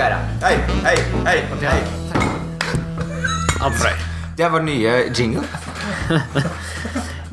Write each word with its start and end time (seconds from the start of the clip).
tiara. 0.00 0.18
Hei, 0.40 0.56
hei, 0.84 0.96
hei, 1.26 1.40
hei. 1.60 1.80
Andrei. 3.60 3.90
Det 4.36 4.46
er 4.46 4.52
vår 4.54 4.62
nye 4.64 4.94
jingle. 5.12 5.42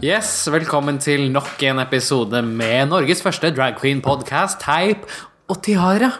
Yes, 0.03 0.33
velkommen 0.51 0.99
til 0.99 1.29
nok 1.31 1.63
en 1.63 1.79
episode 1.79 2.41
med 2.43 2.91
Norges 2.91 3.23
første 3.23 3.53
drag 3.55 3.79
queen-podkast, 3.79 4.59
Teip 4.65 5.07
og 5.47 5.61
Tiara. 5.63 6.11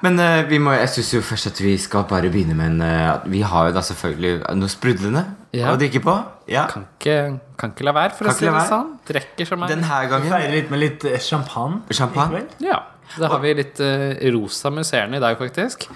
Men 0.00 0.16
uh, 0.20 0.48
vi 0.48 0.62
må, 0.64 0.72
jeg 0.78 0.94
syns 0.94 1.12
jo 1.18 1.20
først 1.24 1.52
at 1.52 1.60
vi 1.60 1.76
skal 1.80 2.08
bare 2.08 2.32
begynne 2.32 2.56
med 2.56 2.72
en 2.72 2.82
uh, 2.84 3.28
Vi 3.32 3.44
har 3.44 3.68
jo 3.68 3.76
da 3.76 3.84
selvfølgelig 3.84 4.34
noe 4.56 4.72
sprudlende 4.72 5.26
Ja. 5.56 5.74
å 5.74 5.78
drikke 5.80 6.00
på. 6.04 6.16
Ja. 6.48 6.66
Kan 6.72 6.88
ikke, 6.96 7.20
kan 7.60 7.76
ikke 7.76 7.84
la 7.90 7.96
være, 8.00 8.16
for 8.16 8.30
Kan 8.30 8.34
å 8.34 8.40
si 8.40 8.48
det 8.48 8.66
sånn. 8.72 8.92
Drikker 9.12 9.52
som 9.52 9.64
en 9.64 9.76
Denne 9.76 9.92
her 9.92 10.08
gangen 10.08 10.32
Feirer 10.32 10.56
litt 10.56 10.72
med 10.72 10.86
litt 10.86 11.08
eh, 11.08 11.20
champagne. 11.20 11.84
Champagne? 11.92 12.46
Ja. 12.64 12.80
Da 13.14 13.30
har 13.32 13.40
vi 13.42 13.54
litt 13.56 13.80
uh, 13.80 14.12
rosa 14.34 14.70
musserende 14.74 15.20
i 15.20 15.22
dag, 15.22 15.38
faktisk. 15.38 15.86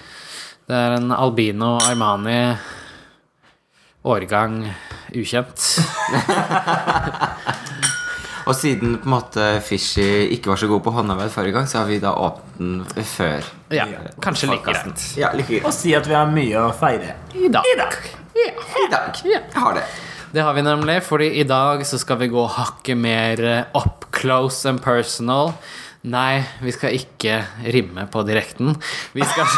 Det 0.67 0.77
er 0.77 0.95
en 0.95 1.11
Albino 1.11 1.75
Armani 1.83 2.55
årgang 4.07 4.63
ukjent. 5.13 5.59
Og 8.49 8.55
siden 8.57 8.95
på 8.97 9.05
en 9.05 9.13
måte 9.13 9.47
Fishy 9.63 10.25
ikke 10.33 10.51
var 10.51 10.59
så 10.59 10.67
god 10.71 10.81
på 10.83 10.93
håndarbeid 10.95 11.29
forrige 11.33 11.55
gang, 11.55 11.67
så 11.69 11.81
har 11.81 11.89
vi 11.91 11.99
da 12.01 12.13
åpnet 12.17 12.95
den 12.95 13.05
før. 13.05 13.45
Ja, 13.71 13.85
kanskje 14.23 14.49
like 14.49 14.65
greit. 14.73 15.03
Ja, 15.19 15.29
like 15.37 15.51
greit. 15.51 15.67
Og 15.67 15.75
si 15.75 15.93
at 15.95 16.09
vi 16.09 16.17
har 16.17 16.31
mye 16.31 16.63
å 16.65 16.71
feire. 16.75 17.13
I 17.37 17.51
dag. 17.53 17.67
I 17.69 17.77
dag. 17.77 17.99
I 18.41 18.87
dag. 18.91 19.21
Ja. 19.27 19.43
Jeg 19.45 19.61
har 19.61 19.77
det. 19.77 19.85
Det 20.31 20.43
har 20.47 20.55
vi 20.55 20.63
nemlig, 20.63 21.01
fordi 21.03 21.29
i 21.41 21.43
dag 21.43 21.85
så 21.85 21.99
skal 21.99 22.17
vi 22.21 22.31
gå 22.31 22.45
hakket 22.55 22.97
mer 22.97 23.41
eh, 23.43 23.77
up 23.77 24.07
close 24.15 24.69
and 24.69 24.81
personal. 24.83 25.53
Nei, 26.01 26.41
vi 26.65 26.71
skal 26.73 26.95
ikke 26.97 27.43
rimme 27.69 28.07
på 28.09 28.23
direkten. 28.25 28.73
Vi 29.13 29.21
skal 29.21 29.45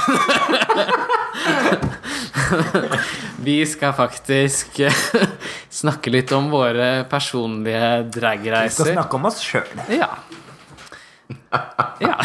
Vi 3.43 3.57
skal 3.67 3.95
faktisk 3.95 4.81
snakke 5.83 6.11
litt 6.11 6.31
om 6.35 6.51
våre 6.51 7.05
personlige 7.09 8.03
Vi 8.11 8.75
skal 8.75 8.91
snakke 8.97 9.19
om 9.19 9.29
oss 9.31 9.39
sjøl. 9.43 9.71
Ja. 9.95 10.11
Ja. 12.03 12.17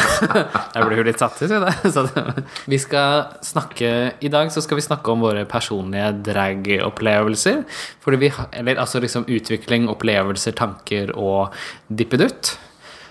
Jeg 0.75 0.83
ble 0.83 0.97
jo 0.99 1.05
litt 1.07 1.21
satt 1.21 1.39
ut 1.39 1.53
i 1.55 1.61
det. 1.63 2.45
Vi 2.69 2.79
skal 2.83 3.29
snakke 3.47 3.91
I 4.19 4.31
dag 4.33 4.51
så 4.53 4.63
skal 4.65 4.81
vi 4.81 4.85
snakke 4.85 5.15
om 5.15 5.23
våre 5.23 5.45
personlige 5.49 6.11
drag-opplevelser. 6.27 7.63
Eller 8.09 8.81
altså 8.83 9.03
liksom 9.05 9.29
utvikling, 9.31 9.87
opplevelser, 9.93 10.57
tanker 10.59 11.15
og 11.15 11.55
dippedutt. 11.87 12.57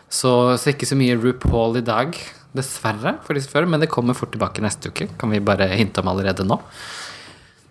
Så, 0.10 0.32
så 0.58 0.72
ikke 0.72 0.88
så 0.88 0.98
mye 1.00 1.18
RuPaul 1.20 1.80
i 1.82 1.86
dag, 1.86 2.16
dessverre, 2.56 3.18
for 3.26 3.38
disse 3.38 3.52
før, 3.52 3.68
men 3.70 3.84
det 3.84 3.92
kommer 3.92 4.18
fort 4.18 4.32
tilbake 4.34 4.64
neste 4.64 4.92
uke. 4.92 5.10
Kan 5.20 5.34
vi 5.34 5.44
bare 5.44 5.68
hinte 5.76 6.02
om 6.02 6.10
allerede 6.14 6.48
nå. 6.48 6.62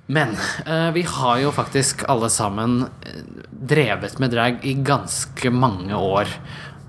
Men 0.07 0.37
eh, 0.67 0.91
vi 0.95 1.03
har 1.03 1.41
jo 1.43 1.51
faktisk 1.55 2.05
alle 2.11 2.29
sammen 2.31 2.85
eh, 3.03 3.23
drevet 3.51 4.21
med 4.23 4.31
drag 4.37 4.63
i 4.63 4.77
ganske 4.87 5.51
mange 5.51 5.97
år. 5.99 6.31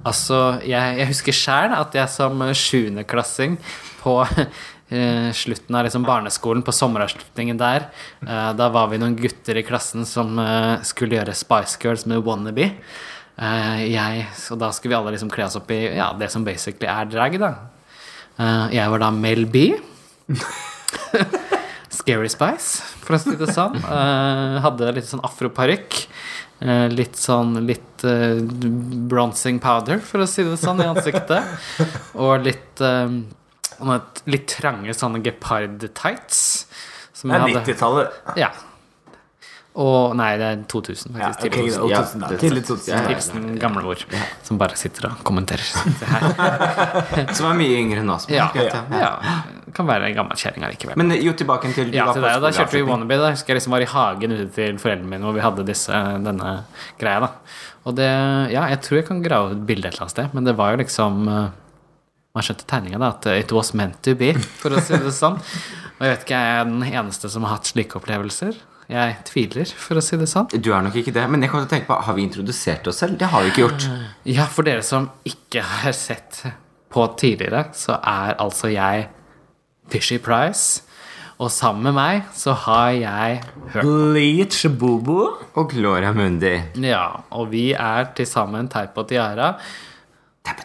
Altså, 0.06 0.60
jeg, 0.68 1.00
jeg 1.00 1.10
husker 1.10 1.36
sjæl 1.36 1.74
at 1.76 1.96
jeg 1.98 2.12
som 2.14 2.44
sjuendeklassing 2.54 3.58
på 4.04 4.20
eh, 4.28 5.32
slutten 5.34 5.76
av 5.76 5.88
liksom 5.88 6.06
barneskolen, 6.08 6.62
på 6.64 6.76
sommeravslutningen 6.76 7.58
der, 7.60 7.90
eh, 8.22 8.52
da 8.60 8.70
var 8.74 8.92
vi 8.92 9.02
noen 9.02 9.18
gutter 9.18 9.58
i 9.58 9.66
klassen 9.68 10.06
som 10.08 10.38
eh, 10.40 10.78
skulle 10.88 11.18
gjøre 11.18 11.36
Spice 11.36 11.82
Girls 11.82 12.06
med 12.06 12.22
Wannabe. 12.28 12.72
Eh, 13.38 13.82
jeg, 13.94 14.28
så 14.38 14.58
da 14.58 14.72
skulle 14.74 14.96
vi 14.96 15.00
alle 15.00 15.14
liksom 15.14 15.30
kle 15.34 15.46
oss 15.46 15.58
opp 15.60 15.70
i 15.74 15.82
ja, 15.98 16.10
det 16.18 16.32
som 16.34 16.46
basically 16.48 16.90
er 16.90 17.10
drag, 17.12 17.38
da. 17.42 17.52
Eh, 18.38 18.78
jeg 18.78 18.94
var 18.94 19.04
da 19.04 19.12
Mel 19.14 19.46
B. 19.50 19.70
Scary 21.98 22.30
Spice, 22.32 22.84
for 23.04 23.18
å 23.18 23.22
si 23.22 23.36
det 23.38 23.50
sånn. 23.54 23.78
Eh, 23.82 24.58
hadde 24.64 24.94
litt 24.96 25.10
sånn 25.10 25.24
afroparykk. 25.28 26.02
Eh, 26.66 26.88
litt 26.90 27.18
sånn 27.22 27.60
litt 27.68 28.06
eh, 28.08 28.40
bronzing 29.12 29.62
powder, 29.62 30.02
for 30.02 30.26
å 30.26 30.30
si 30.30 30.46
det 30.48 30.58
sånn, 30.62 30.82
i 30.82 30.90
ansiktet. 30.90 31.86
Og 32.18 32.42
litt 32.46 32.82
eh, 32.82 33.20
litt 34.26 34.48
trange 34.56 34.96
sånne 34.98 35.22
gepard-tights. 35.26 36.42
Det 37.22 37.34
er 37.34 37.46
90-tallet. 37.50 38.18
Ja. 38.38 38.50
Og 39.78 40.16
Nei, 40.18 40.32
det 40.42 40.46
er 40.48 40.62
2000, 40.66 41.18
Ja, 41.20 41.28
faktisk. 41.30 41.44
ok, 41.46 41.54
tidlig 41.54 41.74
2000. 41.76 41.92
Ja, 41.92 42.00
2000 42.02 42.40
Tidlig 42.42 42.64
2000. 42.66 42.88
Ja, 42.90 43.02
ord 43.04 43.12
ja. 43.12 43.58
Gamlemor, 43.62 44.00
som 44.48 44.58
bare 44.58 44.78
sitter 44.80 45.06
og 45.12 45.20
kommenterer. 45.28 45.68
Som 47.38 47.50
er 47.52 47.60
mye 47.60 47.76
yngre 47.84 48.02
enn 48.02 48.10
oss. 48.10 48.26
Ja, 48.32 48.48
ja. 48.58 48.82
ja. 48.90 49.12
Kan 49.78 49.86
være 49.90 50.10
en 50.10 50.16
gammel 50.18 50.40
kjerring 50.40 50.66
allikevel. 50.66 50.98
Men 50.98 51.14
jo, 51.22 51.34
tilbake 51.38 51.70
til 51.76 51.94
Ja, 51.94 52.08
til 52.10 52.26
på 52.26 52.32
da 52.42 52.52
kjørte 52.56 52.74
vi. 52.80 52.84
Wannabe. 52.88 53.20
Da 53.22 53.30
husker 53.36 53.54
jeg 53.54 53.60
liksom 53.62 53.76
var 53.76 53.86
i 53.86 53.90
hagen 53.92 54.34
ute 54.34 54.48
til 54.56 54.80
foreldrene 54.82 55.12
mine 55.14 55.28
hvor 55.28 55.36
vi 55.38 55.44
hadde 55.46 55.66
disse, 55.68 56.00
denne 56.26 56.54
greia. 56.98 57.28
da 57.28 57.30
Og 57.86 57.98
det 58.00 58.10
Ja, 58.56 58.66
jeg 58.74 58.82
tror 58.88 59.02
jeg 59.02 59.08
kan 59.12 59.22
grave 59.26 59.54
ut 59.54 59.62
bildet 59.70 59.92
et 59.92 59.98
eller 60.00 60.08
annet 60.08 60.16
sted, 60.16 60.34
men 60.34 60.48
det 60.50 60.56
var 60.58 60.74
jo 60.74 60.82
liksom 60.82 61.28
eh, 61.30 61.52
Man 62.38 62.46
skjønte 62.46 62.66
tegninga, 62.70 62.98
da, 63.02 63.12
at 63.14 63.30
it 63.34 63.54
was 63.54 63.74
meant 63.78 64.02
to 64.06 64.14
be, 64.18 64.34
for 64.62 64.74
å 64.74 64.82
si 64.82 64.98
det 65.02 65.14
sånn. 65.14 65.38
Og 65.98 66.02
jeg 66.06 66.12
vet 66.16 66.26
ikke, 66.28 66.42
jeg 66.42 66.58
er 66.62 66.68
den 66.70 66.84
eneste 66.86 67.30
som 67.34 67.46
har 67.48 67.56
hatt 67.58 67.70
slike 67.72 67.98
opplevelser. 67.98 68.58
Jeg 68.88 69.18
tviler, 69.28 69.68
for 69.68 70.00
å 70.00 70.04
si 70.04 70.16
det 70.20 70.30
sånn. 70.32 70.48
Du 70.64 70.70
er 70.72 70.86
nok 70.86 70.96
ikke 70.96 71.12
det, 71.16 71.26
men 71.28 71.44
jeg 71.44 71.52
kan 71.52 71.66
tenke 71.68 71.90
på 71.90 71.98
Har 72.08 72.16
vi 72.16 72.24
introdusert 72.24 72.88
oss 72.88 73.02
selv? 73.04 73.18
Det 73.20 73.28
har 73.34 73.44
vi 73.44 73.52
ikke 73.52 73.66
gjort. 73.66 73.88
Ja, 74.32 74.46
for 74.48 74.68
dere 74.68 74.86
som 74.86 75.10
ikke 75.28 75.64
har 75.64 75.96
sett 75.98 76.46
på 76.94 77.04
tidligere, 77.20 77.66
så 77.76 77.98
er 78.00 78.38
altså 78.40 78.72
jeg 78.72 79.10
Fishy 79.92 80.22
Price. 80.24 80.86
Og 81.38 81.52
sammen 81.54 81.84
med 81.86 81.98
meg 81.98 82.32
så 82.34 82.56
har 82.64 82.96
jeg 82.96 83.42
hørt 83.76 83.86
Bleach 83.86 84.64
Bobo. 84.80 85.36
Og 85.54 85.70
Gloria 85.76 86.14
Mundi. 86.16 86.56
Ja, 86.82 87.22
og 87.30 87.52
vi 87.52 87.70
er 87.78 88.10
til 88.18 88.26
sammen 88.30 88.72
Teip 88.72 88.98
og 88.98 89.12
Tiara. 89.12 89.52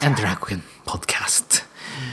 En 0.01 0.17
drag 0.17 0.39
queen-podkast. 0.47 1.62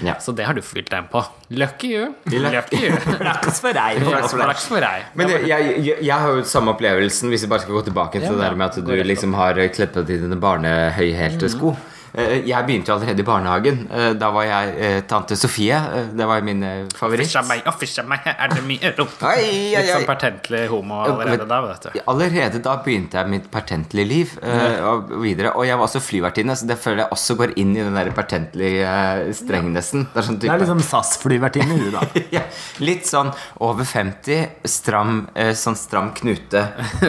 Ja. 0.05 0.15
Så 0.19 0.31
det 0.35 0.47
har 0.47 0.55
du 0.55 0.61
fylt 0.63 0.89
deg 0.91 1.09
på. 1.11 1.21
Lucky 1.59 1.91
you. 1.93 2.09
Lucky. 2.31 2.79
You. 2.85 2.97
Flaks 3.19 3.61
for 3.63 3.75
deg. 3.75 4.01
For 4.69 4.83
deg. 4.83 5.05
Men 5.17 5.31
jeg, 5.33 5.47
jeg, 5.49 5.95
jeg, 6.03 6.13
har 6.13 6.35
jo 6.35 6.43
samme 6.47 6.73
opplevelsen, 6.75 7.31
hvis 7.31 7.45
vi 7.45 7.51
bare 7.51 7.63
skal 7.63 7.77
gå 7.77 7.85
tilbake 7.87 8.19
til 8.19 8.29
Ja, 8.29 8.35
det 8.35 8.43
der 8.43 8.59
med 8.59 8.67
at 8.69 8.81
du 8.85 9.07
liksom 9.07 9.33
har 9.39 9.59
kledd 9.73 9.95
på 9.95 10.03
dine 10.07 10.37
barnehøyhælte 10.39 11.49
sko. 11.51 11.73
Eh, 11.73 11.98
Jeg 12.13 12.65
begynte 12.65 12.89
jo 12.89 12.95
allerede 12.95 13.21
i 13.21 13.25
barnehagen. 13.27 13.79
Eh, 13.91 14.13
Da 14.19 14.29
var 14.33 14.43
jeg 14.47 14.73
eh, 14.81 14.99
tante 15.07 15.35
Sofie. 15.37 15.75
Eh, 15.77 16.07
Det 16.17 16.25
var 16.27 16.41
min 16.41 16.63
eh, 16.63 16.85
favoritt. 16.97 17.27
Fisja 17.29 17.43
meg 17.45 17.67
fisja 17.79 18.03
meg, 18.03 18.25
er 18.25 18.49
det 18.53 18.63
mye 18.65 18.91
rot? 18.97 19.13
Oi, 19.29 19.43
Litt 19.75 19.89
sånn 19.91 20.07
pertentlig 20.09 20.63
homo 20.71 21.03
allerede 21.05 21.45
da, 21.47 21.59
vet 21.67 21.85
du. 21.93 21.99
Allerede 22.09 22.61
da 22.65 22.73
begynte 22.85 23.19
jeg 23.21 23.29
mitt 23.35 23.49
pertentlige 23.53 24.07
liv. 24.09 24.33
eh, 24.41 24.79
Og 24.89 25.11
videre 25.21 25.53
Og 25.55 25.65
jeg 25.67 25.77
var 25.77 25.85
også 25.87 26.01
flyvertinne, 26.01 26.55
så 26.57 26.65
det 26.67 26.79
føler 26.81 27.03
jeg 27.05 27.11
også 27.17 27.35
går 27.39 27.53
inn 27.61 27.75
i 27.77 27.83
den 27.85 27.93
der 27.95 28.09
pertentlige 28.17 28.83
eh, 28.89 29.31
strengnessen. 29.33 30.07
Det 30.13 30.23
er 30.23 30.27
sånn 30.31 30.39
Det 30.41 30.49
er 30.49 30.59
liksom 30.65 30.81
SAS-flyvertinne, 30.89 31.77
du, 31.79 31.91
da. 31.93 32.03
ja, 32.39 32.41
Litt 32.79 33.05
sånn 33.05 33.29
over 33.59 33.85
50, 33.85 34.65
stram, 34.65 35.27
eh, 35.35 35.53
sånn 35.53 35.77
stram 35.77 36.11
knute. 36.17 36.65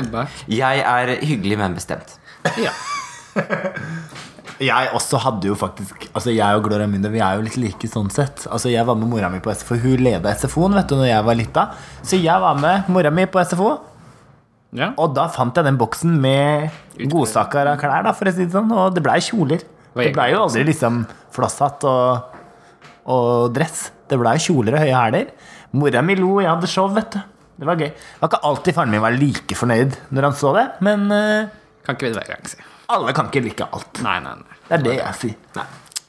Jeg 0.60 0.84
er 0.84 1.16
hyggelig, 1.24 1.58
men 1.58 1.74
bestemt. 1.78 2.18
Ja. 2.60 2.72
Jeg 4.60 4.90
også 4.92 5.16
hadde 5.24 5.48
jo 5.48 5.54
faktisk 5.56 6.02
Altså 6.10 6.34
jeg 6.34 6.56
og 6.58 6.66
Gloria 6.66 6.84
Mundo 6.90 7.08
Vi 7.08 7.22
er 7.24 7.38
jo 7.38 7.44
litt 7.46 7.56
like 7.56 7.88
sånn 7.88 8.10
sett. 8.12 8.44
Altså 8.52 8.68
jeg 8.68 8.84
var 8.84 8.98
med 9.00 9.08
mora 9.08 9.30
mi 9.32 9.40
på 9.40 9.52
SFO 9.56 9.78
Hun 9.80 10.02
leda 10.04 10.34
SFO-en 10.36 10.76
vet 10.76 10.90
du 10.90 10.98
Når 10.98 11.08
jeg 11.08 11.26
var 11.28 11.38
lita. 11.38 11.64
Så 12.04 12.20
jeg 12.20 12.42
var 12.44 12.58
med 12.60 12.90
mora 12.92 13.12
mi 13.14 13.24
på 13.30 13.40
SFO 13.48 13.70
ja. 14.76 14.92
Og 15.02 15.14
da 15.16 15.24
fant 15.32 15.56
jeg 15.56 15.66
den 15.66 15.78
boksen 15.80 16.12
med 16.22 16.68
Godsaker 17.10 17.72
av 17.72 17.80
klær 17.80 18.04
da 18.06 18.12
For 18.14 18.30
å 18.30 18.34
si 18.34 18.44
det 18.44 18.54
sånn. 18.54 18.70
Og 18.70 18.94
det 18.94 19.02
ble 19.02 19.16
kjoler. 19.26 19.64
Det 19.96 20.12
ble 20.14 20.28
jo 20.30 20.44
aldri 20.44 20.66
liksom 20.68 21.02
Flosshatt 21.34 21.86
og, 21.90 22.36
og 23.10 23.48
dress. 23.54 23.88
Det 24.10 24.18
ble 24.20 24.36
kjoler 24.42 24.76
og 24.76 24.84
høye 24.84 24.94
hæler. 24.94 25.32
Mora 25.74 26.02
mi 26.06 26.16
lo 26.18 26.36
Jeg 26.42 26.52
hadde 26.52 26.70
show 26.70 26.90
vet 26.94 27.16
du. 27.16 27.22
Det 27.60 27.68
var 27.68 27.80
gøy. 27.80 27.90
Det 27.90 28.20
var 28.22 28.30
ikke 28.30 28.44
alltid 28.50 28.76
faren 28.78 28.94
min 28.94 29.02
var 29.04 29.16
like 29.18 29.56
fornøyd 29.58 29.98
Når 30.16 30.28
han 30.30 30.36
så 30.38 30.54
det 30.56 30.62
Men 30.86 31.02
uh, 31.12 31.50
Kan 31.84 31.98
ikke 31.98 32.08
vite 32.08 32.22
hver 32.22 32.30
gang 32.30 32.48
si. 32.48 32.62
Alle 32.94 33.14
kan 33.16 33.30
ikke 33.30 33.44
like 33.44 33.68
alt 33.70 34.02
Nei, 34.04 34.18
nei, 34.24 34.34
nei. 34.40 34.58
Det 34.68 34.76
er 34.78 34.84
det 34.86 34.96
jeg 34.98 35.18
sier 35.20 35.62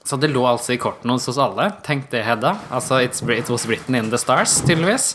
Så 0.08 0.18
det 0.22 0.32
lå 0.34 0.44
altså 0.50 0.76
i 0.76 0.80
kortene 0.82 1.16
hos 1.16 1.30
oss 1.32 1.40
alle. 1.42 1.70
Tenk 1.86 2.10
det, 2.12 2.24
Hedda. 2.26 2.56
Altså, 2.74 3.00
it's, 3.06 3.22
it 3.32 3.50
was 3.54 3.68
written 3.70 3.96
in 3.96 4.10
the 4.12 4.20
stars, 4.20 4.58
tydeligvis. 4.66 5.14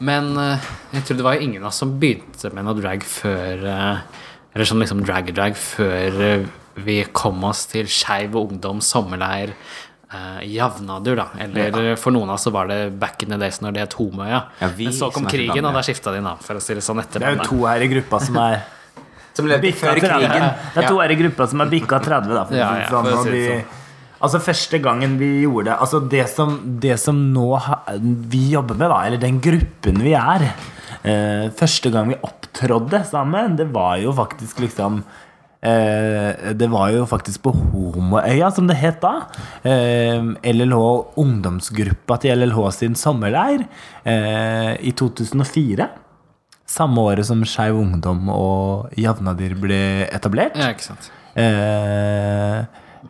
Men 0.00 0.32
uh, 0.38 0.70
jeg 0.94 1.04
tror 1.06 1.18
det 1.18 1.26
var 1.26 1.42
ingen 1.42 1.64
av 1.64 1.72
oss 1.72 1.80
som 1.82 1.96
begynte 2.00 2.52
med 2.56 2.64
noe 2.64 2.76
drag 2.78 3.04
før 3.04 3.64
uh, 3.66 4.22
Eller 4.54 4.68
sånn 4.68 4.80
liksom 4.80 5.02
drag-drag 5.04 5.58
før 5.60 6.20
uh, 6.20 6.46
vi 6.80 7.02
kom 7.16 7.42
oss 7.44 7.66
til 7.68 7.88
Skeiv 7.90 8.36
ungdom 8.38 8.80
sommerleir. 8.84 9.52
Uh, 10.10 10.40
Javnadur, 10.46 11.20
da. 11.20 11.26
Eller 11.44 11.90
ja. 11.92 11.96
for 12.00 12.14
noen 12.14 12.30
av 12.32 12.38
oss 12.38 12.46
så 12.48 12.52
var 12.54 12.70
det 12.70 12.78
back 12.98 13.22
in 13.22 13.34
the 13.34 13.38
days 13.40 13.60
når 13.62 13.76
det 13.76 13.84
het 13.84 13.96
Homøya. 13.98 14.40
Ja, 14.62 14.70
Men 14.78 14.96
så 14.96 15.10
kom 15.14 15.28
krigen, 15.30 15.66
og 15.66 15.76
da 15.76 15.84
skifta 15.86 16.14
de 16.14 16.22
navn, 16.24 16.40
for 16.42 16.58
å 16.58 16.62
si 16.64 16.74
det 16.74 16.82
sånn. 16.86 17.02
etter 17.02 17.22
Det 17.22 17.28
er 17.28 17.38
jo 17.38 17.48
to 17.50 17.60
her 17.66 17.84
i 17.84 17.90
gruppa 17.92 18.22
som 18.24 18.40
er 18.42 18.62
Som 19.40 19.50
levde 19.50 19.66
Bikka 19.66 19.86
før 19.88 20.00
30. 20.00 20.06
krigen. 20.06 20.48
Det 20.74 20.84
er 20.84 20.88
to 20.88 21.00
her 21.02 21.14
i 21.16 21.20
gruppa 21.24 21.46
som 21.50 21.64
har 21.64 21.70
bikka 21.72 22.00
30, 22.06 22.34
da. 22.36 22.44
For 22.48 22.58
Ja, 22.60 22.72
ja, 22.84 22.88
for 22.88 23.00
sånn, 23.00 23.12
for 23.16 23.30
si 23.34 23.44
sånn. 23.48 23.76
Altså 24.20 24.40
Første 24.44 24.80
gangen 24.84 25.16
vi 25.20 25.30
gjorde 25.46 25.70
det 25.70 25.78
Altså 25.80 26.00
det 26.12 26.26
som, 26.28 26.58
det 26.82 26.98
som 27.00 27.16
nå 27.32 27.46
ha, 27.64 27.78
vi 27.96 28.50
jobber 28.52 28.76
med, 28.76 28.90
da, 28.92 28.98
eller 29.08 29.22
den 29.22 29.38
gruppen 29.40 30.02
vi 30.04 30.12
er 30.18 30.44
eh, 30.50 31.46
Første 31.56 31.92
gang 31.94 32.12
vi 32.12 32.18
opptrådde 32.28 33.00
sammen, 33.08 33.56
det 33.56 33.70
var 33.72 33.96
jo 34.02 34.12
faktisk 34.12 34.60
liksom 34.60 35.00
eh, 35.64 36.52
Det 36.52 36.68
var 36.68 36.92
jo 36.92 37.06
faktisk 37.08 37.46
på 37.46 37.54
Homoøya, 37.54 38.50
som 38.52 38.68
det 38.68 38.76
het 38.82 39.00
da. 39.00 39.14
Eh, 39.64 40.20
LLH 40.52 41.16
ungdomsgruppa 41.20 42.20
til 42.20 42.36
LLH 42.44 42.60
sin 42.76 42.98
sommerleir 42.98 43.64
eh, 44.04 44.74
i 44.84 44.92
2004. 45.00 45.88
Samme 46.70 47.02
året 47.02 47.26
som 47.26 47.40
Skeiv 47.48 47.80
Ungdom 47.80 48.28
og 48.30 48.92
Javnadir 48.98 49.56
ble 49.58 49.80
etablert. 50.06 50.54
Ja, 50.58 50.70
ikke 50.70 50.86
sant. 50.92 51.10
Eh, 51.34 52.60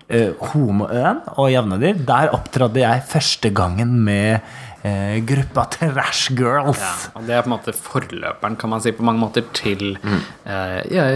eh, 0.09 0.33
Homoøen 0.53 1.21
og 1.37 1.51
Javnadir, 1.53 2.01
Der 2.07 2.33
opptrådte 2.37 2.81
jeg 2.81 3.05
første 3.11 3.51
gangen 3.53 3.99
med 4.07 4.41
eh, 4.83 5.19
gruppa 5.27 5.67
Trash 5.75 6.33
Girls. 6.37 6.81
Ja, 6.81 7.13
og 7.21 7.27
det 7.29 7.37
er 7.37 7.45
på 7.45 7.51
en 7.51 7.57
måte 7.57 7.77
forløperen, 7.77 8.57
kan 8.57 8.73
man 8.73 8.81
si, 8.85 8.95
på 8.97 9.05
mange 9.05 9.21
måter 9.21 9.45
til 9.57 9.99
eh, 10.01 10.81
ja, 10.95 11.11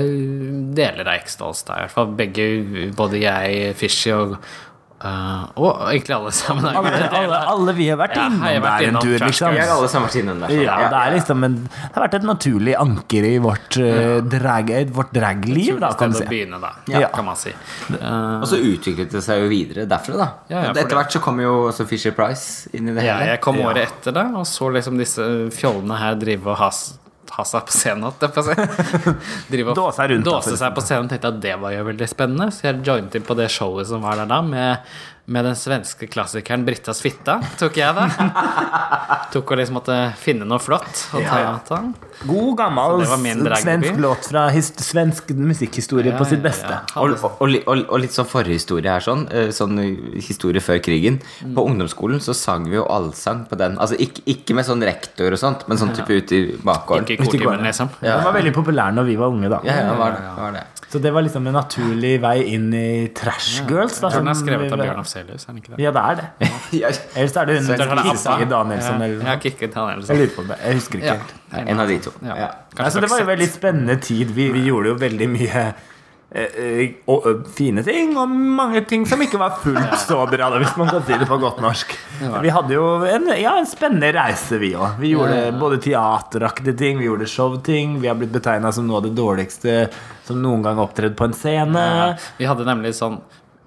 deler 0.76 1.06
av 1.06 1.14
Eksdals 1.16 1.64
der. 1.64 1.80
i 1.80 1.86
hvert 1.86 1.96
fall 1.96 2.14
begge, 2.18 2.48
både 2.96 3.24
jeg, 3.24 3.72
Fishy 3.80 4.12
og 4.12 4.36
eh, 5.04 5.44
Og 5.60 5.82
egentlig 5.90 6.14
alle 6.16 6.32
sammen. 6.34 6.64
har 6.64 6.78
Alle, 6.80 7.08
alle, 7.20 7.40
alle 7.54 7.74
vi 7.76 7.88
har 7.90 7.98
vært 8.00 8.16
innom 8.18 8.40
vært 8.42 8.80
der 8.82 8.88
en 8.88 8.98
tur, 9.00 9.16
liksom. 9.26 9.54
Vi 9.54 9.60
er 9.62 9.72
alle 9.74 9.90
sammen 9.92 10.08
vært 10.08 10.18
innom 10.22 10.40
der. 10.44 10.54
Ja, 10.64 10.78
det, 10.90 11.00
er 11.02 11.14
liksom 11.18 11.46
en, 11.48 11.58
det 11.68 11.90
har 11.94 12.04
vært 12.06 12.16
et 12.20 12.26
naturlig 12.28 12.74
anker 12.80 13.28
i 13.28 13.34
vårt 13.44 13.78
uh, 13.80 14.18
drag, 14.34 14.72
vårt 14.96 15.12
dragliv, 15.14 15.78
da, 15.82 15.92
kan 15.98 16.14
si. 16.16 16.24
begynne, 16.30 16.60
da, 16.62 16.72
Ja. 16.90 17.08
kan 17.14 17.28
man 17.28 17.36
si. 17.40 17.52
Uh, 17.92 18.40
Og 18.40 18.48
så 18.50 18.58
utviklet 18.60 19.12
det 19.14 19.22
seg 19.26 19.44
jo 19.44 19.48
videre 19.52 19.86
derfra, 19.90 20.16
da. 20.20 20.28
Ja, 20.50 20.64
ja, 20.68 20.74
Etter 20.74 20.98
hvert 20.98 21.14
så 21.14 21.22
kom 21.24 21.40
jo 21.42 21.54
også 21.68 21.86
Fisher 21.90 22.14
Price 22.16 22.70
inn 22.74 22.88
i 22.90 22.96
det 22.96 23.04
ja, 23.06 23.18
hele. 23.20 23.34
jeg 23.34 23.40
kom 23.44 23.60
året 23.64 23.88
etter 23.88 24.14
det, 24.16 24.26
og 24.34 24.46
så 24.48 24.70
liksom 24.74 24.98
disse 25.00 25.28
fjollene 25.54 26.00
her 26.00 26.18
drive 26.20 26.50
og 26.54 26.58
ha, 26.60 26.70
ha 27.34 27.44
seg 27.48 27.66
på 27.68 27.74
scenen. 27.74 28.12
igjen. 28.12 28.68
Drive 29.50 29.72
og 29.72 29.78
Dåse 29.78 30.06
rundt, 30.10 30.28
dåse 30.28 30.54
seg 30.60 30.76
på 30.76 30.84
scenen. 30.84 31.10
Tenkte 31.10 31.32
at 31.32 31.40
det 31.42 31.56
var 31.62 31.74
jo 31.74 31.82
veldig 31.88 32.08
spennende, 32.10 32.50
så 32.54 32.68
jeg 32.68 32.84
joinet 32.86 33.18
inn 33.18 33.26
på 33.26 33.36
det 33.38 33.50
showet 33.52 33.90
som 33.90 34.04
var 34.04 34.20
der 34.20 34.30
da, 34.30 34.40
med, 34.44 34.94
med 35.26 35.48
den 35.48 35.58
svenske 35.58 36.08
klassikeren 36.10 36.66
Brittas 36.66 37.02
fitta. 37.04 37.40
Tok 37.60 37.80
jeg 37.80 37.96
det. 37.98 38.08
Tok 39.34 39.54
og 39.54 39.60
liksom 39.60 39.80
måtte 39.80 39.98
finne 40.20 40.46
noe 40.48 40.62
flott 40.62 41.06
å 41.14 41.24
ta. 41.26 41.42
ta. 41.66 41.82
God, 42.26 42.56
gammel 42.58 43.02
svensk 43.06 43.98
låt 44.00 44.28
fra 44.30 44.46
his 44.54 44.70
svensk 44.80 45.30
musikkhistorie 45.34 46.12
Ja, 46.12 46.18
på 46.18 46.24
sitt 46.28 46.42
beste. 46.44 46.70
ja. 46.70 46.80
Og, 47.00 47.10
og, 47.22 47.40
og, 47.42 47.56
og, 47.66 47.82
og 47.88 48.00
litt 48.00 48.14
sånn 48.14 48.28
forhistorie 48.30 48.88
her, 48.90 49.00
sånn, 49.04 49.26
eh, 49.34 49.50
sånn 49.54 49.76
historie 50.22 50.62
før 50.64 50.78
krigen. 50.84 51.20
Mm. 51.42 51.54
På 51.56 51.64
ungdomsskolen 51.68 52.20
så 52.24 52.34
sang 52.36 52.68
vi 52.70 52.76
jo 52.78 52.84
allsang 52.86 53.44
på 53.50 53.58
den. 53.60 53.76
Altså 53.82 53.98
ikke, 53.98 54.22
ikke 54.30 54.54
med 54.58 54.68
sånn 54.68 54.82
rektor 54.86 55.32
og 55.34 55.40
sånt, 55.42 55.66
men 55.68 55.80
sånn 55.80 55.92
type 55.96 56.20
ute 56.22 56.38
i 56.38 56.44
bakgården. 56.62 57.04
Ikke 57.08 57.18
i 57.18 57.18
Ute 57.18 57.22
i 57.24 57.26
kortimen, 57.26 57.48
gården. 57.58 57.66
liksom. 57.70 57.90
Ja. 58.00 58.16
Den 58.20 58.24
var 58.30 58.38
veldig 58.38 58.54
populær 58.54 58.94
når 58.94 59.10
vi 59.10 59.16
var 59.20 59.34
unge, 59.34 59.50
da. 59.52 59.60
Ja, 59.66 59.80
ja, 59.82 59.94
var 59.98 60.16
det, 60.18 60.24
var 60.38 60.56
det. 60.60 60.64
Så 60.94 61.00
det 61.02 61.10
var 61.10 61.24
liksom 61.26 61.46
en 61.50 61.56
naturlig 61.56 62.12
vei 62.22 62.36
inn 62.54 62.68
i 62.78 63.08
Trash 63.18 63.64
Girls. 63.66 63.96
Da, 63.98 64.10
Jeg 64.12 64.14
tror 64.14 64.22
den 64.22 64.30
er 64.30 64.36
skrevet 64.38 64.74
av 64.76 64.78
Bjørn 64.78 65.00
Afselius, 65.02 65.42
er 65.48 65.52
den 65.52 65.62
ikke 65.62 65.72
det? 65.74 65.80
Ja, 65.82 65.90
det 65.96 66.02
er 66.10 66.20
det. 66.20 66.50
Ja, 66.84 66.90
Ellers 67.18 67.36
er 67.36 67.46
det 67.50 67.56
hun 67.58 67.70
Abba. 67.74 68.44
Danielsson 68.54 69.02
Ja, 69.02 69.08
ja. 69.32 69.34
Kikki 69.42 69.66
Danielsson. 69.74 70.14
Jeg 70.14 70.22
lurer 70.22 70.34
på 70.36 70.44
det. 70.48 70.58
Jeg 70.62 70.78
husker 70.78 71.02
ikke 71.02 71.16
Ja. 71.54 71.64
en 71.64 71.80
av 71.80 71.88
de 71.90 71.98
to. 72.04 72.12
Ja. 72.26 72.52
Altså, 72.76 73.02
det 73.02 73.10
var 73.12 73.24
jo 73.24 73.32
veldig 73.32 73.50
spennende 73.50 73.98
tid. 74.02 74.30
Vi, 74.36 74.48
vi 74.54 74.64
gjorde 74.68 74.92
jo 74.92 74.96
veldig 75.00 75.28
mye 75.32 75.64
eh, 75.64 76.56
eh, 76.64 76.96
og, 77.10 77.28
fine 77.56 77.84
ting, 77.86 78.16
og 78.20 78.30
mange 78.30 78.84
ting 78.90 79.06
som 79.08 79.22
ikke 79.24 79.40
var 79.40 79.58
fullt 79.62 79.94
så 80.02 80.20
bra, 80.30 80.48
da, 80.52 80.60
hvis 80.62 80.74
man 80.80 80.90
kan 80.92 81.04
si 81.06 81.18
det 81.20 81.28
på 81.30 81.38
godt 81.42 81.62
norsk. 81.64 81.94
Vi 82.44 82.54
hadde 82.56 82.76
jo 82.76 82.88
en, 83.08 83.30
ja, 83.38 83.54
en 83.60 83.70
spennende 83.70 84.10
reise, 84.16 84.58
vi 84.62 84.74
òg. 84.78 84.98
Vi 85.02 85.14
gjorde 85.14 85.46
både 85.60 85.80
teateraktige 85.84 86.76
ting, 86.80 87.00
vi 87.00 87.08
gjorde 87.08 87.30
showting. 87.30 88.00
Vi 88.02 88.10
har 88.10 88.18
blitt 88.20 88.34
betegna 88.34 88.72
som 88.74 88.88
noe 88.88 89.00
av 89.00 89.08
det 89.08 89.14
dårligste 89.18 89.78
som 90.24 90.42
noen 90.42 90.64
gang 90.64 90.82
opptrådt 90.82 91.16
på 91.18 91.28
en 91.28 91.36
scene. 91.36 91.88
Ja, 92.00 92.12
Vi 92.40 92.48
hadde 92.48 92.68
nemlig 92.68 92.96
sånn 92.98 93.20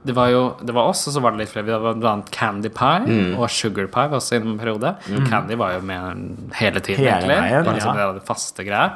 det 0.07 0.15
var 0.17 0.29
jo 0.31 0.41
det 0.63 0.73
var 0.75 0.87
oss, 0.89 1.03
og 1.09 1.13
så 1.15 1.21
var 1.23 1.35
det 1.35 1.43
litt 1.43 1.51
flere. 1.53 1.65
Vi 1.67 1.73
hadde 1.75 1.93
blant 2.01 2.29
Candy 2.33 2.69
Pie 2.73 3.05
Mm. 3.07 3.33
og 3.37 3.49
Sugar 3.53 3.87
Pie 3.91 4.07
var 4.11 4.17
også 4.21 4.37
i 4.37 4.41
en 4.41 4.57
periode. 4.59 4.95
Candy 5.29 5.55
var 5.59 5.73
jo 5.77 5.81
med 5.85 6.51
hele 6.57 6.79
tiden, 6.81 7.03
Hele 7.05 7.17
egentlig. 7.27 7.37
veien, 7.43 7.67
liksom 7.73 7.95
ja. 7.99 8.05
det, 8.13 8.21
det 8.21 8.27
faste 8.27 8.65
greia. 8.67 8.93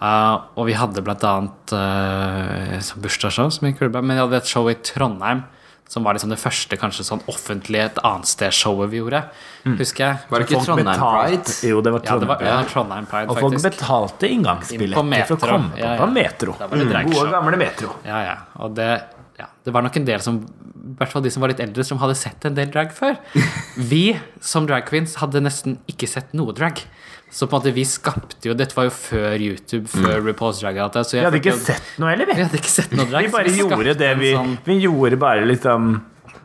Uh, 0.00 0.36
og 0.56 0.66
vi 0.70 0.76
hadde 0.78 1.02
annet 1.34 1.72
uh, 1.76 3.00
bursdagsshow 3.02 3.50
som 3.52 3.68
gikk 3.68 3.82
bra. 3.92 4.00
Men 4.04 4.16
vi 4.16 4.22
hadde 4.22 4.36
et 4.44 4.48
show 4.50 4.68
i 4.70 4.74
Trondheim 4.74 5.42
som 5.90 6.04
var 6.06 6.14
liksom 6.14 6.30
det 6.30 6.38
første 6.38 6.76
kanskje 6.78 7.02
sånn 7.02 7.22
offentlige 7.26 7.88
et 7.88 7.96
annet 8.06 8.28
sted-showet 8.30 8.92
vi 8.92 9.00
gjorde. 9.00 9.24
Husker 9.64 10.04
jeg. 10.04 10.18
Var 10.30 10.38
det 10.38 10.46
ikke 10.46 10.60
Trondheim 10.68 11.00
Pride? 11.00 11.54
Jo, 11.66 11.80
det 11.82 11.90
var 11.96 12.04
Ja, 12.06 12.18
det 12.22 12.28
var 12.30 12.36
Trondheim. 12.38 12.46
ja, 12.46 12.68
Trondheim 12.70 13.06
Pride, 13.10 13.30
Og 13.34 13.40
folk 13.42 13.56
betalte 13.64 14.28
Inn 14.30 14.36
inngangsbilletter 14.38 15.26
for 15.26 15.34
å 15.34 15.50
komme 15.50 15.72
på, 15.74 15.80
Ja, 15.82 15.96
ja. 15.98 16.06
Metro. 16.06 16.54
Det 16.60 16.68
var 16.70 16.78
det 16.78 16.86
Mm. 16.94 17.10
Gode, 17.10 17.30
gamle 17.34 17.56
Metro. 17.58 17.90
Ja, 18.06 18.20
ja. 18.22 18.36
Og 18.62 18.74
det, 18.78 19.02
ja, 19.40 19.46
det 19.64 19.72
var 19.74 19.82
nok 19.86 19.96
en 20.00 20.04
del 20.08 20.20
som 20.24 20.38
I 20.44 20.94
hvert 21.00 21.12
fall 21.12 21.22
de 21.24 21.30
som 21.32 21.40
var 21.44 21.52
litt 21.52 21.60
eldre, 21.64 21.84
som 21.86 21.98
hadde 22.02 22.16
sett 22.18 22.44
en 22.48 22.54
del 22.56 22.70
drag 22.72 22.92
før. 22.92 23.16
Vi 23.90 24.04
som 24.44 24.66
drag 24.68 24.84
queens 24.88 25.16
hadde 25.20 25.40
nesten 25.44 25.78
ikke 25.90 26.08
sett 26.10 26.34
noe 26.36 26.52
drag. 26.56 26.82
Så 27.30 27.46
på 27.46 27.54
en 27.54 27.60
måte 27.62 27.70
vi 27.76 27.84
skapte 27.86 28.48
jo 28.48 28.56
Dette 28.58 28.74
var 28.74 28.88
jo 28.88 28.90
før 28.90 29.36
YouTube, 29.38 29.86
før 29.86 30.16
RuPaul's 30.26 30.58
Drag 30.64 30.80
Out. 30.82 30.96
Vi 31.12 31.20
hadde 31.22 31.38
ikke 31.38 31.52
jo- 31.52 31.60
sett 31.62 31.92
noe, 32.02 32.10
eller? 32.16 32.26
Vi 32.26 32.34
Vi, 32.34 32.42
hadde 32.42 32.58
ikke 32.58 32.72
sett 32.72 32.90
noe 32.98 33.06
drag. 33.06 33.28
vi 33.28 33.30
bare 33.36 33.52
vi 33.54 33.60
gjorde 33.62 33.94
det 34.00 34.08
vi 34.18 34.32
sånn- 34.34 34.56
Vi 34.66 34.78
gjorde 34.82 35.16
bare 35.22 35.44
liksom 35.46 35.86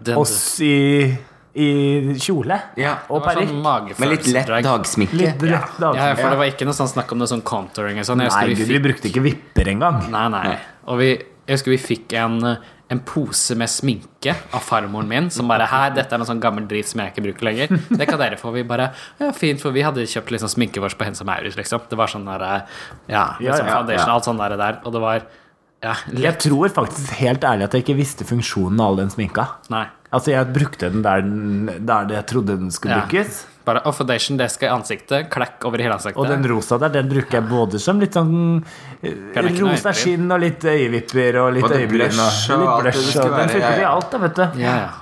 den- 0.06 0.20
oss 0.22 0.36
i, 0.62 1.10
i 1.56 2.14
kjole 2.22 2.60
Ja, 2.78 3.00
og 3.10 3.18
det 3.18 3.26
var 3.26 3.34
parykk. 3.34 3.50
sånn 3.50 4.00
Med 4.04 4.10
litt 4.14 4.28
lett 4.36 4.54
dagsminke. 4.68 5.18
Litt 5.24 5.42
rett 5.42 5.74
dagsminke. 5.82 6.06
Ja, 6.06 6.16
for 6.22 6.30
det 6.30 6.38
var 6.44 6.52
ikke 6.54 6.66
noe 6.70 6.78
sånn 6.78 6.94
snakk 6.94 7.12
om 7.12 7.18
noe 7.24 7.32
sånn 7.34 7.42
contouring 7.42 7.98
sånn. 8.06 8.22
Nei, 8.22 8.30
vi, 8.52 8.54
gud, 8.62 8.68
vi 8.68 8.78
vi 8.78 8.84
brukte 8.86 9.10
ikke 9.10 9.24
vipper 9.26 9.72
engang. 9.74 10.04
Nei, 10.14 10.28
nei. 10.30 10.58
Og 10.86 11.00
vi, 11.02 11.10
jeg 11.18 11.58
husker 11.58 11.72
vi 11.74 11.82
fikk 11.82 12.14
en, 12.22 12.38
en 12.94 13.00
pose 13.02 13.56
med 13.58 13.70
sminke 13.72 14.36
av 14.54 14.62
farmoren 14.62 15.08
min, 15.10 15.30
som 15.34 15.48
bare 15.50 15.66
Her, 15.72 15.90
dette 15.96 16.14
er 16.14 16.22
noe 16.22 16.28
sånn 16.30 16.42
gammel 16.44 16.68
drit 16.70 16.86
som 16.86 17.02
jeg 17.02 17.14
ikke 17.14 17.24
bruker 17.26 17.48
lenger. 17.48 17.72
Det 17.90 18.06
kan 18.08 18.20
dere 18.22 18.38
få. 18.38 18.52
Vi 18.54 18.62
bare 18.68 18.92
Ja, 19.20 19.32
fint, 19.34 19.62
for 19.64 19.74
vi 19.74 19.82
hadde 19.82 20.06
kjøpt 20.06 20.30
liksom 20.36 20.52
sminke 20.54 20.84
vårt 20.84 20.98
på 21.00 21.08
Hennes 21.08 21.24
og 21.24 21.30
Maurits, 21.32 21.58
liksom. 21.58 21.82
Det 21.90 21.98
var 21.98 22.12
sånn 22.14 22.28
derre 22.30 22.52
Ja, 23.10 23.24
liksom 23.40 23.66
ja, 23.66 23.74
foundation, 23.80 24.06
ja. 24.08 24.14
alt 24.20 24.30
sånn 24.30 24.38
der, 24.44 24.56
der. 24.62 24.80
Og 24.86 24.94
det 24.94 25.02
var 25.02 25.26
Ja, 25.86 25.96
Jeg 26.14 26.38
tror 26.46 26.70
faktisk 26.74 27.12
helt 27.20 27.44
ærlig 27.44 27.66
at 27.68 27.74
jeg 27.74 27.84
ikke 27.88 27.98
visste 27.98 28.26
funksjonen 28.26 28.80
av 28.80 28.94
all 28.94 29.02
den 29.04 29.10
sminka. 29.14 29.48
Nei. 29.74 29.88
Altså, 30.16 30.32
jeg 30.32 30.54
brukte 30.56 30.90
den 30.94 31.02
der, 31.04 31.22
den, 31.26 31.68
der 31.90 32.14
jeg 32.16 32.26
trodde 32.30 32.56
den 32.62 32.72
skulle 32.72 33.02
Ja. 33.02 33.26
Bare 33.66 33.82
Og 33.90 33.96
foundation, 33.98 34.38
det 34.38 34.50
skal 34.54 34.70
i 34.70 34.74
ansiktet. 34.76 35.30
Klekk 35.34 35.66
over 35.66 35.82
hele 35.82 35.96
ansiktet. 35.98 36.20
Og 36.22 36.30
den 36.30 36.46
rosa 36.50 36.78
der, 36.82 36.94
den 36.94 37.10
bruker 37.10 37.40
jeg 37.40 37.48
både 37.50 37.82
som 37.82 38.02
litt 38.02 38.18
sånn 38.18 38.36
eh, 39.02 39.40
rosa 39.62 39.94
skinn 39.96 40.30
og 40.30 40.44
litt 40.44 40.66
øyevipper 40.66 41.42
og 41.42 41.56
litt 41.58 41.72
øyebryn. 41.72 42.20
Og 42.22 42.54
og 42.60 42.86
litt 42.86 42.94
blush. 43.00 43.18
Og 43.24 43.34
den 43.34 43.52
funker 43.56 43.82
i 43.82 43.90
alt, 43.90 44.12
da, 44.12 44.22
vet 44.28 44.38
du. 44.38 44.46
Ja, 44.62 44.78
ja. 44.84 44.94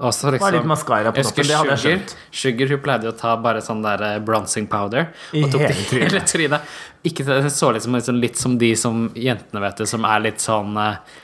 Også 0.00 0.30
liksom 0.32 0.46
Bare 0.46 0.56
litt 0.56 0.68
mascara 0.68 1.10
på 1.12 1.20
Jeg 1.20 1.28
toppen, 1.28 1.48
det 1.48 1.56
hadde 1.58 1.74
jeg 1.74 1.80
Sugar, 1.82 1.96
skjønt. 1.98 2.14
Sugar 2.40 2.70
hun 2.72 2.82
pleide 2.84 3.10
å 3.10 3.16
ta 3.16 3.34
bare 3.44 3.60
sånn 3.64 3.82
der 3.84 4.04
eh, 4.06 4.20
bronzing 4.24 4.68
powder 4.70 5.10
I 5.36 5.42
og 5.44 5.52
tok 5.52 5.64
det 5.66 5.74
hele 5.74 5.88
trynet. 5.90 6.06
hele 6.08 6.22
trynet. 6.30 6.78
Ikke 7.10 7.26
det 7.26 7.40
det 7.44 7.52
så 7.52 7.72
litt 7.74 7.84
som, 7.84 7.96
liksom, 7.98 8.20
litt 8.22 8.40
som 8.40 8.54
de 8.60 8.70
som 8.80 9.02
jentene, 9.12 9.60
vet 9.66 9.82
du, 9.82 9.88
som 9.90 10.06
er 10.08 10.24
litt 10.24 10.40
sånn 10.44 10.78
eh, 10.80 11.18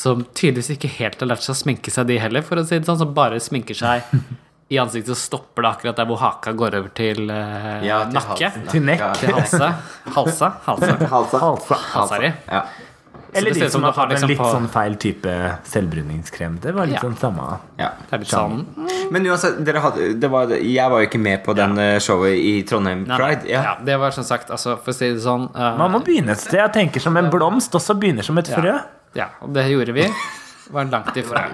Som 0.00 0.26
tydeligvis 0.34 0.74
ikke 0.74 0.90
helt 0.98 1.22
har 1.22 1.30
lært 1.30 1.46
seg 1.46 1.54
å 1.54 1.60
sminke 1.62 1.94
seg, 1.94 2.10
de 2.10 2.18
heller, 2.18 2.42
for 2.46 2.58
å 2.58 2.66
si 2.66 2.80
det 2.80 2.90
sånn. 2.90 2.98
Som 3.04 3.14
bare 3.14 3.38
sminker 3.42 3.78
seg 3.78 4.02
i 4.70 4.78
ansiktet 4.78 5.16
stopper 5.16 5.62
det 5.64 5.68
akkurat 5.70 5.96
der 5.96 6.04
hvor 6.10 6.18
haka 6.20 6.52
går 6.52 6.74
over 6.80 6.90
til 6.94 7.30
eh, 7.30 7.86
Ja, 7.86 8.02
til 8.04 8.18
nakke. 8.18 8.50
halsen. 8.50 8.66
Til 8.68 8.82
nekk. 8.84 9.00
Ja. 9.00 9.12
Til 9.16 9.32
halse. 9.38 9.70
Halse. 10.14 10.50
Halse. 10.66 10.92
Halsa. 11.08 11.38
Altså. 11.40 11.78
Halsa 11.94 12.18
di. 12.20 12.32
Ja. 12.52 12.62
Eller 13.32 13.50
det 13.52 13.58
ser 13.58 13.60
de 13.60 13.66
ut 13.68 13.72
som 13.72 13.80
som 13.80 13.82
du 13.82 13.86
har 13.86 13.92
har 13.92 14.04
en 14.06 14.10
liksom 14.14 14.28
litt 14.30 14.38
på- 14.40 14.50
sånn 14.52 14.68
feil 14.72 14.94
type 14.96 15.32
selvbruningskrem. 15.68 16.54
Det 16.60 16.72
var 16.74 16.86
litt 16.86 16.94
Ja. 16.96 17.00
sånn 17.00 17.16
samme 17.20 17.58
ja. 17.78 17.90
Det 18.08 18.12
er 18.16 18.18
litt 18.18 18.28
sånn 18.28 18.64
Men 19.12 19.26
uansett, 19.26 19.58
dere 19.64 19.80
hadde, 19.84 20.20
det 20.20 20.30
var, 20.30 20.46
jeg 20.48 20.90
var 20.90 21.00
jo 21.02 21.06
ikke 21.08 21.20
med 21.20 21.44
på 21.44 21.54
den 21.56 21.76
eh, 21.78 21.98
showet 21.98 22.36
i 22.38 22.62
Trondheim 22.68 23.04
Nei, 23.06 23.16
nei. 23.16 23.18
Pride. 23.18 23.48
Ja. 23.48 23.62
Ja. 23.62 23.74
det 23.84 23.98
var 24.00 24.10
som 24.16 24.24
sagt, 24.24 24.50
altså, 24.50 24.78
for 24.82 24.92
å 24.92 24.94
si 24.94 25.12
det 25.12 25.20
sånn 25.22 25.48
eh, 25.54 25.76
Man 25.78 25.92
må 25.92 26.00
begynne 26.04 26.32
et 26.32 26.40
sted. 26.40 26.58
Jeg 26.60 26.72
tenker 26.72 27.00
som 27.00 27.16
en 27.16 27.30
blomst 27.30 27.72
også 27.72 27.94
begynner 28.00 28.24
som 28.24 28.36
et 28.38 28.48
frø. 28.48 28.78
Ja, 29.14 29.28
og 29.42 29.52
det 29.54 29.64
gjorde 29.70 29.92
vi. 29.96 30.08
Det 30.68 30.74
Var 30.74 30.84
langt 30.84 31.16
ifra. 31.16 31.46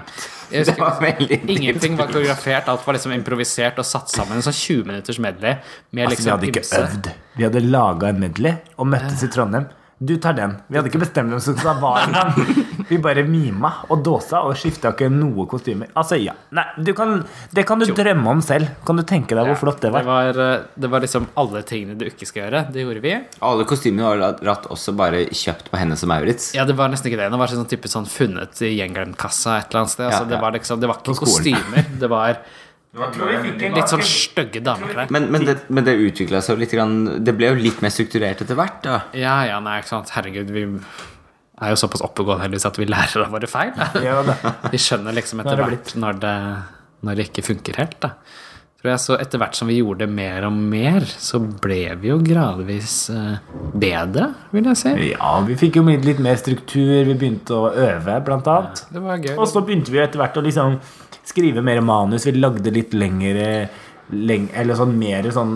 Jeg 0.51 0.65
Det 0.65 0.75
var 0.79 0.99
veldig 1.01 1.39
ingenting 1.49 1.95
var 1.97 2.07
koreografert, 2.11 2.67
alt 2.69 2.85
var 2.85 2.93
liksom 2.97 3.11
improvisert 3.15 3.79
og 3.81 3.85
satt 3.85 4.09
sammen. 4.13 4.37
En 4.37 4.45
sånn 4.45 4.53
20 4.53 4.85
minutters 4.85 5.19
medley 5.19 5.55
med 5.91 6.05
Altså, 6.07 6.09
vi 6.09 6.15
liksom 6.15 6.31
hadde 6.35 6.47
ikke 6.51 6.61
ymse- 6.61 6.83
øvd. 6.83 7.09
Vi 7.37 7.43
hadde 7.43 7.61
laga 7.65 8.07
en 8.13 8.19
medley 8.19 8.53
og 8.77 8.87
møttes 8.87 9.23
i 9.23 9.27
Trondheim. 9.33 9.65
Du 9.97 10.17
tar 10.19 10.33
den. 10.35 10.57
Vi 10.67 10.75
hadde 10.75 10.89
ikke 10.91 10.99
bestemt 10.99 11.31
hvem 11.31 11.39
som 11.39 11.55
sa 11.55 11.71
hva 11.79 11.93
engang. 12.03 12.33
Vi 12.89 12.97
bare 13.01 13.21
mima 13.23 13.69
og 13.87 14.01
dåsa 14.03 14.41
og 14.43 14.57
skifta 14.59 14.91
ikke 14.91 15.07
noe 15.09 15.45
kostymer. 15.49 15.87
Altså, 15.97 16.17
ja. 16.19 16.33
Nei, 16.53 16.65
du 16.83 16.91
kan, 16.97 17.21
det 17.55 17.63
kan 17.65 17.79
du 17.79 17.87
drømme 17.95 18.33
om 18.35 18.41
selv. 18.43 18.67
Kan 18.85 18.99
du 18.99 19.05
tenke 19.07 19.37
deg 19.37 19.47
hvor 19.47 19.57
flott 19.61 19.79
det 19.79 19.87
Det 19.89 19.93
var? 19.95 20.03
var, 20.09 20.41
eh, 20.43 20.65
det 20.83 20.91
var 20.91 21.05
liksom 21.05 21.29
alle 21.39 21.63
tingene 21.65 21.95
du 21.97 22.03
ikke 22.09 22.27
skal 22.27 22.43
gjøre. 22.43 22.65
Det 22.75 22.83
gjorde 22.83 23.05
vi. 23.07 23.13
Alle 23.47 23.65
kostymene 23.71 24.11
var 24.11 24.43
ratt 24.51 24.67
også 24.75 24.93
bare 24.99 25.23
kjøpt 25.31 25.71
på 25.71 25.79
Hennes 25.79 26.03
og 26.03 26.11
Maurits. 26.11 26.51
Ja, 26.59 26.67
det 26.67 26.75
var 26.77 26.91
nesten 26.91 27.09
ikke 27.13 27.23
det. 27.23 27.31
Det 27.31 27.41
var 27.45 27.55
sånn 27.55 27.71
type 27.71 27.89
sånn 27.95 28.05
funnet 28.11 28.61
i 28.67 28.75
gjenglemtkassa 28.75 29.61
et 29.61 29.71
eller 29.71 29.85
annet 29.85 29.95
sted. 29.95 30.09
Altså, 30.11 30.25
Ja, 30.27 30.29
det, 30.35 30.43
var 30.43 30.59
liksom, 30.59 30.83
det 30.83 30.91
var 30.91 30.99
ikke 31.01 31.17
kostymer. 31.23 31.89
Det 32.03 32.11
var 32.11 32.43
litt 32.95 33.91
sånn 33.91 34.05
stygge 34.05 34.61
dameklær. 34.63 35.11
Men, 35.13 35.27
men 35.33 35.47
det, 35.47 35.57
men 35.67 35.87
det 35.87 35.97
utvikla 35.99 36.41
seg 36.43 36.55
jo 36.55 36.63
litt 36.63 36.75
grann, 36.75 36.95
Det 37.25 37.35
ble 37.35 37.51
jo 37.51 37.59
litt 37.59 37.83
mer 37.83 37.93
strukturert 37.93 38.45
etter 38.45 38.57
hvert, 38.57 38.79
da. 38.85 39.01
Ja, 39.17 39.41
ja, 39.49 39.59
nei, 39.63 39.79
ikke 39.81 39.93
sant. 39.95 40.13
Herregud, 40.15 40.53
vi 40.55 40.65
er 40.65 41.71
jo 41.71 41.79
såpass 41.79 42.03
oppegående 42.03 42.45
heldigvis 42.45 42.67
at 42.67 42.79
vi 42.79 42.87
lærer 42.89 43.25
av 43.25 43.35
våre 43.35 43.49
feil. 43.51 43.75
Ja. 44.03 44.19
Vi 44.71 44.81
skjønner 44.81 45.15
liksom 45.15 45.43
etter 45.43 45.59
er 45.59 45.71
hvert 45.75 45.95
når 45.99 46.19
det, 46.23 46.35
når 47.07 47.19
det 47.19 47.29
ikke 47.29 47.47
funker 47.51 47.79
helt, 47.79 47.99
da. 48.03 48.15
Tror 48.85 48.91
jeg, 48.91 49.01
så 49.01 49.15
etter 49.17 49.41
hvert 49.41 49.55
som 49.57 49.69
vi 49.71 49.79
gjorde 49.79 50.03
det 50.03 50.13
mer 50.13 50.45
og 50.45 50.53
mer, 50.53 51.05
så 51.09 51.39
ble 51.41 51.79
vi 51.97 52.11
jo 52.11 52.19
gradvis 52.21 53.07
eh, 53.09 53.39
bedre, 53.73 54.27
vil 54.53 54.67
jeg 54.69 54.77
si. 54.77 54.91
Ja, 55.09 55.31
vi 55.47 55.55
fikk 55.57 55.79
jo 55.79 55.85
litt 55.89 56.21
mer 56.21 56.37
struktur. 56.37 56.99
Vi 57.07 57.15
begynte 57.15 57.57
å 57.57 57.71
øve, 57.71 58.19
blant 58.27 58.45
annet. 58.51 58.83
Det 58.93 59.01
var 59.01 59.23
gøy. 59.23 59.33
Og 59.39 59.49
så 59.49 59.63
begynte 59.65 59.95
vi 59.95 60.03
etter 60.03 60.21
hvert 60.21 60.37
å 60.37 60.43
liksom 60.45 60.77
skrive 61.25 61.63
mer 61.65 61.81
manus. 61.85 62.27
Vi 62.27 62.35
lagde 62.37 62.73
litt 62.73 62.93
lengre 62.93 63.67
leng 64.13 64.51
Eller 64.53 64.77
sånn 64.77 64.91
mer 64.99 65.25
sånn 65.33 65.55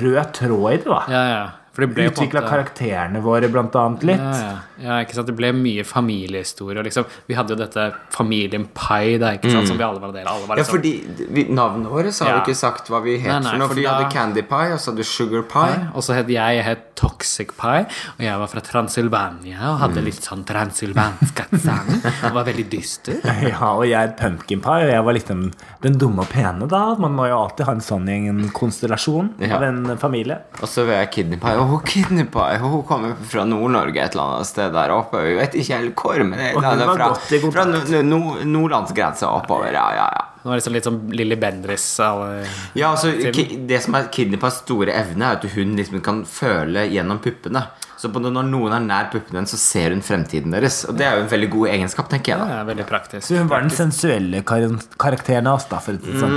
rød 0.00 0.32
tråd 0.36 0.72
i 0.72 0.76
det, 0.82 0.90
da. 0.90 1.02
Ja, 1.12 1.22
ja. 1.30 1.44
Utvikla 1.76 2.40
karakterene 2.48 3.20
våre, 3.20 3.48
blant 3.52 3.74
annet, 3.76 4.04
litt. 4.08 4.20
Ja, 4.20 4.36
ja. 4.40 4.56
Ja, 4.82 5.00
ikke 5.04 5.14
sant? 5.14 5.26
Det 5.26 5.36
ble 5.36 5.52
mye 5.52 5.84
familiehistorie. 5.84 6.82
Liksom. 6.86 7.04
Vi 7.28 7.34
hadde 7.34 7.54
jo 7.54 7.56
dette 7.60 7.86
familien 8.14 8.66
Pai, 8.74 9.16
der, 9.18 9.38
ikke 9.38 9.50
sant? 9.52 9.68
som 9.68 9.78
vi 9.78 9.84
alle 9.86 10.00
var 10.00 10.12
del 10.12 10.26
av. 10.26 10.36
Alle 10.36 10.46
var 10.50 10.56
Ja, 10.56 10.62
liksom, 10.62 10.76
fordi 10.76 11.26
vi, 11.36 11.44
Navnet 11.50 11.90
vårt 11.90 12.12
så 12.12 12.24
har 12.24 12.32
Ja. 12.32 12.44
vi 12.44 12.50
ikke 12.52 12.56
sagt 12.60 12.88
hva 12.88 13.02
vi 13.02 13.18
het 13.18 13.26
Nei, 13.30 13.40
nei, 13.40 13.50
for 13.50 13.58
noe. 13.58 13.68
for 13.68 13.74
For 13.74 13.82
da- 13.82 13.94
hadde 13.96 14.12
Candy 14.12 14.42
Pie, 14.42 14.72
og 14.72 14.78
så 14.80 14.90
hadde 14.92 14.96
du 14.96 15.04
Sugar 15.04 15.42
Pie. 15.42 15.88
Og 15.94 16.02
så 16.02 16.14
het 16.14 16.26
jeg, 16.28 16.56
jeg 16.56 16.64
het 16.64 16.94
Toxic 16.96 17.50
Pie, 17.56 17.86
og 18.16 18.20
jeg 18.24 18.38
var 18.38 18.46
fra 18.48 18.60
Transylvania 18.60 19.58
og 19.72 19.78
hadde 19.80 20.02
litt 20.04 20.22
sånn 20.24 20.44
transylvansk 20.48 21.40
aksent 21.44 22.06
og 22.24 22.32
var 22.34 22.44
veldig 22.44 22.68
dyster. 22.70 23.20
Ja, 23.46 23.72
og 23.76 23.84
jeg 23.86 23.94
er 24.00 24.14
pumpkin 24.18 24.60
pie, 24.60 24.86
og 24.86 24.90
jeg 24.90 25.04
var 25.04 25.12
liksom 25.14 25.52
den 25.82 25.98
dumme 26.00 26.20
og 26.24 26.28
pene, 26.32 26.66
da. 26.68 26.94
Man 26.98 27.12
må 27.14 27.28
jo 27.28 27.36
alltid 27.44 27.66
ha 27.66 27.72
en 27.76 27.80
sånn 27.84 28.08
i 28.08 28.28
en 28.28 28.48
konstellasjon 28.50 29.34
Ja. 29.40 29.56
av 29.56 29.62
en 29.62 29.96
familie. 29.98 30.38
Og 30.60 30.68
så 30.68 30.84
var 30.86 30.94
jeg 31.04 31.10
Kidney 31.12 31.36
Pie. 31.38 31.54
Og 31.56 31.74
oh, 31.76 31.80
Kidney 31.84 32.24
Pie 32.24 32.58
hun 32.58 32.82
kommer 32.88 33.14
fra 33.28 33.44
Nord-Norge 33.44 33.96
et 34.02 34.12
eller 34.16 34.36
annet 34.36 34.46
sted 34.46 34.65
der 34.74 34.94
oppe. 34.94 35.22
Vi 35.26 35.34
vet 35.38 35.56
ikke 35.60 35.80
helt 35.80 36.02
hvor, 36.02 36.22
men 36.22 36.38
det 36.38 36.52
det, 36.54 36.62
det 36.62 36.86
er 36.86 36.90
var 36.90 37.18
fra, 37.18 37.50
fra 37.52 37.66
no, 37.70 38.02
no, 38.06 38.20
nordlandsgrensa 38.44 39.30
oppover. 39.30 39.72
Ja, 39.76 39.86
ja, 39.96 40.06
ja. 40.18 40.24
Nå 40.46 40.52
var 40.52 40.60
liksom 40.60 40.76
litt 40.76 40.86
sånn 40.86 41.00
Lilly 41.10 41.34
Bendriss. 41.42 41.84
Ja, 41.98 42.92
altså, 42.92 43.10
Det 43.10 43.80
som 43.82 43.96
er 43.98 44.06
Kidney 44.14 44.38
store 44.54 44.94
evne, 44.94 45.32
er 45.32 45.40
at 45.40 45.46
hun 45.56 45.74
liksom 45.74 45.98
kan 46.06 46.22
føle 46.30 46.86
gjennom 46.86 47.18
puppene. 47.24 47.64
Så 47.96 48.10
på 48.12 48.20
når 48.20 48.44
noen 48.46 48.74
er 48.76 48.84
nær 48.84 49.08
puppene 49.10 49.40
hennes, 49.40 49.50
så 49.50 49.58
ser 49.58 49.94
hun 49.94 50.04
fremtiden 50.04 50.52
deres. 50.54 50.82
Og 50.86 50.94
det 51.00 51.08
er 51.08 51.16
jo 51.16 51.24
en 51.24 51.30
veldig 51.32 51.48
god 51.54 51.70
egenskap, 51.72 52.10
tenker 52.12 52.34
jeg. 52.34 52.38
Det 52.38 52.46
da 52.52 52.60
Ja, 52.60 52.68
veldig 52.68 52.86
praktisk. 52.86 53.24
Så 53.26 53.40
hun 53.40 53.50
var 53.50 53.64
den 53.64 53.72
sensuelle 53.74 54.44
kar 54.46 54.68
karakteren 55.00 55.48
av 55.50 55.58
oss, 55.58 55.66
da, 55.72 55.80
for 55.82 55.96
å 55.96 55.98
si 55.98 56.12
det 56.12 56.22
sånn. 56.22 56.36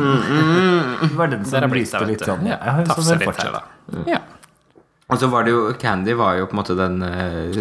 Hun 1.04 1.16
var 1.20 1.30
den 1.30 1.44
som 1.46 1.76
lyste 1.76 2.02
litt 2.08 2.24
sånn. 2.24 2.48
Ja, 2.48 2.58
Tafser 2.88 3.20
litt 3.20 3.44
her, 3.44 3.60
da. 3.60 4.04
Ja. 4.08 4.22
Og 5.10 5.18
så 5.18 5.26
var 5.32 5.44
det 5.46 5.52
jo 5.54 5.72
Candy 5.80 6.14
var 6.18 6.36
jo 6.38 6.46
på 6.46 6.54
en 6.54 6.60
måte 6.60 6.76
den 6.78 7.02
eh, 7.02 7.60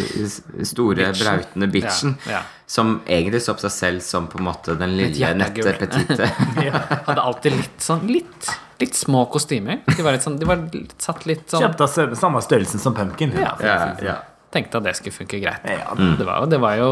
store, 0.63 0.95
Bitchen. 1.09 1.19
brautende 1.25 1.67
bitchen. 1.73 2.15
Ja, 2.27 2.31
ja. 2.39 2.41
Som 2.69 2.99
egentlig 3.09 3.41
så 3.41 3.55
på 3.57 3.63
seg 3.65 3.73
selv 3.73 4.01
som 4.05 4.27
på 4.29 4.37
en 4.37 4.45
måte 4.45 4.75
den 4.77 4.93
lille, 4.97 5.31
nette, 5.39 5.73
petite. 5.81 6.27
Hadde 7.09 7.21
alltid 7.21 7.55
litt 7.57 7.81
sånn 7.81 8.05
litt, 8.09 8.51
litt 8.79 8.95
små 8.95 9.25
kostymer. 9.33 9.81
De 9.89 10.05
var 10.05 10.13
litt 10.17 10.25
sånn, 10.27 10.37
de 10.39 10.45
var 10.49 10.61
litt, 10.73 10.93
satt 11.01 11.25
litt 11.29 11.47
sånn 11.49 11.65
Kjempe 11.65 11.87
av 11.87 12.13
samme 12.21 12.43
størrelsen 12.45 12.79
som 12.83 12.93
pumpkin. 12.97 13.33
Ja, 13.39 13.55
for 13.57 13.65
Ja, 13.65 13.79
sånn. 13.87 14.05
ja. 14.05 14.19
Tenkte 14.49 14.79
at 14.79 14.85
det 14.87 14.95
skulle 14.97 15.13
funke 15.13 15.37
greit. 15.43 15.61
Ja, 15.69 15.91
Det, 15.93 16.25
var, 16.25 16.39
jo- 16.41 16.47
det 16.49 16.57
var 16.59 16.75
jo 16.79 16.87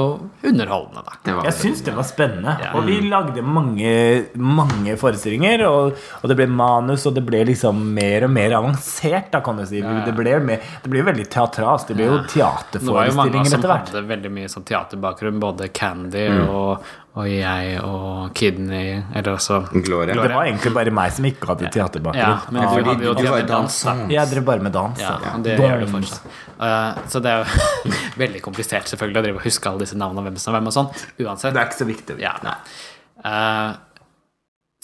underholdende, 0.45 1.01
da. 1.07 1.33
Var 1.39 1.47
Jeg 1.47 1.53
syns 1.57 1.79
det 1.87 1.95
var 1.97 2.05
spennende. 2.05 2.53
Ja. 2.61 2.69
Og 2.77 2.85
vi 2.85 2.99
lagde 3.09 3.41
mange, 3.41 3.93
mange 4.37 4.93
forestillinger. 5.01 5.63
Og, 5.65 5.97
og 6.21 6.29
det 6.29 6.37
ble 6.37 6.45
manus, 6.53 7.07
og 7.09 7.15
det 7.17 7.23
ble 7.25 7.41
liksom 7.49 7.79
mer 7.97 8.27
og 8.27 8.33
mer 8.35 8.53
avansert, 8.59 9.31
da, 9.33 9.41
kan 9.41 9.57
du 9.57 9.65
si. 9.65 9.81
Det 9.81 10.13
ble, 10.13 10.37
mer, 10.45 10.61
det 10.83 10.91
ble 10.93 11.01
jo 11.01 11.07
veldig 11.09 11.25
teatralsk. 11.33 11.89
Det 11.89 11.97
ble 11.97 12.11
jo 12.11 12.19
teaterforestillinger 12.29 12.37
etter 12.37 12.53
hvert. 12.53 12.77
Det 12.77 12.93
var 12.93 13.09
jo 13.09 13.17
mange 13.17 13.49
som 13.49 13.67
hadde 13.73 14.05
veldig 14.13 14.33
mye 14.37 14.53
sånn 14.53 14.67
teaterbakgrunn, 14.69 15.41
både 15.41 15.71
Candy 15.73 16.27
Mm. 16.27 16.49
og, 16.49 16.83
og 17.17 17.25
jeg 17.29 17.77
og 17.81 18.33
Kidney 18.37 18.99
Eller 19.15 19.31
altså 19.33 19.61
Gloria. 19.73 20.13
Det 20.13 20.33
var 20.35 20.45
egentlig 20.45 20.73
bare 20.75 20.93
meg 20.93 21.15
som 21.15 21.25
ikke 21.29 21.49
hadde 21.49 21.65
Ja, 21.67 21.71
teaterbakgrunn. 21.73 22.51
men 22.51 22.61
Ja, 22.61 22.67
du 22.69 22.91
hadde 22.91 23.23
du 23.23 23.31
var 23.31 23.47
dans, 23.49 23.79
Jeg 24.13 24.33
drev 24.33 24.45
bare 24.45 24.65
med 24.67 24.75
dans. 24.75 25.01
Ja, 25.01 25.15
ja. 25.23 25.33
det 25.41 25.57
gjør 25.57 25.81
du 25.81 25.87
fortsatt. 25.95 26.29
Uh, 26.57 27.01
så 27.09 27.21
det 27.21 27.33
er 27.33 27.41
jo 27.41 27.97
veldig 28.23 28.43
komplisert 28.45 28.89
selvfølgelig 28.91 29.21
å 29.21 29.25
drive 29.27 29.41
og 29.41 29.49
huske 29.49 29.69
alle 29.69 29.85
disse 29.85 29.97
navnene 29.97 30.23
og 30.23 30.29
hvem 30.29 30.39
som 30.41 30.53
er 30.53 30.59
hvem 30.59 30.71
og 30.71 30.77
sånn. 30.77 30.93
Uansett. 31.25 31.53
Det 31.53 31.61
er 31.61 31.69
ikke 31.69 31.81
så 31.81 31.89
viktig. 31.89 32.17
Ja. 32.21 32.37
Uh, 33.25 33.75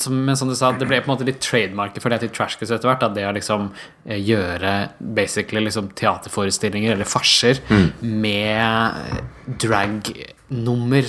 som, 0.02 0.25
men 0.25 0.38
som 0.38 0.50
du 0.50 0.56
sa, 0.58 0.72
det 0.74 0.88
ble 0.90 1.00
på 1.04 1.10
en 1.12 1.13
måte 1.13 1.28
litt 1.28 1.42
trademarket 1.44 2.02
for 2.04 2.13
det 2.13 2.24
til 2.24 2.32
Trashcus 2.34 2.72
etter 2.74 2.90
hvert. 2.90 3.06
At 3.06 3.13
det 3.16 3.28
å 3.30 3.34
liksom 3.36 3.70
eh, 4.06 4.18
gjøre 4.18 4.74
basically 5.16 5.62
liksom 5.68 5.92
teaterforestillinger 6.00 6.96
eller 6.96 7.08
farser 7.10 7.62
med 8.02 9.22
drag-nummer 9.62 10.43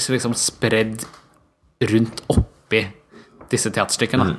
så 0.01 0.15
liksom 0.15 0.35
spredd 0.35 1.05
rundt 1.85 2.23
oppi 2.33 2.85
disse 3.53 3.71
teaterstykkene. 3.71 4.35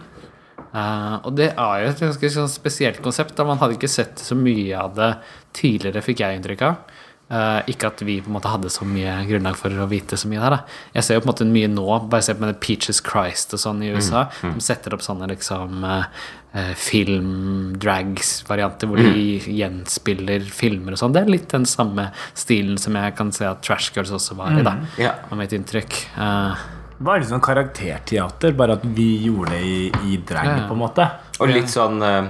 Eh, 0.75 1.15
og 1.23 1.35
det 1.37 1.51
er 1.53 1.83
jo 1.83 1.91
et 1.91 2.03
ganske 2.03 2.31
sånn 2.33 2.51
spesielt 2.51 3.01
konsept. 3.03 3.35
Da 3.37 3.45
man 3.47 3.59
hadde 3.61 3.77
ikke 3.77 3.91
sett 3.91 4.19
så 4.19 4.35
mye 4.37 4.75
av 4.79 4.95
det 4.97 5.11
tidligere, 5.55 6.03
fikk 6.03 6.23
jeg 6.25 6.39
inntrykk 6.39 6.65
av. 6.67 7.01
Eh, 7.25 7.61
ikke 7.73 7.87
at 7.89 8.01
vi 8.05 8.19
på 8.21 8.29
en 8.29 8.35
måte 8.35 8.51
hadde 8.53 8.69
så 8.69 8.85
mye 8.85 9.15
grunnlag 9.25 9.55
for 9.57 9.73
å 9.81 9.87
vite 9.89 10.13
så 10.17 10.27
mye 10.29 10.41
der. 10.43 10.53
Da. 10.59 10.63
Jeg 10.93 11.03
ser 11.07 11.17
jo 11.17 11.23
på 11.23 11.29
en 11.29 11.33
måte 11.33 11.47
mye 11.49 11.69
nå, 11.73 11.85
bare 12.11 12.21
se 12.27 12.35
på 12.37 12.45
med 12.45 12.59
Peaches 12.61 12.99
Christ 13.01 13.55
og 13.57 13.61
sånn 13.63 13.81
i 13.81 13.89
USA. 13.95 14.27
De 14.43 14.61
setter 14.61 14.93
opp 14.93 15.01
sånne 15.01 15.25
liksom 15.31 15.81
eh, 15.89 16.05
eh, 16.53 16.73
film-drags-varianter 16.77 18.87
hvor 18.89 19.01
de 19.01 19.39
gjenspiller 19.57 20.45
filmer 20.53 20.95
og 20.95 20.99
sånn. 21.01 21.13
Det 21.15 21.21
er 21.25 21.31
litt 21.33 21.49
den 21.53 21.65
samme 21.69 22.09
stilen 22.37 22.77
som 22.81 22.95
jeg 22.99 23.15
kan 23.17 23.31
se 23.35 23.45
at 23.49 23.63
Trash 23.65 23.91
Girls 23.95 24.13
også 24.15 24.37
var 24.39 24.55
i, 24.59 24.63
da. 24.65 24.73
Yeah. 25.01 25.15
Av 25.31 25.37
mitt 25.39 25.53
inntrykk. 25.55 25.91
Uh, 26.17 26.53
Det 26.95 27.03
var 27.09 27.19
litt 27.19 27.31
sånn 27.33 27.43
karakterteater, 27.43 28.53
bare 28.55 28.77
at 28.77 28.85
vi 28.95 29.09
gjorde 29.25 29.51
det 29.57 29.63
i, 29.67 29.79
i 30.13 30.17
drag, 30.23 30.45
Ja, 30.47 30.55
ja. 30.61 30.67
på 30.69 30.73
en 30.77 30.83
måte. 30.85 31.03
Og 31.41 31.51
litt 31.51 31.69
sånn 31.73 31.97
eh, 32.05 32.29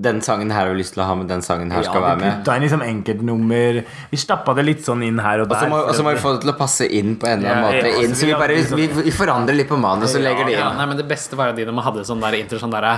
Den 0.00 0.22
sangen 0.24 0.50
her 0.54 0.64
har 0.64 0.70
vi 0.72 0.78
lyst 0.80 0.94
til 0.94 1.02
å 1.02 1.06
ha 1.10 1.14
med, 1.18 1.26
den 1.28 1.42
sangen 1.44 1.70
her 1.74 1.82
skal 1.84 2.00
ja, 2.00 2.06
være 2.06 2.20
vi 2.22 2.26
Ja, 2.28 2.34
putta 2.38 2.54
inn 2.56 2.62
liksom 2.64 2.82
enkeltnummer. 2.86 3.80
Vi 4.10 4.20
stappa 4.22 4.54
det 4.56 4.64
litt 4.64 4.84
sånn 4.86 5.02
inn 5.04 5.18
her 5.20 5.42
og 5.44 5.50
der. 5.50 5.68
og 5.76 5.90
så 5.94 6.04
må 6.06 6.14
vi 6.14 6.22
få 6.22 6.32
det 6.36 6.44
til 6.46 6.52
å 6.54 6.56
passe 6.58 6.86
inn 6.88 7.16
på 7.20 7.28
en 7.28 7.42
eller 7.42 7.50
annen 7.52 7.66
Ja, 7.66 7.80
måte. 7.82 7.90
ja, 7.92 8.04
Inn, 8.06 8.14
så 8.16 8.24
vi 8.26 8.32
vi 8.32 8.38
bare 8.40 8.56
vi, 8.80 8.86
vi 9.10 9.12
forandrer 9.12 9.58
litt 9.58 9.68
på 9.68 9.76
manus 9.80 10.14
og 10.16 10.24
legger 10.24 10.48
det 10.48 10.56
inn. 10.56 10.76
nei, 10.80 10.86
men 10.92 10.96
det 11.02 11.08
beste 11.10 11.36
var 11.36 11.50
jo 11.52 11.58
de 11.60 11.66
når 11.68 11.76
man 11.76 11.84
hadde 11.90 12.06
sånn 12.08 12.20
der 12.24 12.38
intro 12.40 12.58
sånn 12.62 12.72
derre 12.72 12.94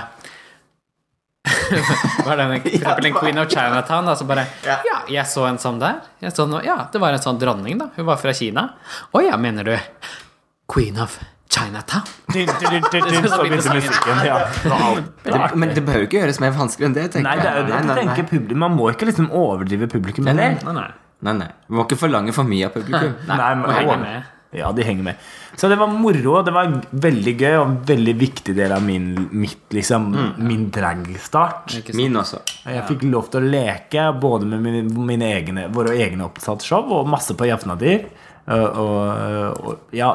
var 2.26 2.36
det, 2.38 2.44
for 2.46 2.68
eksempel 2.70 3.06
en 3.08 3.14
Queen 3.18 3.38
of 3.42 3.48
Chinatown? 3.50 4.06
Da, 4.06 4.14
så 4.16 4.24
bare 4.28 4.44
Ja. 4.66 4.78
Jeg 5.10 5.26
så 5.26 5.46
en 5.48 5.58
sånn 5.58 5.80
der. 5.82 5.98
Så 6.30 6.46
noe, 6.46 6.62
ja, 6.64 6.76
det 6.92 7.00
var 7.02 7.16
en 7.16 7.22
sånn 7.24 7.40
dronning, 7.40 7.78
da. 7.80 7.88
Hun 7.96 8.06
var 8.06 8.20
fra 8.20 8.32
Kina. 8.36 8.68
Å 9.12 9.22
ja, 9.24 9.36
mener 9.40 9.64
du 9.64 9.76
Queen 10.70 11.00
of 11.02 11.18
Chinatown? 11.52 12.06
Så 12.32 13.38
begynte 13.42 13.74
musikken. 13.76 14.22
Ja. 14.24 14.38
Det, 15.24 15.38
men 15.60 15.74
det 15.76 15.84
behøver 15.84 16.06
ikke 16.08 16.22
gjøres 16.22 16.40
mer 16.40 16.54
vanskelig 16.56 16.88
enn 16.88 16.96
det. 16.96 17.06
tenker 17.14 17.28
Nei, 17.28 17.36
det 17.42 17.50
er 17.50 17.58
jo 17.60 17.64
det 17.68 17.74
jeg. 17.76 17.86
Nei, 17.90 17.96
tenker 18.00 18.28
publikum. 18.30 18.62
Man 18.64 18.76
må 18.78 18.90
ikke 18.94 19.08
liksom 19.10 19.28
overdrive 19.36 19.88
publikum 19.92 20.24
Nei. 20.28 20.36
Nei, 20.64 20.76
nei. 20.80 20.90
Nei, 21.22 21.34
nei. 21.44 21.50
Vi 21.68 21.76
må 21.78 21.84
ikke 21.86 22.00
forlange 22.00 22.32
for 22.34 22.48
mye 22.48 22.66
av 22.70 22.72
publikum. 22.74 23.12
Nei, 23.30 23.50
men- 23.54 23.66
Må 23.68 23.74
henge 23.76 23.98
med. 24.02 24.30
Ja, 24.52 24.68
de 24.76 24.84
henger 24.84 25.06
med. 25.06 25.20
Så 25.56 25.68
det 25.72 25.78
var 25.80 25.88
moro. 25.88 26.34
Det 26.44 26.52
var 26.52 26.72
veldig 27.04 27.32
gøy 27.40 27.54
og 27.56 27.62
en 27.70 27.76
veldig 27.88 28.12
viktig 28.20 28.52
del 28.58 28.72
av 28.76 28.82
min, 28.84 29.06
mitt, 29.32 29.62
liksom, 29.72 30.10
min 30.44 30.66
dragstart. 30.74 31.72
Ikke 31.78 31.94
sant? 31.94 31.96
Min 32.02 32.18
også. 32.20 32.42
Jeg 32.68 32.82
fikk 32.90 33.06
lov 33.08 33.30
til 33.32 33.40
å 33.46 33.52
leke 33.54 34.04
både 34.20 34.50
med 34.50 34.60
mine, 34.66 34.82
mine 35.08 35.30
egne, 35.38 35.64
våre 35.72 35.94
egne 35.96 36.26
oppsatt 36.28 36.64
show 36.68 36.84
og 36.98 37.08
masse 37.08 37.32
på 37.38 37.48
Jafnadyr. 37.48 38.04
Og, 38.52 38.66
og, 38.82 39.64
og 39.70 39.96
ja, 39.96 40.10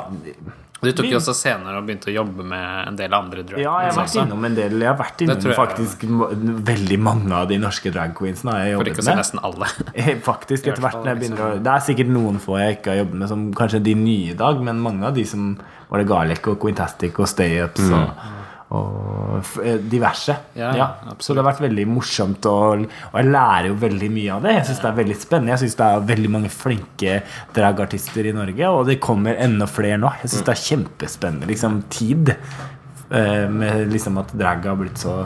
Du 0.82 0.92
tok 0.94 1.08
jo 1.10 1.18
også 1.18 1.34
senere 1.34 1.80
og 1.80 1.88
begynte 1.88 2.12
å 2.12 2.14
jobbe 2.14 2.44
med 2.46 2.88
en 2.92 2.96
del 3.00 3.14
andre 3.18 3.42
drag 3.44 3.60
ja, 3.64 3.72
jeg 3.82 3.90
har 3.92 3.96
vært 3.98 4.12
også. 4.12 4.24
innom 4.28 4.46
en 4.46 4.56
del. 4.60 4.76
Jeg 4.84 4.88
har 4.92 4.98
vært 5.00 5.24
innom 5.26 5.42
jeg. 5.48 5.56
faktisk 5.58 6.04
mo- 6.10 6.30
veldig 6.70 7.00
mange 7.02 7.32
av 7.34 7.48
de 7.50 7.58
norske 7.64 7.92
drag 7.96 8.14
queensene. 8.20 8.52
Har 8.54 8.66
jeg 8.68 8.76
For 8.78 8.92
ikke 8.92 9.02
å 9.02 9.08
si 9.10 9.16
nesten 9.18 9.42
alle. 9.44 9.72
Eh, 9.98 10.12
Faktisk, 10.22 10.68
etter 10.70 10.82
hvert 10.86 11.00
når 11.02 11.10
jeg 11.14 11.20
begynner 11.24 11.42
å 11.48 11.64
Det 11.66 11.74
er 11.74 11.86
sikkert 11.88 12.12
noen 12.14 12.38
få 12.44 12.60
jeg 12.62 12.78
ikke 12.78 12.94
har 12.94 13.00
jobbet 13.02 13.18
med, 13.24 13.28
som 13.34 13.48
kanskje 13.58 13.82
de 13.90 13.96
nye 13.98 14.32
i 14.36 14.38
dag, 14.38 14.62
men 14.62 14.80
mange 14.86 15.08
av 15.10 15.16
de 15.18 15.26
som 15.26 15.56
var 15.90 16.04
det 16.04 16.08
Garlic 16.12 16.48
og 16.52 16.60
Quintastic 16.62 17.18
og 17.20 17.28
Stay-Ups 17.32 17.88
og 17.90 17.98
og 17.98 18.10
f- 18.12 18.34
eh, 18.72 19.78
diverse. 19.90 20.36
Ja, 20.58 20.88
Så 21.20 21.34
det 21.34 21.44
har 21.44 21.52
vært 21.54 21.62
veldig 21.64 21.86
morsomt, 21.88 22.46
og, 22.50 22.84
og 23.12 23.18
jeg 23.22 23.32
lærer 23.32 23.70
jo 23.72 23.78
veldig 23.80 24.10
mye 24.12 24.34
av 24.36 24.44
det. 24.44 24.56
Jeg 24.60 24.68
syns 24.70 24.82
det 24.84 24.90
er 24.92 24.98
veldig 25.02 25.18
spennende. 25.22 25.54
Jeg 25.56 25.64
syns 25.66 25.78
det 25.80 25.88
er 25.88 26.08
veldig 26.14 26.32
mange 26.38 26.52
flinke 26.54 27.18
dragartister 27.56 28.28
i 28.30 28.36
Norge, 28.36 28.70
og 28.74 28.86
det 28.90 29.00
kommer 29.04 29.40
enda 29.40 29.68
flere 29.72 29.98
nå. 30.02 30.12
Jeg 30.24 30.34
syns 30.34 30.48
det 30.50 30.56
er 30.56 30.64
kjempespennende 30.68 31.50
liksom, 31.50 31.82
tid 31.94 32.34
eh, 32.36 33.46
med 33.50 33.92
liksom 33.94 34.20
at 34.24 34.34
drag 34.38 34.66
har 34.68 34.80
blitt 34.80 35.00
så 35.04 35.20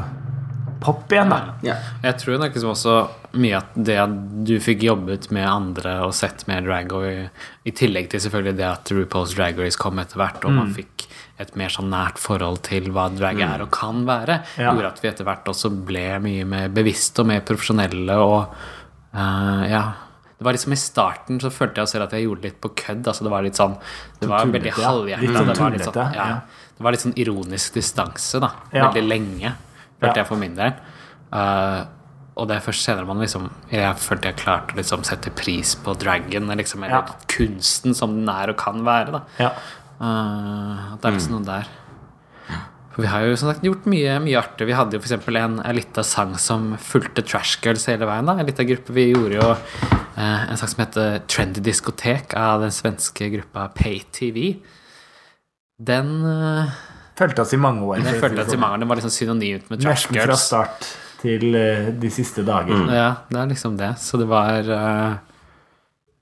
pop 0.82 1.12
igjen, 1.14 1.30
da. 1.30 1.42
Ja. 1.62 1.76
Jeg 2.02 2.16
tror 2.18 2.40
nok 2.42 2.56
liksom 2.56 2.72
også 2.74 2.94
mye 3.38 3.60
at 3.60 3.76
det 3.78 4.00
at 4.02 4.16
du 4.50 4.56
fikk 4.60 4.82
jobbet 4.88 5.28
med 5.32 5.46
andre 5.46 6.00
og 6.08 6.14
sett 6.18 6.42
mer 6.50 6.64
drag, 6.66 6.90
og 6.98 7.06
i, 7.06 7.28
i 7.70 7.74
tillegg 7.78 8.10
til 8.10 8.24
selvfølgelig 8.24 8.58
det 8.58 8.66
at 8.66 8.90
RuPaul's 8.98 9.36
Drag 9.38 9.60
Race 9.62 9.78
kom 9.78 10.02
etter 10.02 10.18
hvert, 10.18 10.42
og 10.42 10.50
Mm. 10.52 10.58
man 10.58 10.74
fikk 10.74 11.06
et 11.42 11.56
mer 11.60 11.70
sånn 11.74 11.90
nært 11.92 12.18
forhold 12.22 12.62
til 12.68 12.92
hva 12.94 13.08
drag 13.16 13.40
er 13.42 13.62
og 13.66 13.72
kan 13.72 14.06
være, 14.08 14.42
Ja. 14.58 14.72
gjorde 14.74 14.92
at 14.94 15.02
vi 15.04 15.10
etter 15.10 15.26
hvert 15.28 15.46
også 15.52 15.72
ble 15.86 16.06
mye 16.24 16.46
mer 16.46 16.70
bevisste 16.70 17.22
og 17.24 17.28
mer 17.28 17.42
profesjonelle 17.48 18.18
og 18.22 18.54
uh, 19.16 19.64
ja. 19.70 19.84
Det 20.42 20.46
var 20.48 20.56
liksom 20.56 20.74
I 20.74 20.80
starten 20.82 21.38
så 21.40 21.52
følte 21.54 21.84
jeg 21.84 21.88
selv 21.92 22.04
at 22.08 22.14
jeg 22.18 22.24
gjorde 22.26 22.42
litt 22.48 22.56
på 22.64 22.72
kødd. 22.74 23.06
altså 23.08 23.24
Det 23.28 23.30
var 23.32 23.44
litt 23.46 23.60
sånn 23.60 23.76
Det 24.20 24.28
var 24.30 24.40
tullete, 24.42 24.56
veldig 24.58 24.72
ja. 24.74 24.86
halvhjertet. 24.88 25.28
Litt 25.28 25.38
sånn 25.38 25.48
det, 25.52 25.60
var 25.62 25.72
litt 25.76 25.84
sånn, 25.86 26.14
ja, 26.16 26.26
det 26.78 26.86
var 26.88 26.92
litt 26.96 27.04
sånn 27.06 27.18
ironisk 27.22 27.74
distanse, 27.78 28.40
da. 28.42 28.50
Veldig 28.74 29.04
lenge, 29.06 29.52
følte 30.02 30.18
jeg 30.24 30.28
for 30.32 30.42
min 30.42 30.56
del. 30.58 30.74
Uh, 31.32 31.84
og 32.42 32.48
det 32.48 32.56
er 32.58 32.64
først 32.64 32.86
senere 32.88 33.06
man 33.06 33.20
liksom 33.22 33.50
Jeg 33.72 33.92
følte 34.00 34.32
jeg 34.32 34.38
klarte 34.40 34.74
å 34.74 34.80
liksom 34.80 35.04
sette 35.06 35.30
pris 35.36 35.76
på 35.76 35.94
dragen, 36.00 36.48
liksom, 36.58 36.84
eller 36.88 37.04
Ja. 37.06 37.16
kunsten 37.28 37.94
som 37.94 38.16
den 38.18 38.30
er 38.34 38.50
og 38.50 38.58
kan 38.58 38.82
være. 38.84 39.12
da 39.12 39.22
Ja. 39.38 39.52
Eh, 40.02 40.82
At 40.96 41.02
det 41.02 41.12
er 41.12 41.18
liksom 41.18 41.38
noe 41.38 41.46
der. 41.48 41.70
For 42.92 43.06
vi 43.06 43.12
har 43.12 43.24
jo 43.24 43.38
som 43.40 43.52
sagt 43.52 43.64
gjort 43.64 43.86
mye, 43.88 44.18
mye 44.20 44.40
artig. 44.40 44.68
Vi 44.68 44.76
hadde 44.76 44.98
jo 44.98 45.02
f.eks. 45.04 45.14
en, 45.30 45.60
en 45.64 45.78
lita 45.78 46.04
sang 46.04 46.34
som 46.42 46.74
fulgte 46.82 47.24
Trash 47.24 47.62
Girls 47.64 47.86
hele 47.88 48.08
veien. 48.10 48.28
da 48.28 48.36
En 48.36 48.50
lita 48.50 48.66
gruppe. 48.68 48.96
Vi 48.98 49.12
gjorde 49.14 49.38
jo 49.38 49.48
eh, 49.54 50.42
en 50.52 50.60
sang 50.60 50.74
som 50.74 50.84
heter 50.84 51.22
Trendy 51.32 51.64
Diskotek 51.64 52.36
av 52.36 52.66
den 52.66 52.74
svenske 52.76 53.30
gruppa 53.32 53.70
PayTV. 53.78 54.42
Den 55.82 56.12
uh, 56.26 56.74
Fulgte 57.18 57.46
oss 57.46 57.54
i 57.56 57.62
mange 57.62 57.86
år. 57.86 58.02
Den 58.04 58.20
følte 58.22 58.44
oss 58.44 58.54
i 58.54 58.60
mange 58.60 58.76
år. 58.76 58.84
Den 58.84 58.92
var 58.92 59.00
liksom 59.00 59.14
synonymt 59.14 59.72
med 59.72 59.82
Trash 59.82 60.12
Nesten 60.12 60.28
fra 60.28 60.38
start 60.38 60.92
til 61.22 61.48
uh, 61.56 61.90
de 62.02 62.12
siste 62.14 62.44
dager. 62.46 62.86
Ja, 62.92 63.10
det 63.32 63.40
er 63.40 63.50
liksom 63.54 63.80
det. 63.80 63.94
Så 64.02 64.20
det 64.22 64.28
var 64.30 64.68
eh, 64.68 65.16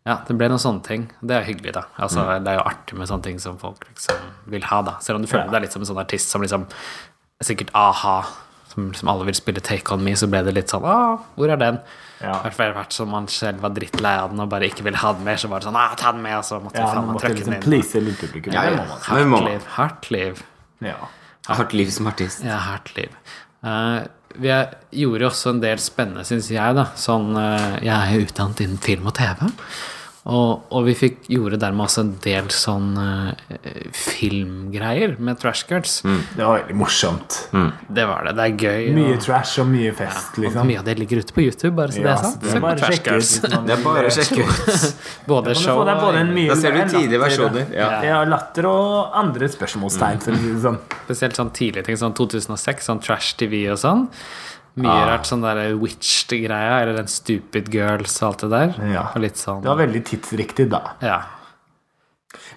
Ja, 0.08 0.16
det 0.28 0.36
ble 0.40 0.48
noen 0.50 0.62
sånne 0.64 0.84
ting. 0.84 1.10
Det 1.22 1.36
er 1.36 1.44
hyggelig, 1.44 1.74
da. 1.76 1.84
Altså, 2.00 2.24
Det 2.44 2.48
er 2.48 2.56
jo 2.62 2.66
artig 2.66 2.98
med 2.98 3.08
sånne 3.08 3.24
ting 3.24 3.40
som 3.40 3.58
folk 3.58 3.84
liksom 3.90 4.16
vil 4.48 4.64
ha, 4.64 4.82
da. 4.82 4.98
Selv 5.02 5.18
om 5.20 5.22
du 5.22 5.28
føler 5.28 5.46
Ja. 5.46 5.52
deg 5.52 5.62
litt 5.68 5.72
som 5.74 5.82
en 5.82 5.88
sånn 5.88 6.00
artist 6.02 6.30
som 6.30 6.42
liksom 6.42 6.68
Sikkert 7.42 7.70
a-ha, 7.74 8.26
som 8.68 8.92
liksom 8.92 9.08
alle 9.08 9.24
vil 9.26 9.34
spille 9.34 9.62
Take 9.62 9.94
On 9.94 10.04
Me, 10.04 10.12
så 10.12 10.28
ble 10.30 10.42
det 10.44 10.54
litt 10.54 10.68
sånn 10.68 10.84
Å, 10.84 11.20
hvor 11.38 11.50
er 11.50 11.56
den? 11.58 11.80
Ja. 12.22 12.34
I 12.40 12.44
hvert 12.50 12.54
fall 12.54 12.74
hvert 12.74 12.92
som 12.94 13.10
man 13.10 13.28
selv 13.28 13.62
var 13.62 13.70
drittlei 13.70 14.18
av 14.20 14.30
den 14.32 14.40
og 14.44 14.50
bare 14.50 14.68
ikke 14.68 14.84
ville 14.84 14.98
ha 14.98 15.14
den 15.14 15.24
mer, 15.24 15.36
så 15.40 15.48
var 15.48 15.60
det 15.60 15.68
sånn 15.70 15.76
ah, 15.80 15.94
ta 15.96 16.12
den 16.12 16.22
med, 16.22 16.36
og 16.38 16.44
så 16.44 16.60
måtte 16.62 16.76
Ja, 16.76 16.88
faen 16.88 16.96
man 17.06 17.08
meg 17.08 17.16
måtte 17.16 17.30
liksom 17.36 17.46
den 17.46 17.54
inn. 17.54 17.62
please 17.62 18.02
lydpublikum. 18.04 18.54
Ja, 18.54 18.64
ja. 18.64 18.84
Hardt 19.08 19.46
liv. 19.46 19.66
Hardt 19.78 20.12
liv. 20.12 20.44
Ja. 20.82 20.96
Hardt 21.48 21.74
liv 21.74 21.90
som 21.92 22.08
artist. 22.08 22.44
Ja, 22.44 22.58
hardt 22.58 22.92
liv. 22.98 23.10
Eh, 23.64 24.00
vi 24.40 24.52
gjorde 24.54 24.76
gjorde 25.02 25.28
også 25.28 25.54
en 25.56 25.62
del 25.64 25.82
spennende, 25.82 26.26
syns 26.28 26.50
jeg. 26.54 26.76
da 26.78 26.86
Sånn, 26.96 27.32
eh, 27.36 27.80
Jeg 27.84 27.96
er 27.96 28.14
jo 28.16 28.28
utdannet 28.28 28.62
innen 28.66 28.78
film 28.78 29.08
og 29.08 29.16
TV. 29.18 29.50
Og, 30.30 30.68
og 30.76 30.84
vi 30.86 30.94
fikk, 30.94 31.24
gjorde 31.34 31.58
dermed 31.62 31.88
også 31.88 32.04
en 32.06 32.12
del 32.22 32.50
sånn 32.54 32.92
uh, 33.00 33.32
filmgreier 33.96 35.16
med 35.18 35.40
Trash 35.42 35.66
Girls. 35.70 35.96
Det 36.36 36.44
var 36.46 36.60
veldig 36.60 36.76
morsomt. 36.78 37.38
Det 37.90 38.06
var 38.10 38.28
det. 38.28 38.36
Det 38.38 38.46
er 38.46 38.66
gøy. 38.66 38.90
Mye 38.98 39.16
og, 39.16 39.24
trash 39.26 39.62
og 39.64 39.70
mye 39.72 39.94
fest, 39.98 40.38
og 40.38 40.44
liksom. 40.46 40.70
mye 40.70 40.82
av 40.82 40.88
det 40.90 40.96
ligger 41.00 41.24
ute 41.24 41.36
på 41.36 41.46
YouTube, 41.46 41.74
bare 41.80 41.96
så 41.96 42.04
det 42.04 42.12
er 42.12 42.20
så 42.22 42.30
sant. 42.30 42.44
det 42.46 42.54
er 42.56 42.64
bare 42.66 42.78
å 42.78 42.92
sjekke 42.94 43.16
ut. 43.18 43.56
Det 43.70 43.76
er 43.76 43.84
bare 43.86 44.06
å 44.10 44.14
sjekke 44.20 44.46
ut. 44.46 44.86
Både 45.30 45.56
show 45.58 45.82
og 45.82 45.90
både 46.02 46.22
en 46.24 46.32
mye 46.34 46.50
Da 46.52 46.58
ser 46.60 46.76
du 46.76 46.82
tidlige 46.94 47.22
versjoner. 47.22 47.74
Ja. 47.76 47.90
Ja, 48.06 48.20
latter 48.30 48.70
og 48.70 49.18
andre 49.20 49.50
spørsmålstegn, 49.52 50.22
Mm. 50.30 50.60
sånn. 50.62 50.78
Spesielt 51.06 51.38
sånn 51.40 51.50
tidlige 51.56 51.86
ting, 51.88 51.98
sånn 51.98 52.14
2006, 52.18 52.86
sånn 52.90 53.02
Trash 53.04 53.36
TV 53.40 53.64
og 53.72 53.80
sånn. 53.82 54.08
Mye 54.80 54.90
Ah. 54.90 55.06
rart 55.12 55.26
sånn 55.28 55.42
der 55.44 55.76
Witched-greia, 55.76 56.82
eller 56.82 56.96
den 57.02 57.08
Stupid 57.12 57.70
Girls 57.74 58.22
og 58.24 58.30
alt 58.30 58.46
det 58.46 58.50
der. 58.54 58.76
Ja. 58.94 59.08
Og 59.14 59.22
litt 59.22 59.36
sånn 59.36 59.62
Det 59.62 59.68
var 59.70 59.82
veldig 59.86 60.04
tidsriktig 60.08 60.70
da. 60.72 60.82
Ja. 61.04 61.20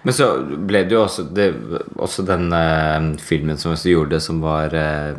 Men 0.03 0.15
så 0.15 0.27
ble 0.43 0.83
det 0.87 0.97
jo 0.97 1.03
også, 1.05 1.23
det, 1.31 1.49
også 1.95 2.25
den 2.27 2.49
uh, 2.51 3.13
filmen 3.23 3.59
som 3.59 3.75
vi 3.75 3.95
gjorde, 3.95 4.19
som 4.23 4.41
var 4.43 4.75
uh, 4.75 5.15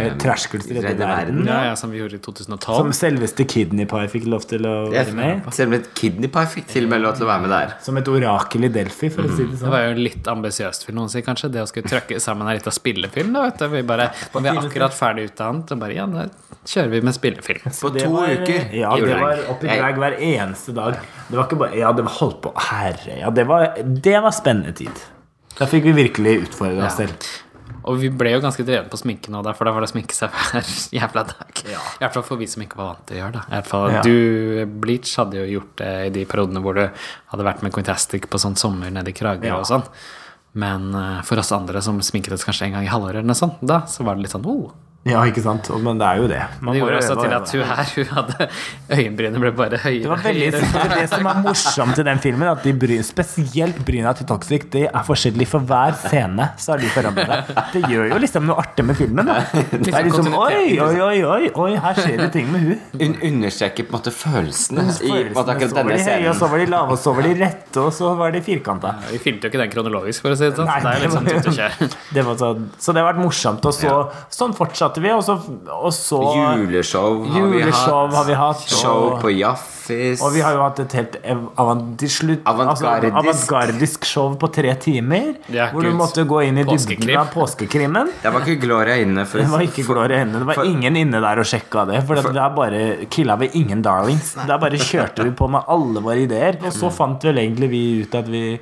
Eh, 0.00 0.16
Trashgirls 0.18 0.68
redde 0.70 1.06
verden. 1.06 1.46
Ja, 1.46 1.64
ja, 1.64 1.76
som 1.76 1.90
vi 1.90 1.98
gjorde 1.98 2.16
i 2.16 2.18
2012. 2.18 2.76
Som 2.76 2.92
selveste 2.96 3.44
Kidney 3.48 3.86
Pie 3.90 4.08
fikk 4.12 4.26
lov 4.30 4.46
til 4.50 4.66
å 4.68 4.74
være 4.92 5.14
med. 5.16 5.48
Selv 5.54 5.72
om 5.72 5.78
et 5.78 5.90
Kidney 5.98 6.30
Pie 6.32 6.52
fikk 6.54 6.70
til 6.72 6.88
og 6.88 6.94
med 6.94 7.04
lov 7.04 7.18
til 7.18 7.26
å 7.26 7.30
være 7.30 7.44
med 7.44 7.54
der. 7.54 7.74
Som 7.84 8.00
et 8.00 8.10
orakel 8.10 8.68
i 8.68 8.72
Delphi, 8.74 9.10
for 9.14 9.26
å 9.26 9.32
si 9.32 9.44
det 9.44 9.58
sånn. 9.58 9.66
Det 9.66 9.74
var 9.74 9.86
jo 9.88 9.98
litt 10.00 10.30
ambisiøst, 10.34 10.86
vil 10.88 10.98
noen 10.98 11.12
si, 11.12 11.24
kanskje. 11.26 11.52
Det 11.54 11.64
å 11.64 11.68
skulle 11.70 11.90
trøkke 11.90 12.22
sammen 12.22 12.48
en 12.48 12.58
liten 12.58 12.76
spillefilm. 12.76 13.34
Da, 13.36 13.48
vet 13.48 13.62
du. 13.62 13.68
Vi, 13.74 13.84
bare, 13.86 14.10
når 14.34 14.46
vi 14.46 14.52
er 14.52 14.64
akkurat 14.64 14.96
ferdig 14.96 15.30
utdannet, 15.30 15.74
og 15.74 15.84
bare 15.84 15.98
Ja, 16.00 16.06
da 16.10 16.28
kjører 16.66 16.90
vi 16.90 17.00
med 17.00 17.14
spillefilm. 17.14 17.62
På 17.80 17.92
Det 17.92 18.02
to 18.04 18.10
var- 18.10 18.28
uker. 18.28 18.70
Ja, 18.76 18.94
det 18.96 19.20
var 19.20 19.38
opp 19.50 19.64
i 19.64 19.66
drag 19.68 19.94
hver 19.96 20.18
eneste 20.20 20.74
dag. 20.74 20.98
Det 21.28 21.36
var 21.36 21.44
ikke 21.48 21.58
bare 21.58 21.76
Ja, 21.78 21.92
det 21.92 22.04
var 22.04 22.12
holdt 22.12 22.40
på 22.42 22.52
Herre, 22.56 23.18
ja, 23.20 23.30
det 23.30 23.46
var, 23.46 23.74
det 23.82 24.20
var 24.22 24.30
spennende 24.30 24.72
tid. 24.76 24.92
Da 25.58 25.66
fikk 25.66 25.82
vi 25.84 25.92
virkelig 25.92 26.42
utfordre 26.48 26.84
oss 26.86 26.98
Ja. 26.98 27.06
selv. 27.06 27.30
Og 27.84 27.96
vi 27.98 28.10
ble 28.10 28.30
jo 28.34 28.40
ganske 28.40 28.62
drevne 28.64 28.90
på 28.90 28.98
sminke 29.00 29.30
nå, 29.32 29.40
for 29.56 29.64
da 29.64 29.72
var 29.72 29.80
det 29.80 29.88
å 29.88 29.92
sminke 29.94 30.12
seg 30.12 30.28
hver 30.30 30.62
jævla 31.00 31.22
dag. 31.26 31.62
I 31.64 31.98
hvert 32.04 32.12
fall 32.12 32.22
for 32.22 32.36
vi 32.36 32.46
som 32.46 32.62
ikke 32.62 32.76
var 32.76 32.90
vant 32.94 33.06
til 33.06 33.16
å 33.16 33.20
gjøre 33.22 33.32
det. 33.32 33.44
I 33.48 33.54
hvert 33.54 33.66
fall, 33.66 33.90
Ja. 33.90 34.02
Du, 34.02 34.66
Bleach, 34.66 35.16
hadde 35.16 35.32
jo 35.40 35.60
gjort 35.60 35.76
det 35.76 36.06
i 36.06 36.10
de 36.10 36.24
periodene 36.26 36.60
hvor 36.60 36.74
du 36.74 36.82
hadde 37.32 37.44
vært 37.46 37.62
med 37.62 37.72
Quintastic 37.72 38.28
på 38.28 38.38
sånn 38.38 38.56
sommer 38.56 38.90
nede 38.90 39.08
i 39.08 39.12
Kragerø 39.16 39.46
Ja. 39.46 39.56
og 39.58 39.64
sånn. 39.64 39.84
Men 40.52 40.94
eh, 40.94 41.22
for 41.22 41.38
oss 41.38 41.52
andre 41.52 41.80
som 41.80 41.98
sminket 42.02 42.32
oss 42.32 42.44
kanskje 42.44 42.66
en 42.66 42.72
gang 42.72 42.84
i 42.84 42.88
halvåret, 42.90 43.16
eller 43.22 43.30
noe 43.32 43.34
sånt, 43.38 43.58
da 43.62 43.80
så 43.86 44.04
var 44.04 44.14
det 44.16 44.22
litt 44.26 44.32
sånn 44.32 44.44
oh. 44.46 44.70
Ja, 45.08 45.22
ikke 45.24 45.40
sant? 45.40 45.64
Men 45.80 45.96
det 45.96 46.04
er 46.04 46.18
jo 46.20 46.26
det. 46.28 46.38
Man 46.60 46.74
Det 46.76 46.80
gjorde 46.82 46.96
også 47.00 47.14
til 47.16 47.32
at 47.32 47.52
hun 47.54 47.62
her 47.64 47.92
hun 47.94 48.08
hadde 48.18 48.46
Øyenbrynene 48.92 49.40
ble 49.40 49.50
bare 49.56 49.78
høyere. 49.80 50.02
Det 50.04 50.10
var 50.10 50.20
veldig 50.26 50.48
høyere. 50.52 50.60
det, 50.74 50.98
det 51.00 51.06
som 51.08 51.28
er 51.30 51.38
morsomt 51.46 52.00
i 52.02 52.04
den 52.04 52.18
filmen, 52.20 52.48
at 52.50 52.66
de 52.66 52.74
bryn, 52.82 53.00
spesielt 53.08 53.78
bryna 53.88 54.12
til 54.18 54.28
Toxic, 54.28 54.66
det 54.74 54.82
er 54.90 55.06
forskjellig 55.06 55.46
for 55.48 55.64
hver 55.70 55.96
scene. 56.02 56.50
Så 56.60 56.74
har 56.74 56.82
de 56.84 56.90
forandret 56.92 57.48
det. 57.48 57.64
Det 57.78 57.82
gjør 57.94 58.10
jo 58.12 58.18
liksom 58.26 58.44
noe 58.50 58.60
artig 58.60 58.84
med 58.90 58.98
filmen. 59.00 59.30
Da. 59.30 59.38
Det 59.72 59.94
er 59.94 60.04
liksom 60.10 60.28
Oi, 60.36 60.76
oi, 60.84 61.00
oi, 61.06 61.16
oi, 61.30 61.48
oi 61.64 61.70
her 61.80 61.96
skjer 62.02 62.20
det 62.26 62.28
ting 62.36 62.52
med 62.52 62.66
hun. 62.68 62.84
Hun 63.00 63.16
understreker 63.30 63.88
på 63.88 63.94
en 63.94 63.98
måte 64.02 64.12
følelsene 64.12 64.84
i 65.00 65.14
akkurat 65.16 65.32
Så 65.32 65.40
var 65.40 65.80
denne 65.80 65.96
de 65.96 66.04
høye, 66.10 66.28
og 66.28 66.36
så 66.42 66.50
var 66.52 66.60
de 66.60 66.68
lave, 66.76 66.92
og 66.92 67.00
så 67.06 67.16
var 67.16 67.28
de 67.30 67.32
rette, 67.40 67.80
og 67.86 67.90
så 67.96 68.12
var 68.20 68.36
de 68.36 68.44
firkanta. 68.44 68.92
Vi 69.14 69.22
filmte 69.24 69.48
jo 69.48 69.54
ikke 69.54 69.64
den 69.64 69.72
kronologisk, 69.72 70.26
for 70.28 70.36
å 70.36 70.40
si 70.42 70.44
det 70.52 70.60
sånn. 70.60 70.68
Nei, 70.68 70.78
det 70.84 71.08
er 71.08 71.16
sånn 71.16 71.24
det 71.32 71.38
var- 71.40 71.48
og 71.48 71.58
kjør. 71.62 71.98
Det 72.20 72.26
var 72.28 72.38
så, 72.44 72.52
så 72.84 72.92
det 72.96 73.00
har 73.04 73.08
vært 73.14 73.24
morsomt. 73.24 73.64
Og 73.70 73.76
så, 73.80 73.96
sånn 74.36 74.52
fortsatte 74.90 75.02
vi, 75.02 75.10
og 75.12 75.22
så, 75.24 75.34
og 75.70 75.92
så 75.92 76.18
Juleshow 76.58 77.24
har 77.26 77.46
vi 77.50 77.58
Juleshow 77.60 78.06
hatt. 78.08 78.14
har 78.14 78.24
vi 78.24 78.34
hatt. 78.34 78.60
Show 78.68 79.12
og- 79.14 79.20
på 79.22 79.30
Jaffis. 79.38 80.22
Og 80.22 80.32
vi 80.32 80.40
har 80.40 80.52
jo 80.54 80.60
hatt 80.62 80.78
et 80.80 80.92
helt 80.92 81.16
Avantgardisk. 82.46 83.52
altså, 83.52 84.04
show 84.04 84.36
på 84.36 84.52
tre 84.52 84.74
timer. 84.76 85.36
Ja, 85.48 85.70
hvor 85.70 85.82
du 85.82 85.90
måtte 85.92 86.24
gå 86.26 86.42
inn 86.46 86.58
i 86.58 86.64
dybden 86.64 87.16
av 87.18 87.32
påskekrimmen. 87.32 88.12
Det 88.22 88.32
var 88.32 88.40
ikke 88.40 88.60
Gloria 88.60 88.96
inne. 89.02 89.26
For, 89.26 89.38
Det 89.38 89.48
var 89.48 89.60
ikke 89.60 89.84
Gloria 89.86 90.22
inne. 90.24 90.38
Det 90.38 90.46
var 90.46 90.54
For- 90.54 90.64
ingen 90.64 90.96
inne 90.96 91.20
der 91.20 91.38
og 91.38 91.44
sjekka 91.44 91.86
det. 91.86 92.06
For 92.06 92.16
for 92.22 92.32
det 92.32 92.42
er 92.42 92.50
bare 92.54 93.06
killa 93.10 93.36
vi 93.36 93.50
ingen 93.54 93.82
darlings. 93.82 94.34
Der 94.34 94.58
bare 94.58 94.78
kjørte 94.78 95.24
vi 95.24 95.30
på 95.30 95.48
med 95.50 95.62
alle 95.68 96.00
våre 96.00 96.18
ideer. 96.26 96.56
Og 96.64 96.72
så 96.72 96.90
fant 96.92 97.20
vel 97.22 97.36
egentlig 97.38 97.70
vi 97.70 98.02
ut 98.02 98.14
at 98.14 98.26
vi 98.28 98.60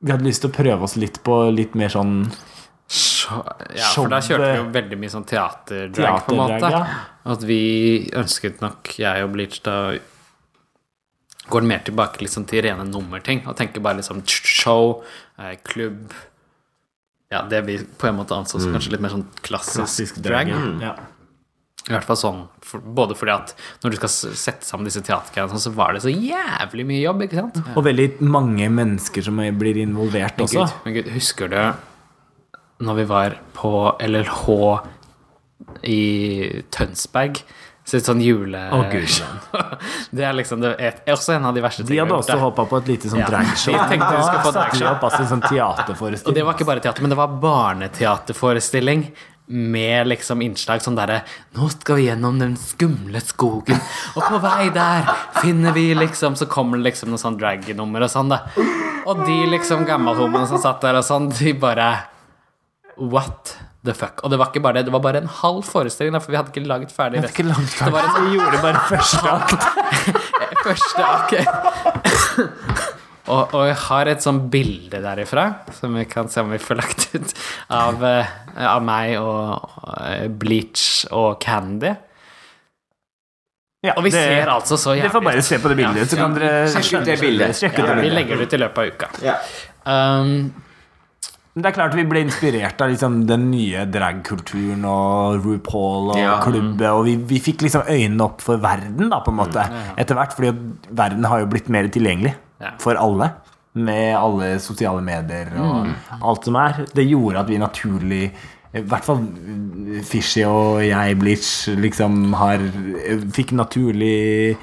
vi 0.00 0.12
hadde 0.12 0.22
lyst 0.22 0.42
til 0.42 0.50
å 0.50 0.54
prøve 0.54 0.82
oss 0.84 0.96
litt 0.96 1.24
på 1.24 1.52
litt 1.52 1.74
mer 1.74 1.88
sånn 1.88 2.30
Så- 2.88 3.44
Ja, 3.76 3.88
for 3.92 4.08
da 4.08 4.18
kjørte 4.24 4.46
vi 4.52 4.56
jo 4.62 4.68
veldig 4.72 4.98
mye 4.98 5.10
sånn 5.12 5.26
teaterdrag, 5.28 6.22
på 6.24 6.32
en 6.32 6.38
måte. 6.40 6.70
Ja. 6.72 6.86
At 7.26 7.42
vi 7.44 8.08
ønsket 8.16 8.62
nok, 8.62 8.94
jeg 8.98 9.24
og 9.24 9.32
Bleach, 9.34 9.60
da 9.62 9.98
går 11.50 11.62
mer 11.68 11.78
tilbake 11.84 12.20
liksom 12.24 12.46
til 12.48 12.62
rene 12.64 12.84
nummerting. 12.88 13.46
Og 13.46 13.56
tenker 13.56 13.80
bare 13.84 13.96
liksom 14.00 14.22
show, 14.26 15.02
eh, 15.38 15.56
klubb 15.64 16.10
Ja, 17.30 17.42
det 17.42 17.66
vi 17.66 17.76
på 17.76 18.08
en 18.08 18.16
måte 18.16 18.32
anså 18.32 18.58
som 18.58 18.72
kanskje 18.72 18.92
litt 18.92 19.00
mer 19.04 19.10
sånn 19.10 19.26
klassisk, 19.42 19.82
klassisk 19.84 20.22
drag. 20.22 20.46
drag. 20.48 20.80
Ja. 20.80 20.94
I 21.88 21.92
hvert 21.92 22.04
fall 22.04 22.16
sånn, 22.16 22.48
for, 22.64 22.80
både 22.80 23.14
fordi 23.14 23.34
at 23.34 23.52
når 23.84 23.90
du 23.90 23.96
skal 23.96 24.08
sette 24.08 24.64
sammen 24.64 24.84
disse 24.88 25.02
teatergreiene, 25.04 25.60
så 25.60 25.70
var 25.74 25.92
det 25.92 26.00
så 26.02 26.08
jævlig 26.08 26.86
mye 26.86 27.02
jobb, 27.02 27.20
ikke 27.26 27.34
sant? 27.36 27.60
Og 27.76 27.84
veldig 27.84 28.20
mange 28.22 28.70
mennesker 28.72 29.22
som 29.22 29.36
blir 29.36 29.76
involvert 29.76 30.38
Men 30.38 30.46
også. 30.46 30.64
Gud, 30.64 30.84
men 30.86 30.94
Gud, 30.94 31.12
husker 31.12 31.48
du 31.52 31.74
når 32.84 32.94
vi 33.00 33.06
var 33.10 33.38
på 33.56 33.72
LLH 34.00 34.44
i 35.82 36.02
Tønsberg 36.74 37.40
Så 37.88 37.96
et 37.98 38.04
sånn 38.06 38.20
jule... 38.20 38.60
Gud, 38.92 39.14
det 40.16 40.26
er 40.28 40.36
liksom 40.36 40.60
det 40.60 40.74
er 40.76 40.98
også 41.14 41.38
en 41.38 41.46
av 41.48 41.56
de 41.56 41.62
verste 41.64 41.86
tingene. 41.86 42.04
De 42.04 42.12
hadde 42.12 42.18
også 42.20 42.36
hoppa 42.42 42.66
på 42.68 42.82
et 42.82 42.90
lite 42.92 43.08
sånn 43.08 43.22
Ja. 43.22 43.30
dragshow. 43.32 43.72
De 43.72 43.86
tenkte 43.94 44.10
vi 44.12 44.26
skulle 44.26 44.44
få 44.44 44.52
dragshow. 44.52 44.90
altså 45.08 45.22
en 45.24 45.30
sånn 45.32 46.20
Og 46.28 46.34
det 46.36 46.44
var 46.44 46.52
ikke 46.58 46.68
bare 46.68 46.84
teater, 46.84 47.00
men 47.02 47.14
det 47.14 47.18
var 47.18 47.38
barneteaterforestilling 47.40 49.06
med 49.48 50.10
liksom 50.10 50.42
innslag 50.44 50.82
sånn 50.84 50.98
derre 50.98 51.22
Nå 51.56 51.70
skal 51.72 51.96
vi 51.96 52.04
gjennom 52.10 52.36
den 52.40 52.56
skumle 52.60 53.20
skogen, 53.24 53.80
og 54.12 54.26
på 54.26 54.40
vei 54.44 54.68
der 54.74 55.08
finner 55.40 55.72
vi 55.72 55.94
liksom 55.96 56.36
Så 56.36 56.44
kommer 56.52 56.76
det 56.76 56.90
liksom 56.90 57.08
noe 57.14 57.22
sånn 57.22 57.38
drag-nummer 57.40 58.04
og 58.04 58.12
sånn, 58.12 58.28
da. 58.34 58.42
Og 59.08 59.24
de 59.24 59.38
liksom 59.48 59.86
gammelhomoene 59.88 60.44
som 60.50 60.60
satt 60.60 60.84
der 60.84 61.00
og 61.00 61.06
sånn, 61.06 61.30
de 61.32 61.54
bare 61.56 61.88
What 62.98 63.56
the 63.86 63.94
fuck? 63.94 64.20
Og 64.24 64.30
det 64.32 64.38
var 64.40 64.50
ikke 64.50 64.62
bare 64.64 64.74
det, 64.80 64.86
det 64.88 64.92
var 64.92 65.00
bare 65.04 65.20
en 65.22 65.28
halv 65.40 65.62
forestilling, 65.64 66.16
for 66.20 66.32
vi 66.34 66.36
hadde 66.40 66.50
ikke 66.52 66.66
laget 66.66 66.90
ferdig 66.92 67.22
resten. 67.22 67.46
ikke 67.46 67.50
resten. 67.50 67.66
ferdig. 67.78 67.92
Det 67.92 67.94
var 67.94 68.08
en. 68.08 68.24
Vi 68.26 68.38
gjorde 68.38 68.62
bare 68.62 68.80
første 68.88 69.30
akt. 69.30 69.60
Første 70.68 71.04
akt. 71.04 71.34
og, 73.32 73.54
og 73.54 73.62
jeg 73.68 73.76
har 73.84 74.08
et 74.10 74.24
sånn 74.24 74.40
bilde 74.52 74.98
derifra, 75.04 75.44
som 75.78 75.94
vi 75.96 76.02
kan 76.10 76.28
se 76.32 76.42
om 76.42 76.50
vi 76.52 76.58
får 76.60 76.80
lagt 76.80 77.06
ut, 77.14 77.32
av, 77.72 78.02
eh, 78.04 78.34
av 78.66 78.82
meg 78.84 79.14
og 79.22 79.70
eh, 80.02 80.26
Bleach 80.28 81.06
og 81.14 81.38
Candy. 81.44 81.94
Ja, 83.86 83.92
Og 83.94 84.02
vi 84.08 84.10
det- 84.10 84.24
ser 84.26 84.50
altså 84.50 84.74
så 84.76 84.96
jævlig 84.96 85.04
Dere 85.06 85.14
får 85.14 85.24
bare 85.28 85.42
se 85.46 85.58
på 85.62 85.68
det 85.70 85.76
bildet, 85.78 86.00
Ja. 86.02 86.06
så 86.10 86.16
kan 86.18 86.34
dere 86.34 86.54
sjekke 86.74 86.98
ut 86.98 87.04
det 87.06 87.20
bildet. 87.20 87.62
Ja, 87.62 87.94
vi 88.02 88.10
legger 88.10 88.36
det 88.40 88.48
ut 88.48 88.56
i 88.58 88.58
løpet 88.64 88.78
av 88.78 88.86
uka. 88.90 89.08
Ja. 89.22 89.36
Um, 89.86 90.32
Men 91.58 91.64
Det 91.64 91.70
er 91.72 91.74
klart 91.74 91.94
vi 91.98 92.04
ble 92.06 92.20
inspirert 92.22 92.80
av 92.84 92.90
liksom 92.92 93.14
den 93.26 93.48
nye 93.50 93.80
dragkulturen 93.90 94.84
og 94.86 95.40
RuPaul 95.42 96.12
og 96.12 96.18
Ja. 96.20 96.36
klubbet, 96.44 96.86
og 96.92 97.00
vi, 97.08 97.16
vi 97.16 97.40
fikk 97.42 97.64
liksom 97.66 97.82
øynene 97.90 98.22
opp 98.28 98.40
for 98.46 98.60
verden, 98.62 99.08
da, 99.10 99.18
på 99.26 99.32
en 99.32 99.40
måte, 99.40 99.64
etter 99.98 100.14
hvert. 100.14 100.36
Fordi 100.38 100.52
verden 100.94 101.24
har 101.26 101.40
jo 101.42 101.48
blitt 101.50 101.68
mer 101.68 101.88
tilgjengelig 101.90 102.36
for 102.78 102.94
alle. 102.94 103.32
Med 103.74 104.14
alle 104.14 104.52
sosiale 104.62 105.02
medier 105.02 105.50
og 105.58 105.90
alt 106.22 106.44
som 106.46 106.54
er. 106.62 106.84
Det 106.94 107.08
gjorde 107.08 107.40
at 107.42 107.50
vi 107.50 107.58
naturlig 107.58 108.22
i 108.78 108.80
hvert 108.84 109.02
fall 109.08 109.24
Fishy 110.06 110.44
og 110.46 110.78
jeg, 110.86 111.18
Bleach, 111.18 111.50
liksom 111.74 112.34
har 112.38 112.58
Fikk 113.34 113.50
naturlig 113.58 114.56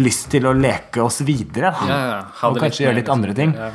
lyst 0.00 0.30
til 0.32 0.46
å 0.48 0.54
leke 0.56 1.02
oss 1.04 1.20
videre. 1.20 1.74
da. 1.76 1.88
Ja, 1.92 2.00
ja. 2.08 2.48
Og 2.48 2.56
kanskje 2.56 2.86
gjøre 2.86 3.00
litt 3.02 3.12
andre 3.12 3.34
ting. 3.36 3.52
Ja. 3.52 3.70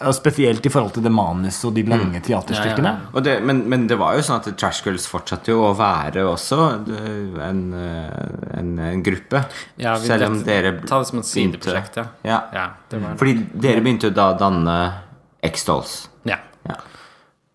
Og 0.00 0.14
spesielt 0.14 0.64
i 0.66 0.70
forhold 0.70 0.92
til 0.94 1.02
det 1.02 1.10
manus 1.10 1.56
og 1.66 1.72
de 1.74 1.82
lange 1.82 2.20
teaterstykkene. 2.22 2.90
Ja, 2.92 3.00
ja, 3.02 3.10
Og 3.18 3.24
det, 3.24 3.32
men, 3.42 3.64
men 3.68 3.86
det 3.90 3.96
var 3.98 4.14
jo 4.14 4.20
sånn 4.22 4.38
at 4.38 4.56
Trash 4.56 4.84
Girls 4.86 5.06
fortsatte 5.10 5.50
jo 5.50 5.64
å 5.66 5.72
være 5.76 6.22
også 6.28 6.58
eh, 6.86 7.40
en, 7.48 7.62
eh, 7.74 8.58
en, 8.60 8.70
en 8.78 9.02
gruppe. 9.02 9.44
Ja, 9.76 9.96
vi- 9.98 10.06
Selv 10.06 10.26
om 10.28 10.38
det- 10.38 10.46
dere 10.46 10.72
Ta 10.86 10.98
det 11.02 11.08
som 11.10 11.18
et 11.18 11.24
sideprosjekt, 11.26 11.96
ja. 11.96 12.06
Ja. 12.24 12.40
Ja, 12.54 12.66
det 12.90 13.02
var 13.02 13.16
Fordi 13.18 13.34
dere 13.54 13.80
begynte 13.82 14.10
jo 14.10 14.14
da 14.14 14.28
å 14.34 14.38
danne 14.38 14.78
X-Dolls. 15.42 16.08
Ja. 16.24 16.36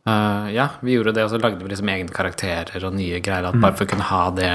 Eh, 0.06 0.48
ja, 0.52 0.66
vi 0.84 0.98
gjorde 0.98 1.14
det, 1.16 1.24
og 1.24 1.30
så 1.32 1.38
lagde 1.40 1.64
vi 1.64 1.70
liksom 1.72 1.88
egne 1.88 2.12
karakterer 2.12 2.84
og 2.84 2.96
nye 2.98 3.22
greier. 3.24 3.46
At 3.48 3.56
bare 3.56 3.76
for 3.78 3.86
å 3.86 3.92
kunne 3.94 4.08
ha 4.10 4.24
det 4.36 4.50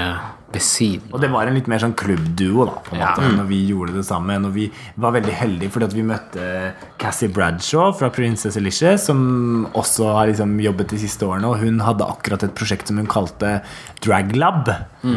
ved 0.53 0.61
siden. 0.61 1.07
Og 1.13 1.21
det 1.21 1.29
var 1.33 1.49
en 1.49 1.57
litt 1.57 1.67
mer 1.69 1.81
sånn 1.81 1.95
klubbduo 1.97 2.67
da, 2.69 2.75
på 2.85 2.93
en 2.93 3.01
Ja. 3.01 3.07
måte, 3.15 3.31
når 3.37 3.47
vi 3.49 3.59
gjorde 3.69 3.95
det 3.95 4.05
sammen. 4.05 4.45
Og 4.45 4.53
vi 4.53 4.71
var 4.95 5.11
veldig 5.13 5.33
heldige 5.33 5.71
fordi 5.71 5.85
at 5.85 5.93
vi 5.93 6.03
møtte 6.03 6.73
Cassie 6.99 7.29
Bradshaw 7.29 7.93
fra 7.97 8.09
Princess 8.09 8.57
Alicia, 8.57 8.95
som 8.97 9.65
også 9.73 10.13
har 10.13 10.27
liksom 10.27 10.59
jobbet 10.61 10.89
de 10.89 10.97
siste 10.99 11.25
årene. 11.25 11.49
Og 11.49 11.57
hun 11.59 11.79
hadde 11.79 12.05
akkurat 12.05 12.43
et 12.43 12.53
prosjekt 12.53 12.87
som 12.87 12.97
hun 12.97 13.07
kalte 13.07 13.63
Draglab, 14.01 14.69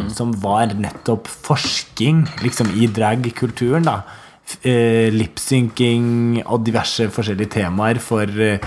som 0.09 0.31
var 0.33 0.65
nettopp 0.73 1.27
forsking 1.27 2.25
liksom 2.41 2.73
i 2.73 2.87
dragkulturen. 2.87 3.83
da 3.83 4.01
Uh, 4.67 5.07
lipsynking 5.09 6.43
og 6.45 6.65
diverse 6.65 7.07
forskjellige 7.07 7.49
temaer 7.49 7.97
for, 7.97 8.23
eh, 8.27 8.59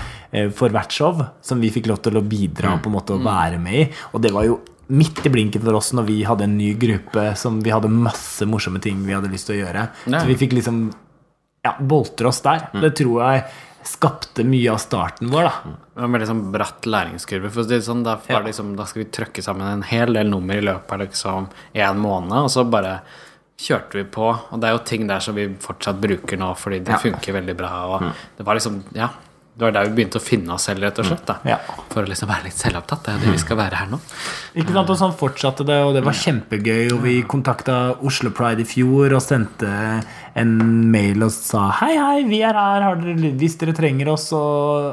for 0.55 0.73
hvert 0.73 0.93
show, 0.95 1.21
som 1.41 1.61
vi 1.63 1.69
fikk 1.73 1.89
lov 1.91 2.01
til 2.05 2.17
å 2.19 2.23
bidra 2.25 2.77
på 2.81 2.89
en 2.91 2.95
måte 2.97 3.15
å 3.17 3.21
være 3.23 3.59
med 3.61 3.81
i. 3.81 3.85
Og 4.13 4.23
det 4.23 4.31
var 4.35 4.47
jo 4.47 4.59
midt 4.87 5.19
i 5.27 5.31
blinken 5.33 5.63
for 5.65 5.75
oss 5.75 5.91
når 5.97 6.05
vi 6.07 6.21
hadde 6.23 6.45
en 6.47 6.57
ny 6.57 6.69
gruppe 6.79 7.29
som 7.39 7.57
vi 7.63 7.73
hadde 7.73 7.89
masse 7.91 8.45
morsomme 8.47 8.79
ting 8.83 9.01
vi 9.03 9.15
hadde 9.17 9.31
lyst 9.33 9.49
til 9.49 9.57
å 9.57 9.65
gjøre. 9.65 9.87
Nei. 10.07 10.21
Så 10.23 10.29
vi 10.29 10.37
fikk 10.39 10.55
liksom 10.55 10.85
ja, 11.67 11.73
boltre 11.79 12.29
oss 12.31 12.39
der. 12.45 12.69
Det 12.79 12.93
tror 13.01 13.23
jeg 13.25 13.43
skapte 13.87 14.43
mye 14.47 14.71
av 14.73 14.79
starten 14.83 15.29
vår, 15.31 15.47
da. 15.47 15.75
Det 15.95 16.07
var 16.11 16.23
en 16.23 16.29
sånn 16.31 16.41
bratt 16.51 16.87
læringskurve. 16.87 17.51
For 17.55 17.67
det 17.67 17.81
sånn, 17.85 18.01
da, 18.03 18.17
det 18.27 18.41
liksom, 18.49 18.73
da 18.79 18.87
skal 18.87 19.03
vi 19.03 19.09
trøkke 19.15 19.43
sammen 19.43 19.67
en 19.67 19.85
hel 19.87 20.11
del 20.17 20.27
nummer 20.31 20.59
i 20.59 20.65
løpet 20.65 20.91
av 20.97 21.03
liksom 21.05 21.47
en 21.83 22.01
måned, 22.03 22.35
og 22.47 22.51
så 22.51 22.65
bare 22.67 22.97
kjørte 23.57 23.97
vi 23.97 24.03
på. 24.13 24.27
Og 24.51 24.59
det 24.61 24.69
er 24.69 24.75
jo 24.75 24.83
ting 24.87 25.07
der 25.09 25.23
som 25.23 25.35
vi 25.39 25.47
fortsatt 25.63 26.01
bruker 26.03 26.39
nå, 26.39 26.51
fordi 26.59 26.81
det 26.83 26.95
Ja. 26.95 26.99
funker 27.01 27.33
veldig 27.39 27.55
bra. 27.57 27.71
Og 27.95 28.03
det 28.37 28.45
var 28.45 28.59
liksom, 28.59 28.83
ja 28.93 29.09
det 29.57 29.65
var 29.65 29.71
der 29.73 29.87
vi 29.89 29.95
begynte 29.97 30.19
å 30.19 30.21
finne 30.21 30.53
oss 30.53 30.67
selv, 30.69 30.83
rett 30.85 30.99
og 31.01 31.07
slett. 31.07 31.25
da 31.25 31.39
Ja. 31.49 31.57
For 31.89 32.05
å 32.05 32.09
liksom 32.11 32.29
være 32.29 32.45
litt 32.45 32.59
selvopptatt. 32.59 33.03
Det 33.03 33.09
er 33.09 33.17
jo 33.17 33.23
det 33.25 33.31
vi 33.33 33.41
skal 33.41 33.57
være 33.57 33.79
her 33.79 33.87
nå. 33.89 33.97
Ikke 34.53 34.75
sant, 34.75 34.91
og 34.93 34.99
sånn 34.99 35.15
fortsatte 35.17 35.65
det, 35.65 35.79
og 35.81 35.95
det 35.95 36.03
var 36.05 36.13
kjempegøy. 36.13 36.91
Og 36.93 37.01
vi 37.01 37.15
kontakta 37.25 37.97
Oslo 38.05 38.29
Pride 38.29 38.61
i 38.61 38.69
fjor 38.69 39.15
og 39.17 39.23
sendte 39.25 39.71
en 40.37 40.53
mail 40.93 41.25
og 41.25 41.33
sa 41.33 41.71
hei, 41.81 41.95
hei, 41.97 42.23
vi 42.29 42.43
er 42.45 42.53
her, 42.53 42.85
har 42.85 43.01
dere, 43.01 43.33
hvis 43.41 43.57
dere 43.57 43.73
trenger 43.73 44.13
oss, 44.13 44.29
så 44.29 44.43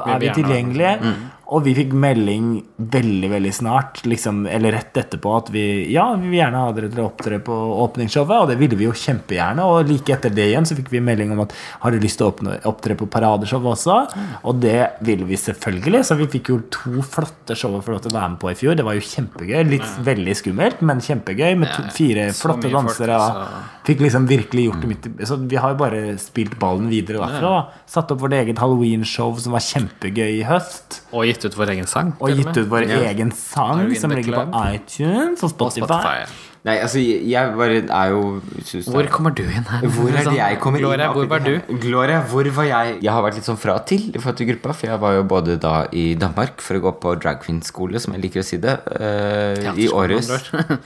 er 0.07 0.17
vi 0.19 0.31
vi 0.31 0.41
tilgjengelige. 0.41 1.13
Og 1.53 1.61
vi 1.67 1.75
fikk 1.77 1.91
melding 1.93 2.63
veldig, 2.77 3.27
veldig 3.29 3.51
snart, 3.53 3.99
liksom, 4.09 4.45
eller 4.49 4.73
rett 4.73 4.97
etterpå, 4.97 5.33
at 5.37 5.51
vi 5.53 5.65
ja, 5.93 6.07
vi 6.17 6.31
vil 6.31 6.39
gjerne 6.39 6.63
ha 6.63 6.71
dere 6.73 6.89
til 6.89 7.03
å 7.03 7.09
opptre 7.11 7.37
på 7.45 7.53
åpningsshowet, 7.83 8.33
og 8.41 8.49
det 8.49 8.57
ville 8.57 8.79
vi 8.79 8.87
jo 8.87 8.95
kjempegjerne. 8.97 9.65
Og 9.69 9.91
like 9.91 10.15
etter 10.15 10.33
det 10.33 10.47
igjen 10.49 10.65
så 10.65 10.77
fikk 10.77 10.89
vi 10.93 11.03
melding 11.05 11.35
om 11.35 11.43
at 11.45 11.53
har 11.83 11.93
du 11.93 12.01
lyst 12.01 12.17
til 12.21 12.31
å 12.31 12.55
opptre 12.71 12.97
på 12.97 13.07
paradeshowet 13.13 13.69
også? 13.75 13.97
Og 14.41 14.57
det 14.63 14.79
ville 15.05 15.27
vi 15.29 15.37
selvfølgelig, 15.37 16.01
så 16.09 16.17
vi 16.17 16.29
fikk 16.33 16.49
jo 16.49 16.59
to 16.73 17.05
flotte 17.05 17.57
show 17.57 17.77
til 17.77 18.09
å 18.09 18.15
være 18.15 18.31
med 18.33 18.41
på 18.41 18.49
i 18.49 18.57
fjor. 18.57 18.79
Det 18.79 18.87
var 18.87 18.97
jo 18.97 19.05
kjempegøy. 19.05 19.61
Litt 19.69 20.01
veldig 20.05 20.35
skummelt, 20.41 20.81
men 20.81 21.03
kjempegøy 21.05 21.53
med 21.61 21.69
to, 21.75 21.85
fire 21.93 22.31
så 22.33 22.47
flotte 22.47 22.73
dansere. 22.73 23.21
altså. 23.21 23.63
Fikk 23.85 24.01
liksom 24.01 24.25
virkelig 24.25 24.63
gjort 24.65 24.81
det 24.81 24.87
midt 24.89 25.03
Så 25.29 25.35
vi 25.45 25.59
har 25.61 25.75
jo 25.75 25.77
bare 25.77 26.15
spilt 26.17 26.55
ballen 26.61 26.89
videre 26.89 27.21
derfra. 27.21 27.67
Satt 27.85 28.09
opp 28.15 28.23
vårt 28.23 28.33
eget 28.33 28.57
halloween-show 28.61 29.37
som 29.43 29.53
var 29.53 29.61
kjempegøy 29.61 30.39
i 30.39 30.45
høst. 30.47 31.03
Og 31.13 31.29
gitt 31.35 31.45
ut 31.51 31.59
vår 31.59 31.75
egen 31.75 31.87
sang. 31.91 32.15
Og 32.19 32.31
gitt 32.33 32.55
ut 32.57 32.67
vår 32.71 32.87
Ja. 32.89 33.03
egen 33.11 33.31
sang 33.35 33.85
som 33.99 34.11
ligger 34.15 34.41
på 34.41 34.65
iTunes 34.73 35.43
og 35.43 35.49
Og 35.51 35.55
Spotify. 35.55 35.85
Spotify. 35.85 36.51
Nei, 36.65 36.79
altså, 36.81 36.97
jeg 36.97 37.51
bare 37.59 37.75
er 37.93 38.07
jo 38.09 38.41
synes 38.65 38.87
Hvor 38.89 39.05
kommer 39.13 39.29
du 39.37 39.43
inn 39.43 39.67
her? 39.69 39.83
Hvor 39.85 40.09
er 40.09 40.23
det 40.25 40.31
jeg 40.33 40.57
kommer 40.63 40.79
Gloria, 40.81 41.05
inn? 41.05 41.13
hvor 41.13 41.27
var 41.29 41.43
du? 41.45 41.59
Gloria, 41.83 42.21
hvor 42.25 42.47
var 42.55 42.63
jeg? 42.65 42.95
Jeg 43.05 43.11
har 43.13 43.21
vært 43.21 43.35
litt 43.37 43.45
sånn 43.45 43.59
fra 43.61 43.75
og 43.77 43.85
til 43.85 44.07
i 44.09 44.17
forhold 44.17 44.37
til 44.39 44.47
gruppa. 44.49 44.73
For 44.73 44.87
jeg 44.89 44.99
var 45.03 45.13
jo 45.13 45.23
både 45.29 45.59
da 45.61 45.75
i 45.93 46.15
Danmark 46.17 46.63
for 46.65 46.79
å 46.79 46.81
gå 46.87 46.95
på 47.03 47.13
drag 47.21 47.43
queen-skole, 47.45 48.01
som 48.01 48.15
jeg 48.17 48.23
liker 48.25 48.41
å 48.41 48.47
si 48.49 48.57
det. 48.57 48.79
uh, 48.97 49.77
I 49.77 49.85
andre 49.93 50.17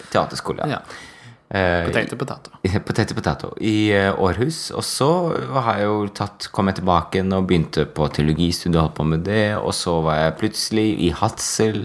Teaterskole, 0.12 0.67
ja. 0.67 0.81
Ja. 1.49 1.88
og 1.88 1.95
Potato 3.17 3.47
i 3.57 3.89
eh, 3.95 4.13
Århus. 4.13 4.69
Og 4.77 4.85
så 4.85 5.09
har 5.55 5.79
jeg 5.79 5.88
jo 5.89 6.03
tatt, 6.13 6.49
kom 6.53 6.69
jeg 6.69 6.79
tilbake 6.81 7.17
igjen 7.17 7.33
og 7.33 7.47
begynte 7.49 7.88
på 7.89 8.05
teologistudiet, 8.13 8.77
holdt 8.81 8.97
på 8.99 9.07
med 9.09 9.25
det. 9.25 9.57
Og 9.57 9.73
så 9.73 9.97
var 10.05 10.21
jeg 10.21 10.38
plutselig 10.43 10.88
i 11.07 11.09
Hadsel, 11.15 11.83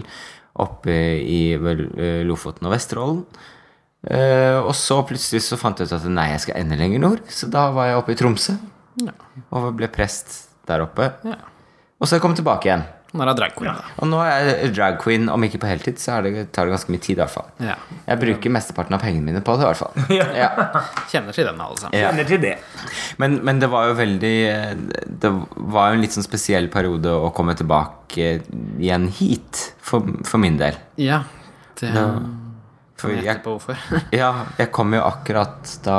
oppe 0.61 0.93
i 1.19 1.41
eh, 1.57 2.21
Lofoten 2.27 2.69
og 2.69 2.75
Vesterålen. 2.75 3.23
Eh, 4.05 4.59
og 4.61 4.75
så 4.77 4.99
plutselig 5.07 5.41
så 5.47 5.57
fant 5.57 5.81
jeg 5.81 5.89
ut 5.89 5.97
at 5.97 6.05
nei, 6.13 6.29
jeg 6.35 6.45
skal 6.45 6.61
enda 6.61 6.77
lenger 6.79 7.01
nord. 7.01 7.25
Så 7.33 7.49
da 7.51 7.67
var 7.75 7.89
jeg 7.89 8.03
oppe 8.03 8.13
i 8.13 8.19
Tromsø 8.21 8.59
og 9.51 9.73
ble 9.75 9.89
prest 9.91 10.45
der 10.69 10.85
oppe. 10.85 11.09
Ja. 11.25 11.41
Og 11.99 12.07
så 12.07 12.15
har 12.15 12.21
jeg 12.21 12.37
tilbake 12.37 12.69
igjen. 12.69 12.85
Nå 13.15 13.23
er 13.25 13.37
drag 13.39 13.53
queen, 13.55 13.71
da. 13.79 13.83
Og 14.03 14.09
nå 14.11 14.17
er 14.25 14.49
jeg 14.49 14.73
drag 14.75 14.97
queen, 15.01 15.29
om 15.31 15.43
ikke 15.47 15.59
på 15.63 15.69
heltid, 15.69 15.97
så 16.01 16.17
er 16.17 16.25
det, 16.27 16.43
tar 16.55 16.67
det 16.67 16.75
ganske 16.75 16.91
mye 16.91 17.01
tid. 17.05 17.15
i 17.17 17.21
hvert 17.23 17.31
fall 17.31 17.47
Ja. 17.63 17.75
Jeg 18.09 18.19
bruker 18.21 18.51
mesteparten 18.51 18.97
av 18.97 19.01
pengene 19.05 19.23
mine 19.29 19.41
på 19.45 19.55
det, 19.57 19.63
i 19.63 19.69
hvert 19.71 19.81
fall. 19.81 20.19
Ja. 20.41 20.49
Kjenner 21.11 21.31
til 21.37 21.47
den, 21.47 21.61
alle 21.63 21.79
sammen. 21.79 21.95
Ja. 21.97 22.09
Kjenner 22.11 22.27
til 22.29 22.41
det. 22.43 22.53
Men, 23.23 23.39
men 23.47 23.59
det 23.63 23.69
var 23.71 23.87
jo 23.89 23.95
veldig 23.97 24.33
Det 25.23 25.31
var 25.55 25.89
jo 25.91 25.97
en 25.97 26.03
litt 26.03 26.15
sånn 26.17 26.27
spesiell 26.27 26.67
periode 26.73 27.13
å 27.15 27.31
komme 27.35 27.55
tilbake 27.55 28.41
igjen 28.79 29.07
hit, 29.17 29.69
for, 29.81 30.03
for 30.27 30.43
min 30.43 30.59
del. 30.61 30.75
Ja, 31.01 31.23
det 31.81 31.93
Da- 31.95 32.09
For 32.95 33.11
jeg 33.11 33.25
jeg, 33.27 33.41
på 33.43 33.57
hvorfor. 33.57 33.75
ja, 34.15 34.29
jeg 34.57 34.69
kom 34.71 34.93
jo 34.95 35.01
akkurat 35.03 35.73
da, 35.83 35.97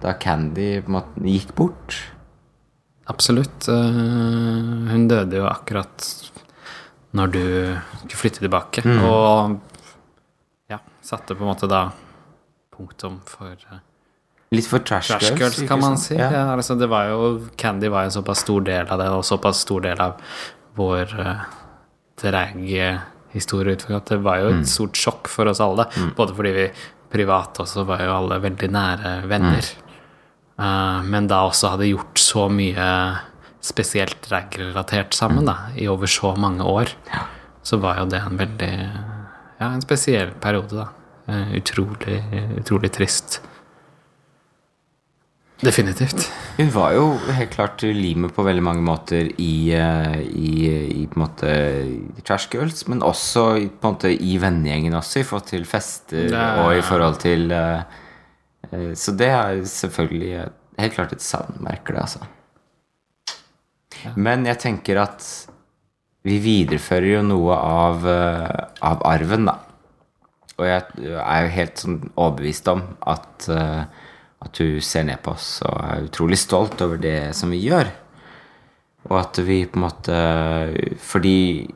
da 0.00 0.14
Candy 0.20 0.78
på 0.80 0.88
en 0.88 0.96
måte 0.96 1.20
gikk 1.28 1.50
bort. 1.58 1.98
Absolutt. 3.12 3.66
eh, 3.68 4.92
hun 4.92 5.08
døde 5.10 5.36
jo 5.42 5.44
akkurat 5.50 6.06
når 7.16 7.32
du 7.32 7.44
skulle 7.44 8.20
flytte 8.24 8.42
tilbake, 8.44 8.84
og 9.04 9.58
ja, 10.72 10.78
satte 11.04 11.36
på 11.36 11.44
en 11.44 11.50
måte 11.52 11.68
da 11.70 11.86
punktum 12.72 13.20
for 13.28 13.52
eh, 13.52 13.80
Litt 14.52 14.68
for 14.68 14.84
trash, 14.84 15.08
Trash 15.08 15.30
Girls, 15.32 15.40
girls 15.40 15.68
kan 15.68 15.80
man 15.80 15.94
si. 15.96 16.12
Ja. 16.18 16.26
Ja, 16.28 16.42
altså, 16.52 16.74
det 16.76 16.90
var 16.92 17.06
jo, 17.08 17.48
Candy 17.56 17.88
var 17.88 18.04
en 18.04 18.12
såpass 18.12 18.42
stor 18.44 18.60
del 18.66 18.90
av 18.92 19.00
det, 19.00 19.06
og 19.08 19.24
såpass 19.24 19.62
stor 19.64 19.80
del 19.80 20.00
av 20.04 20.18
vår 20.76 21.14
uh, 21.16 21.46
drag-historie. 22.20 23.78
ut 23.78 24.04
Det 24.10 24.18
var 24.20 24.42
jo 24.42 24.50
et 24.52 24.68
stort 24.68 25.00
sjokk 25.00 25.30
for 25.32 25.48
oss 25.48 25.62
alle. 25.64 25.88
Både 26.18 26.36
fordi 26.36 26.52
vi 26.52 26.66
privat 27.12 27.62
også 27.64 27.86
var 27.88 28.04
jo 28.04 28.12
alle 28.12 28.42
veldig 28.44 28.68
nære 28.76 29.14
venner. 29.30 29.72
Eh, 30.60 31.00
men 31.08 31.28
da 31.30 31.42
også 31.48 31.74
hadde 31.74 31.90
gjort 31.90 32.20
så 32.20 32.46
mye 32.52 32.88
spesielt 33.62 34.18
drag-relatert 34.26 35.14
sammen 35.14 35.46
da, 35.46 35.56
i 35.78 35.86
over 35.90 36.10
så 36.10 36.34
mange 36.38 36.66
år, 36.66 36.90
så 37.62 37.78
var 37.82 38.02
jo 38.02 38.08
det 38.10 38.22
en 38.26 38.40
veldig 38.40 38.74
Ja, 39.62 39.68
en 39.70 39.84
spesiell 39.84 40.32
periode, 40.42 40.74
da. 40.74 40.88
Eh, 41.30 41.52
utrolig, 41.60 42.18
utrolig 42.58 42.90
trist. 42.90 43.38
Definitivt. 45.62 46.24
Hun 46.56 46.72
var 46.74 46.96
jo 46.96 47.04
helt 47.30 47.52
klart 47.54 47.84
limet 47.86 48.34
på 48.34 48.42
veldig 48.42 48.64
mange 48.66 48.82
måter 48.82 49.28
i, 49.38 49.70
eh, 49.78 50.16
i, 50.26 50.56
i 50.90 51.04
på 51.06 51.20
en 51.20 51.22
måte 51.22 51.52
i 52.18 52.24
Trash 52.26 52.50
Girls, 52.50 52.82
men 52.90 53.04
også 53.06 53.44
i, 53.60 53.68
på 53.70 53.86
en 53.86 53.94
måte 53.94 54.10
i 54.10 54.34
vennegjengen 54.42 54.98
også, 54.98 55.20
i 55.20 55.28
forhold 55.28 55.46
til 55.52 55.68
fester 55.70 56.26
det... 56.34 56.42
og 56.64 56.74
i 56.74 56.82
forhold 56.82 57.20
til 57.22 57.54
eh, 57.54 57.86
Så 58.98 59.14
det 59.14 59.30
er 59.30 59.62
selvfølgelig 59.62 60.48
helt 60.82 60.98
klart 60.98 61.14
et 61.14 61.22
savn, 61.22 61.62
merker 61.62 61.94
det, 61.94 62.08
altså. 62.08 62.26
Men 64.16 64.46
jeg 64.48 64.60
tenker 64.62 65.00
at 65.02 65.26
vi 66.26 66.38
viderefører 66.42 67.16
jo 67.16 67.22
noe 67.26 67.56
av, 67.56 68.06
eh, 68.06 68.64
av 68.86 69.02
arven, 69.08 69.48
da. 69.48 69.58
Og 70.58 70.68
jeg 70.68 71.18
er 71.18 71.42
jo 71.46 71.54
helt 71.56 71.82
sånn 71.82 71.98
overbevist 72.12 72.68
om 72.70 72.82
at, 73.10 73.48
eh, 73.50 73.84
at 74.42 74.62
hun 74.62 74.80
ser 74.80 75.04
ned 75.08 75.22
på 75.22 75.34
oss 75.34 75.62
og 75.66 75.74
er 75.82 76.06
utrolig 76.06 76.38
stolt 76.38 76.80
over 76.82 77.00
det 77.02 77.34
som 77.34 77.50
vi 77.50 77.62
gjør. 77.64 77.90
Og 79.10 79.18
at 79.18 79.40
vi 79.42 79.64
på 79.66 79.80
en 79.80 79.82
måte 79.82 80.18
Fordi 81.02 81.66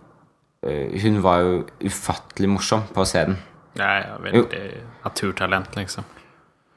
eh, 0.62 1.00
hun 1.02 1.20
var 1.22 1.40
jo 1.42 1.66
ufattelig 1.82 2.48
morsom 2.48 2.84
på 2.94 3.02
scenen. 3.02 3.38
Ja, 3.76 3.98
ja, 3.98 4.18
veldig 4.22 4.60
naturtalent, 5.04 5.74
liksom. 5.76 6.04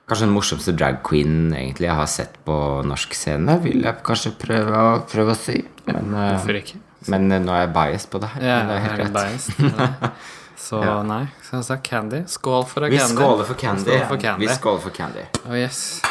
Kanskje 0.10 0.26
den 0.26 0.34
morsomste 0.34 0.74
drag 0.74 1.04
queen 1.06 1.52
egentlig 1.54 1.86
jeg 1.86 1.96
har 2.00 2.08
sett 2.10 2.40
på 2.48 2.54
norsk 2.90 3.14
scene, 3.14 3.60
vil 3.62 3.84
jeg 3.86 4.00
kanskje 4.08 4.32
prøve 4.42 4.74
å, 4.74 4.94
prøve 5.06 5.36
å 5.36 5.38
si. 5.38 5.60
Men, 5.86 6.14
eh, 6.18 6.32
Hvorfor 6.34 6.58
ikke? 6.64 6.80
men 7.14 7.32
eh, 7.32 7.40
nå 7.44 7.54
er 7.54 7.62
jeg 7.68 7.74
biased 7.76 8.10
på 8.12 8.20
det 8.24 8.30
her. 8.34 8.42
Ja, 8.48 8.56
men 8.58 8.68
det 8.68 8.76
er 8.76 8.86
helt 8.88 9.04
rett. 9.04 9.14
biased. 9.14 10.12
Så 10.70 10.80
nei, 11.08 11.22
så 11.42 11.56
jeg 11.56 11.64
sa 11.70 11.76
Candy. 11.82 12.18
Skål 12.28 12.66
for 12.68 12.84
Vi 12.90 12.98
Candy. 13.00 13.16
skåler 13.16 13.46
for 13.48 13.56
Candy. 13.58 13.86
Skål 13.86 14.08
for 14.10 14.18
Candy. 14.22 14.46
Vi 14.46 14.54
skåler 14.58 14.82
for 14.84 14.90
Candy. 14.98 15.24
Oh, 15.48 15.56
yes. 15.58 16.02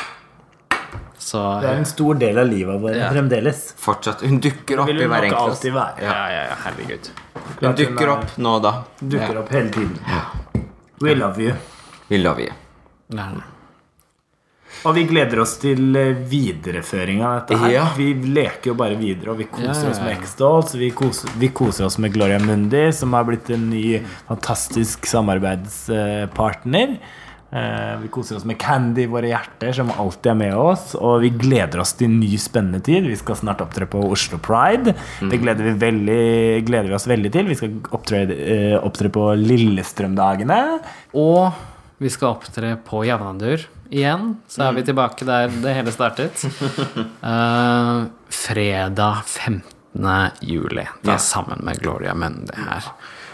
Så 1.19 1.43
Det 1.61 1.69
er 1.69 1.77
en 1.83 1.85
stor 1.87 2.15
del 2.15 2.39
av 2.39 2.47
livet 2.49 2.81
vårt 2.81 2.97
Ja. 2.97 3.11
fremdeles. 3.13 3.75
Fortsatt. 3.77 4.23
Hun 4.25 4.41
dukker 4.41 4.81
opp 4.81 4.89
i 4.89 4.95
hver 5.07 5.27
enkelt. 5.29 5.65
Ja. 5.69 5.91
Ja, 6.01 6.15
ja, 6.33 6.43
ja, 6.49 6.57
herregud. 6.65 7.11
Hun 7.61 7.75
dukker 7.77 8.09
opp 8.15 8.37
nå 8.39 8.55
og 8.57 8.63
da. 8.63 8.73
Dukker 9.03 9.35
Ja. 9.35 9.41
opp 9.41 9.51
hele 9.53 9.71
tiden. 9.71 9.99
We 11.01 11.15
love 11.15 11.39
you. 11.39 11.55
We 12.09 12.19
love 12.19 12.41
you. 12.41 12.53
Nei, 13.11 13.29
Og 14.87 14.95
vi 14.95 15.03
gleder 15.11 15.41
oss 15.43 15.57
til 15.59 15.97
videreføringa 16.31 17.27
av 17.27 17.39
dette 17.41 17.59
her. 17.63 17.73
Ja. 17.75 17.87
Vi 17.99 18.13
leker 18.15 18.71
jo 18.71 18.75
bare 18.79 18.95
videre, 19.01 19.33
og 19.33 19.39
vi 19.41 19.49
koser 19.51 19.73
Ja, 19.73 19.79
ja, 19.89 19.91
oss 19.91 20.01
med. 20.05 20.19
X-Dolls. 20.23 20.75
Vi, 20.79 20.93
vi 21.43 21.49
koser 21.49 21.89
oss 21.89 21.99
med 21.99 22.13
Gloria 22.15 22.39
Mundi, 22.39 22.85
som 22.95 23.13
har 23.19 23.25
blitt 23.27 23.51
en 23.51 23.69
ny, 23.73 23.99
fantastisk 24.29 25.07
samarbeidspartner. 25.11 26.99
Eh, 27.51 27.95
Vi 28.03 28.09
koser 28.13 28.37
oss 28.37 28.45
med 28.45 28.59
Candy 28.61 29.03
i 29.07 29.09
våre 29.09 29.31
hjerter, 29.31 29.73
som 29.73 29.91
alltid 29.91 30.31
er 30.35 30.37
med 30.37 30.55
oss. 30.61 30.91
Og 30.99 31.23
vi 31.25 31.31
gleder 31.33 31.81
oss 31.81 31.95
til 31.97 32.11
en 32.11 32.19
ny 32.21 32.37
spennende 32.39 32.81
tid. 32.85 33.07
Vi 33.09 33.17
skal 33.17 33.39
snart 33.41 33.63
opptre 33.65 33.87
på 33.89 34.03
Oslo 34.13 34.39
Pride. 34.39 34.95
Det 35.23 35.41
gleder 35.41 35.65
vi, 35.71 35.73
veldig, 35.81 36.21
gleder 36.69 36.93
vi 36.93 36.99
oss 36.99 37.09
veldig 37.09 37.33
til. 37.33 37.49
Vi 37.49 37.57
skal 37.59 37.79
opptre, 37.97 38.23
eh, 38.37 38.77
opptre 38.85 39.09
på 39.09 39.31
Lillestrømdagene. 39.41 40.61
Og 41.15 41.53
vi 41.99 42.09
skal 42.13 42.37
opptre 42.37 42.77
på 42.85 43.01
Jevnadur 43.09 43.65
igjen. 43.91 44.35
Så 44.49 44.65
er 44.67 44.77
vi 44.77 44.85
tilbake 44.87 45.27
der 45.29 45.53
det 45.63 45.75
hele 45.77 45.95
startet. 45.95 46.45
Uh, 47.23 48.09
fredag 48.45 49.23
15. 49.25 49.63
juli. 50.41 50.85
Da 51.05 51.17
er 51.17 51.23
sammen 51.23 51.65
med 51.67 51.81
Gloria 51.83 52.15
Mundi 52.15 52.57
her. 52.57 52.91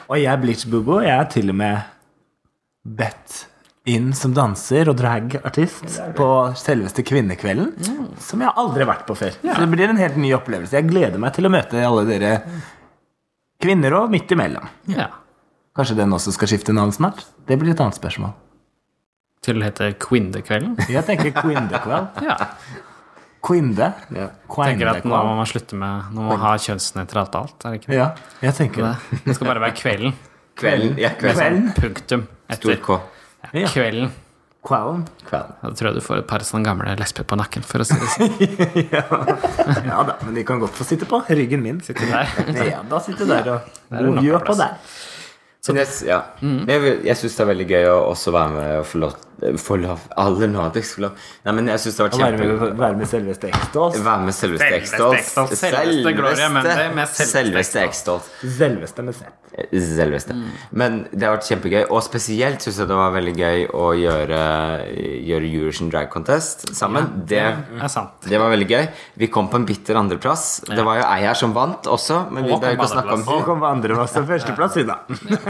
Og 0.09 0.21
jeg 0.21 0.31
er 0.33 0.41
Bleach 0.43 0.67
Bubo. 0.71 1.01
Jeg 1.03 1.17
er 1.17 1.29
til 1.33 1.51
og 1.53 1.59
med 1.59 1.91
bedt 2.85 3.45
inn 3.89 4.13
som 4.17 4.33
danser 4.37 4.89
og 4.89 4.97
dragartist 4.97 5.99
på 6.17 6.29
selveste 6.57 7.05
Kvinnekvelden. 7.05 7.75
Som 8.23 8.45
jeg 8.45 8.57
aldri 8.61 8.85
har 8.85 8.93
vært 8.95 9.09
på 9.09 9.17
før. 9.19 9.37
Så 9.41 9.59
det 9.61 9.69
blir 9.73 9.91
en 9.93 10.01
helt 10.01 10.17
ny 10.21 10.33
opplevelse. 10.37 10.77
Jeg 10.79 10.89
gleder 10.89 11.21
meg 11.21 11.37
til 11.37 11.49
å 11.49 11.53
møte 11.53 11.85
alle 11.85 12.07
dere 12.09 12.39
kvinner 13.65 13.97
og 14.01 14.13
midt 14.13 14.33
imellom. 14.35 14.69
Ja. 14.93 15.11
Kanskje 15.77 15.99
den 15.99 16.13
også 16.15 16.33
skal 16.37 16.53
skifte 16.53 16.75
navn 16.77 16.93
snart? 16.95 17.25
Det 17.49 17.59
blir 17.61 17.75
et 17.75 17.81
annet 17.83 17.99
spørsmål. 17.99 18.33
Til 19.45 19.61
å 19.61 19.67
hete 19.67 19.91
Quindekvelden. 20.01 20.75
Jeg 20.89 21.05
tenker 21.09 21.35
Quindekveld. 21.37 22.25
Ja. 22.25 22.39
Quinde. 23.45 23.91
Tenker 24.09 24.89
at 24.95 25.05
nå 25.05 25.13
må 25.13 25.35
man 25.37 25.49
slutte 25.49 25.77
med 25.77 26.15
Nå 26.17 26.23
må 26.25 26.31
man 26.33 26.41
ha 26.47 26.55
kjønnsnøytralt 26.65 27.35
alt. 27.37 27.57
Er 27.61 27.75
det 27.75 27.83
ikke 27.83 27.93
det? 27.93 27.99
Ja, 27.99 28.07
jeg 28.47 28.57
tenker 28.57 28.87
det. 28.89 29.21
Det 29.27 29.37
skal 29.37 29.51
bare 29.51 29.65
være 29.67 29.77
kvelden. 29.77 30.15
Kvelden. 30.57 30.95
Ja, 31.03 31.11
kvelden. 31.19 31.41
Kvelden. 31.41 31.73
Punktum. 31.77 32.29
Stor 32.57 32.79
K. 32.87 32.97
Ja. 33.53 33.69
kvelden. 33.69 34.13
Kvelden. 34.65 35.03
Kvelden. 35.29 35.57
Da 35.61 35.73
tror 35.77 35.91
jeg 35.91 35.99
du 35.99 36.05
får 36.07 36.23
et 36.23 36.29
par 36.31 36.45
sånne 36.47 36.65
gamle 36.65 36.95
lesber 36.97 37.27
på 37.29 37.37
nakken, 37.37 37.67
for 37.69 37.85
å 37.85 37.89
si 37.89 37.99
det 38.01 38.13
sånn. 38.15 38.39
Ja 39.91 40.05
da, 40.09 40.15
men 40.25 40.39
de 40.39 40.45
kan 40.49 40.63
godt 40.63 40.79
få 40.79 40.87
sitte 40.89 41.09
på 41.11 41.21
ryggen 41.29 41.61
min. 41.65 41.83
Sitte 41.85 42.09
der. 42.09 42.33
Ja, 42.71 42.81
da 42.89 43.01
sitter 43.05 43.29
der 43.29 43.51
og 43.59 44.23
Gjør 44.25 44.41
på 44.47 44.55
plass. 44.57 45.03
Men 45.69 45.79
jeg, 45.81 45.89
ja. 46.11 46.19
Mm. 46.45 46.65
jeg, 46.69 46.97
jeg 47.09 47.17
syns 47.17 47.37
det 47.39 47.45
er 47.45 47.49
veldig 47.55 47.67
gøy 47.71 47.87
å 47.89 48.01
også 48.11 48.35
være 48.35 48.51
med 48.57 48.73
og 48.83 48.91
få 48.91 48.99
lov 49.07 49.15
Få 49.61 49.77
lov 49.77 50.01
Aller 50.17 50.49
nådigst 50.49 50.95
få 50.95 51.03
lov 51.03 51.17
Nei, 51.45 51.53
men 51.57 51.67
jeg 51.73 51.81
syns 51.83 51.97
det 51.99 52.05
Å 52.05 52.07
vært 52.07 52.19
være 52.21 52.39
med, 52.39 52.77
være 52.79 52.99
med 53.01 53.09
selveste 53.11 53.49
X-Dolls. 53.51 53.97
Være 54.07 54.27
med 54.29 54.37
selveste. 54.37 54.69
X-Dolls. 54.79 55.33
Selveste 55.59 56.13
Gloria 56.17 56.51
Mundi 56.55 56.75
med 56.95 57.11
selveste 57.11 57.27
Selveste 57.33 57.83
X-Dolls. 57.89 58.29
Selveste 58.59 59.05
med 59.05 59.19
sett. 59.19 59.41
Selveste. 59.71 60.35
Men 60.75 60.97
det 61.13 61.27
har 61.29 61.37
vært 61.37 61.47
kjempegøy, 61.47 61.83
og 61.95 62.01
spesielt 62.03 62.65
syns 62.65 62.81
jeg 62.81 62.89
det 62.91 62.97
var 62.99 63.13
veldig 63.15 63.35
gøy 63.39 63.67
å 63.71 63.91
gjøre, 63.99 64.39
gjøre 65.29 65.51
Eurovision 65.51 65.93
Drag 65.93 66.09
Contest 66.11 66.65
sammen. 66.75 67.11
Det 67.23 67.43
Det, 67.45 67.83
er 67.83 67.91
sant. 67.93 68.27
det 68.31 68.41
var 68.41 68.51
veldig 68.55 68.67
gøy. 68.71 68.89
Vi 69.21 69.29
kom 69.35 69.51
på 69.51 69.61
en 69.61 69.67
bitter 69.69 69.99
andreplass. 70.01 70.63
Det 70.67 70.83
var 70.87 70.99
jo 71.03 71.05
ei 71.07 71.21
her 71.27 71.39
som 71.39 71.55
vant 71.55 71.87
også, 71.91 72.25
men 72.35 72.49
vi 72.49 72.55
Og 72.55 72.63
behøver 72.63 72.79
ikke 72.79 72.87
å 72.87 72.91
kom 72.91 72.97
snakke 72.97 73.19
om 73.19 73.29
Og 73.35 73.45
kom 73.51 73.63
på 73.63 73.71
andreplass 73.71 74.17
og 74.19 74.27
førsteplass, 74.33 74.79
vi, 74.81 74.87
da. 74.91 74.99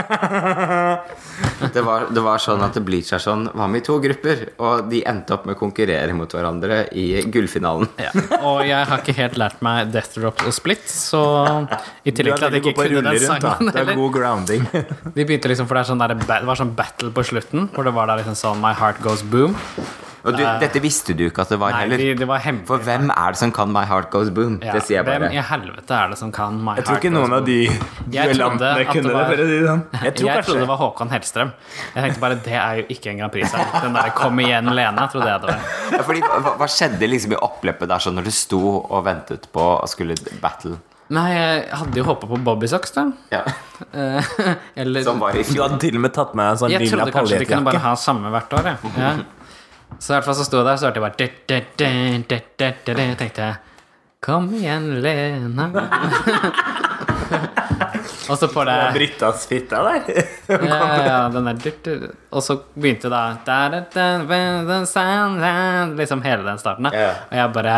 det 1.75 1.83
var, 1.85 2.07
det 2.13 2.23
var 2.23 2.41
sånn 2.41 2.63
at 2.65 2.77
Bleach 2.85 3.11
er 3.15 3.21
sånn 3.23 3.47
var 3.53 3.69
med 3.71 3.83
i 3.83 3.85
to 3.85 3.97
grupper, 4.03 4.43
og 4.61 4.89
de 4.91 5.01
endte 5.07 5.35
opp 5.35 5.47
med 5.47 5.57
å 5.57 5.59
konkurrere 5.59 6.15
mot 6.17 6.31
hverandre 6.31 6.83
i 6.97 7.07
gullfinalen. 7.31 7.89
Ja. 8.01 8.11
Og 8.41 8.63
jeg 8.67 8.81
har 8.89 9.03
ikke 9.03 9.17
helt 9.17 9.37
lært 9.41 9.61
meg 9.65 9.91
Death 9.93 10.19
Drop 10.19 10.45
og 10.45 10.55
Split, 10.55 10.85
så 10.89 11.23
i 12.03 12.13
tillegg 12.15 12.39
til 12.39 12.49
at 12.49 12.57
jeg 12.57 12.63
ikke 12.63 12.75
kunne 12.79 13.03
den 13.03 13.11
rundt, 13.11 13.27
sangen 13.27 13.73
Det 13.73 13.83
er 13.83 13.99
god 13.99 14.15
grounding. 14.15 14.65
De 15.15 15.21
begynte 15.25 15.51
liksom, 15.51 15.69
for 15.69 15.77
det, 15.77 15.85
er 15.85 15.91
sånn 15.93 16.03
der, 16.03 16.15
det 16.19 16.41
var 16.49 16.61
sånn 16.61 16.75
battle 16.77 17.11
på 17.15 17.25
slutten, 17.31 17.69
hvor 17.75 17.87
det 17.87 17.95
var 17.95 18.11
der 18.11 18.23
liksom 18.23 18.37
sånn 18.39 18.63
My 18.63 18.75
Heart 18.77 19.03
Goes 19.05 19.25
Boom. 19.25 19.57
Og 20.25 20.33
du, 20.33 20.41
dette 20.59 20.79
visste 20.81 21.13
du 21.13 21.27
ikke 21.27 21.43
at 21.45 21.51
det 21.53 21.59
var 21.61 21.71
Nei, 21.75 21.81
heller. 21.85 22.15
det 22.17 22.27
var 22.27 22.39
hemmelig. 22.41 22.65
For 22.65 22.81
hvem 22.81 23.11
er 23.13 23.35
det 23.35 23.37
som 23.37 23.51
kan 23.53 23.69
My 23.71 23.83
Heart 23.85 24.07
Goes 24.09 24.31
Boom? 24.33 24.55
Ja, 24.65 24.73
Det 24.73 24.81
sier 24.87 24.97
jeg 24.97 25.05
bare. 25.05 25.27
Hvem 25.29 25.37
i 25.37 25.43
helvete 25.51 25.93
er 25.99 26.09
det 26.09 26.17
som 26.17 26.31
kan 26.33 26.57
My 26.65 26.73
Jeg 26.79 26.85
tror 26.87 26.97
ikke 26.97 27.11
noen 27.13 27.35
av 27.37 27.45
de 27.45 27.57
duellantene 28.09 28.71
det 28.79 28.87
kunne 28.89 29.03
det. 29.03 29.13
var- 29.13 29.29
det, 29.35 29.45
det 29.51 29.59
sånn. 29.67 29.83
Jeg 30.01 30.15
tror 30.15 30.29
Jeg 30.31 30.45
trodde 30.45 30.59
det 30.65 30.67
var 30.71 30.77
Håkon 30.81 31.09
Hellstrøm. 31.13 31.51
Jeg 31.95 32.03
tenkte 32.07 32.19
bare 32.25 32.35
det 32.47 32.57
er 32.57 32.75
jo 32.81 32.85
ikke 32.89 33.11
en 33.13 33.17
Grand 33.21 33.31
Prix-sang. 33.31 33.67
Den 33.85 33.93
derre 33.93 34.11
'Kom 34.15 34.39
igjen, 34.39 34.65
Lene' 34.65 35.07
trodde 35.11 35.27
jeg 35.29 35.41
det 35.41 35.47
var. 35.49 35.59
Ja, 35.91 36.01
fordi, 36.01 36.21
hva, 36.21 36.57
hva 36.57 36.67
skjedde 36.67 37.07
liksom 37.09 37.31
i 37.33 37.35
oppløpet 37.35 37.87
der 37.87 37.99
sånn 37.99 38.15
når 38.17 38.23
du 38.25 38.31
sto 38.31 38.61
og 38.89 39.05
ventet 39.05 39.47
på 39.53 39.61
å 39.81 39.87
skulle 39.87 40.15
battle? 40.41 40.77
Nei, 41.09 41.29
jeg 41.35 41.69
hadde 41.69 41.93
jo 41.99 42.03
håpa 42.03 42.25
på 42.27 42.43
Bobby 42.43 42.65
Socks, 42.67 42.89
da. 42.91 43.11
Ja. 43.31 43.43
Eh, 43.93 44.23
Eller 44.75 45.03
Som 45.03 45.19
var 45.19 45.35
i 45.37 45.43
Du 45.43 45.61
hadde 45.61 45.77
til 45.79 45.93
og 45.95 46.01
med 46.01 46.13
tatt 46.15 46.33
med 46.33 46.49
en 46.49 46.57
sånn 46.57 46.71
Jeg 46.73 46.89
trodde 46.89 47.11
kanskje 47.13 47.37
de 47.39 47.45
kunne 47.45 47.63
bare 47.67 47.77
ha 47.83 47.93
samme 47.95 48.31
hvert 48.33 48.49
år, 48.57 48.63
jeg. 48.71 48.77
Ja. 48.97 49.11
Så 49.99 50.11
i 50.11 50.15
hvert 50.15 50.27
fall 50.27 50.37
så 50.37 50.45
sto 50.47 50.59
jeg 50.59 50.67
der, 50.67 50.77
så 50.79 50.89
hørte 50.89 50.99
jeg 50.99 51.05
bare 51.05 51.19
og 51.19 51.19
det, 51.19 51.29
det, 51.47 51.61
det, 51.79 52.41
det, 52.59 52.73
det, 52.85 52.95
det», 52.97 53.07
tenkte 53.21 53.41
jeg 53.41 53.55
Kom 54.25 54.47
igjen, 54.57 54.87
Lena. 55.05 55.67
Og 58.29 58.39
så 58.39 58.47
på 58.49 58.63
det 58.65 58.75
Brittas 58.95 59.45
fitte 59.49 59.77
der. 59.85 60.07
ja, 60.71 60.79
ja, 61.05 61.17
den 61.29 61.45
der 61.45 61.59
Og 62.33 62.41
så 62.41 62.57
begynte 62.73 63.11
da, 63.13 63.35
Liksom 65.99 66.23
hele 66.25 66.41
den 66.47 66.61
starten. 66.61 66.89
da. 66.89 67.05
Og 67.29 67.37
jeg 67.37 67.53
bare 67.53 67.77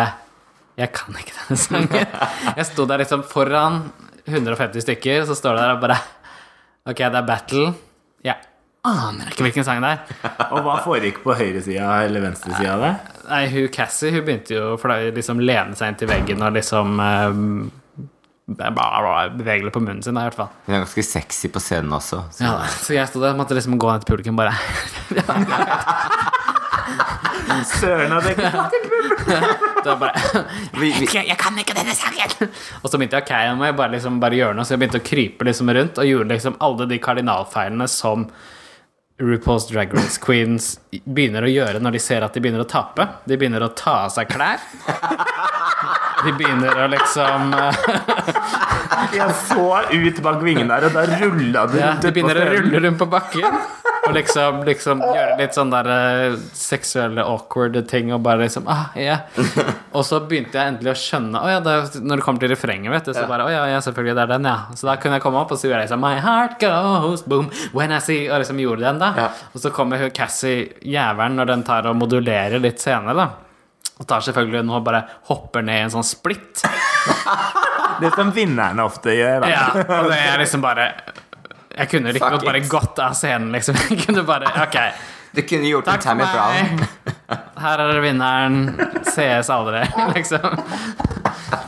Jeg 0.77 0.93
kan 0.93 1.19
ikke 1.19 1.35
denne 1.35 1.57
sangen. 1.59 2.17
Jeg 2.55 2.65
sto 2.69 2.85
der 2.87 3.03
liksom 3.03 3.23
foran 3.27 3.81
150 4.27 4.83
stykker, 4.83 5.25
så 5.25 5.35
står 5.35 5.57
det 5.57 5.63
der 5.65 5.75
og 5.75 5.81
bare 5.83 5.99
Ok, 6.87 6.97
det 7.03 7.19
er 7.19 7.27
battle. 7.27 7.73
Jeg 8.23 8.39
aner 8.91 9.31
ikke 9.31 9.45
hvilken 9.47 9.65
sang 9.67 9.81
det 9.83 9.93
er. 9.95 9.99
Og 10.53 10.61
hva 10.65 10.77
foregikk 10.85 11.21
på 11.25 11.35
høyresida 11.37 11.89
eller 12.05 12.23
venstresida 12.27 12.75
av 12.75 12.85
det? 12.85 12.93
Nei, 13.27 13.43
hun 13.51 13.67
Cassie 13.73 14.13
hun 14.15 14.23
begynte 14.23 14.55
jo 14.55 14.69
for 14.81 14.93
da 14.93 15.11
liksom 15.15 15.43
lene 15.43 15.75
seg 15.77 15.91
inn 15.91 15.99
til 15.99 16.11
veggen 16.11 16.45
og 16.45 16.55
liksom 16.55 17.01
eh, 17.03 17.41
bevegelig 18.47 19.73
på 19.75 19.81
munnen 19.83 20.03
sin, 20.03 20.15
da, 20.15 20.23
i 20.23 20.29
hvert 20.29 20.39
fall. 20.39 20.51
Hun 20.65 20.77
er 20.77 20.85
ganske 20.85 21.03
sexy 21.03 21.51
på 21.51 21.59
scenen 21.59 21.91
også. 21.97 22.23
Så. 22.31 22.45
Ja, 22.45 22.53
så 22.71 22.95
jeg 22.95 23.11
sto 23.11 23.19
der 23.23 23.35
og 23.35 23.41
måtte 23.41 23.57
liksom 23.57 23.75
gå 23.79 23.91
ned 23.91 24.05
til 24.05 24.15
publikum 24.15 24.39
bare 24.39 24.55
Søren. 27.67 28.13
Det 29.83 29.89
var 29.89 29.97
bare 29.97 30.43
Vi, 30.73 30.91
vi, 30.91 31.07
jeg, 31.13 31.27
jeg 31.27 31.37
kan 31.39 31.57
ikke 31.59 31.75
denne 31.77 31.95
sangen! 31.95 32.51
Og 32.81 32.89
så 32.89 32.99
begynte 32.99 33.19
jeg 33.19 33.25
okay, 33.25 33.47
jeg 33.49 33.75
bare, 33.77 33.91
liksom 33.95 34.19
bare 34.21 34.37
gjøre 34.39 34.57
noe, 34.57 34.65
så 34.67 34.75
jeg 34.75 34.81
begynte 34.83 35.01
å 35.01 35.05
krype 35.05 35.47
liksom 35.47 35.71
rundt 35.77 35.99
og 36.01 36.09
gjorde 36.09 36.31
liksom 36.33 36.57
alle 36.63 36.87
de 36.91 36.99
kardinalfeilene 37.03 37.87
som 37.91 38.27
RuPaul's 39.19 39.65
Drag 39.67 39.93
Race 39.93 40.19
Queens 40.21 40.75
begynner 40.91 41.47
å 41.47 41.49
gjøre 41.49 41.81
når 41.81 41.97
de 41.97 42.01
ser 42.01 42.21
at 42.25 42.35
de 42.37 42.41
begynner 42.43 42.61
å 42.61 42.69
tape. 42.69 43.07
De 43.25 43.37
begynner 43.37 43.63
å 43.65 43.71
ta 43.73 44.03
av 44.05 44.11
seg 44.13 44.29
klær. 44.29 44.61
De 46.25 46.33
begynner 46.37 46.83
å 46.83 46.87
liksom 46.91 47.53
eh, 47.57 47.81
Jeg 49.15 49.35
så 49.47 49.65
ut 49.91 50.21
bak 50.25 50.43
vingen 50.45 50.71
der, 50.71 50.87
og 50.87 50.95
da 50.95 51.03
rulla 51.17 51.65
du 51.69 51.77
ja, 51.79 51.93
utpå 51.97 52.13
begynner 52.15 52.41
å 52.41 52.47
rulle 52.55 52.81
rundt 52.85 53.01
på 53.01 53.09
bakken. 53.11 53.45
Og 54.07 54.13
liksom, 54.15 54.61
liksom 54.67 55.01
gjøre 55.03 55.35
litt 55.39 55.55
sånn 55.57 55.71
der 55.73 55.89
eh, 55.91 56.35
seksuelle 56.55 57.25
awkward 57.27 57.75
ting 57.89 58.13
og 58.15 58.21
bare 58.23 58.45
liksom 58.45 58.67
ah, 58.71 58.93
ja. 58.95 59.17
Og 59.91 60.05
så 60.07 60.21
begynte 60.23 60.55
jeg 60.55 60.73
endelig 60.73 60.93
å 60.93 60.99
skjønne 61.01 61.41
oh, 61.41 61.49
ja, 61.51 61.57
det, 61.63 61.73
når 61.99 62.21
det 62.21 62.25
kommer 62.25 62.43
til 62.43 62.53
refrenget, 62.53 62.91
vet 62.93 63.09
du, 63.09 63.13
så 63.17 63.25
bare 63.29 63.47
Å 63.47 63.51
ja, 63.51 63.65
ja, 63.73 63.81
selvfølgelig, 63.83 64.15
det 64.15 64.23
er 64.23 64.31
den, 64.35 64.47
ja. 64.47 64.77
Så 64.79 64.87
da 64.87 64.95
kunne 65.01 65.19
jeg 65.19 65.25
komme 65.25 65.41
opp, 65.41 65.51
og 65.51 65.59
så 65.59 65.67
gjorde 65.67 65.81
jeg 65.81 65.89
liksom 65.89 66.05
My 66.05 66.13
heart 66.23 66.55
goes 66.63 67.25
boom 67.27 67.49
when 67.75 67.91
I 67.95 67.99
see 68.03 68.29
Og 68.29 68.39
liksom 68.43 68.61
gjorde 68.63 68.85
den, 68.87 69.03
da. 69.03 69.27
Og 69.51 69.59
så 69.63 69.73
kommer 69.75 70.07
Cassie 70.15 70.69
jævelen 70.87 71.41
når 71.41 71.51
den 71.51 71.67
tar 71.67 71.91
og 71.91 71.99
modulerer 71.99 72.63
litt 72.63 72.79
senere, 72.83 73.17
da. 73.17 73.27
Og 73.97 74.05
tar 74.05 74.21
selvfølgelig 74.21 74.63
nå 74.67 74.79
bare 74.85 75.03
hopper 75.29 75.65
ned 75.65 75.81
i 75.81 75.85
en 75.87 75.93
sånn 75.97 76.05
splitt. 76.05 76.61
Det 78.01 78.11
som 78.15 78.31
vinnerne 78.35 78.83
ofte 78.85 79.13
gjør. 79.17 79.45
Da. 79.45 79.49
Ja, 79.51 79.67
og 80.01 80.09
det 80.11 80.19
er 80.21 80.41
liksom 80.41 80.63
bare 80.63 80.89
Jeg 81.77 81.89
kunne 81.91 82.13
like 82.15 82.29
godt 82.33 82.45
bare 82.47 82.61
gått 82.69 82.99
av 83.03 83.15
scenen, 83.17 83.51
liksom. 83.55 83.77
Jeg 83.89 84.01
kunne 84.05 84.23
bare 84.27 84.51
Ok, 84.65 84.77
Du 85.37 85.41
kunne 85.45 85.69
gjort 85.69 85.85
takk 85.89 86.01
en 86.01 86.05
Tammy 86.07 86.29
Brown. 86.33 86.85
Her 87.61 87.83
er 87.83 87.99
vinneren. 88.01 88.61
Sees 89.11 89.49
aldri, 89.53 89.83
liksom. 90.15 90.61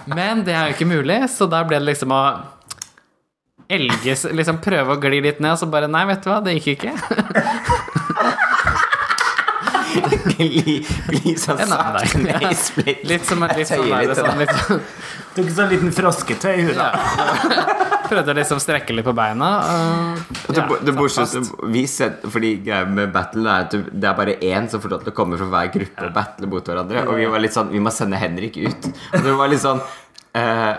Men 0.09 0.43
det 0.47 0.55
er 0.55 0.69
jo 0.69 0.77
ikke 0.77 0.89
mulig, 0.89 1.19
så 1.29 1.45
da 1.49 1.61
ble 1.67 1.77
det 1.81 1.91
liksom 1.91 2.13
å 2.15 2.23
elges 3.69 4.23
Liksom 4.33 4.57
prøve 4.63 4.95
å 4.95 5.01
gli 5.03 5.19
litt 5.21 5.41
ned, 5.43 5.53
og 5.53 5.61
så 5.61 5.69
bare 5.69 5.89
Nei, 5.91 6.05
vet 6.09 6.23
du 6.25 6.31
hva, 6.31 6.39
det 6.45 6.57
gikk 6.57 6.79
ikke. 6.79 6.93
Gli, 10.39 10.79
gli 11.09 11.33
sånn 11.37 11.59
sakte 11.67 12.19
ned 12.21 12.43
i 12.49 12.55
split. 12.57 13.01
Litt 13.09 13.25
som 13.27 13.43
en 13.43 13.53
litt 13.57 13.69
sånn, 13.69 13.85
litt 13.89 14.15
sånn, 14.17 14.37
litt 14.39 14.53
sånn 14.55 14.81
Tok 15.35 15.49
sånn 15.53 15.69
liten 15.71 15.91
frosketøy. 15.93 16.55
hun 16.65 16.75
Ja. 16.75 16.89
Prøvde 18.09 18.33
å 18.33 18.37
liksom 18.39 18.57
strekke 18.61 18.95
litt 18.95 19.05
på 19.05 19.13
beina. 19.13 19.49
Og, 20.47 20.55
det, 20.55 20.63
ja, 20.63 20.77
det 20.87 20.95
morsomste 20.97 21.43
vi 21.69 21.83
set, 21.85 22.23
Fordi 22.25 22.55
greia 22.65 22.87
med 22.89 23.11
battle 23.13 23.45
er 23.45 23.67
at 23.67 23.71
du- 23.75 23.85
det 23.93 24.09
er 24.09 24.13
bare 24.17 24.35
én 24.41 24.67
som 24.69 24.81
får 24.81 24.89
lov 24.95 25.03
til 25.03 25.11
å 25.13 25.15
komme 25.15 25.37
fra 25.37 25.45
hver 25.45 25.71
gruppe 25.75 26.07
og 26.07 26.13
battle 26.13 26.47
mot 26.47 26.65
hverandre. 26.65 27.05
Og 27.07 27.15
vi 27.21 27.25
var 27.29 27.39
litt 27.39 27.53
sånn 27.53 27.69
Vi 27.69 27.79
må 27.79 27.91
sende 27.93 28.17
Henrik 28.17 28.57
ut. 28.57 28.85
Og 29.13 29.23
det 29.23 29.35
var 29.37 29.47
litt 29.47 29.61
sånn 29.61 29.81
Uh, 30.37 30.75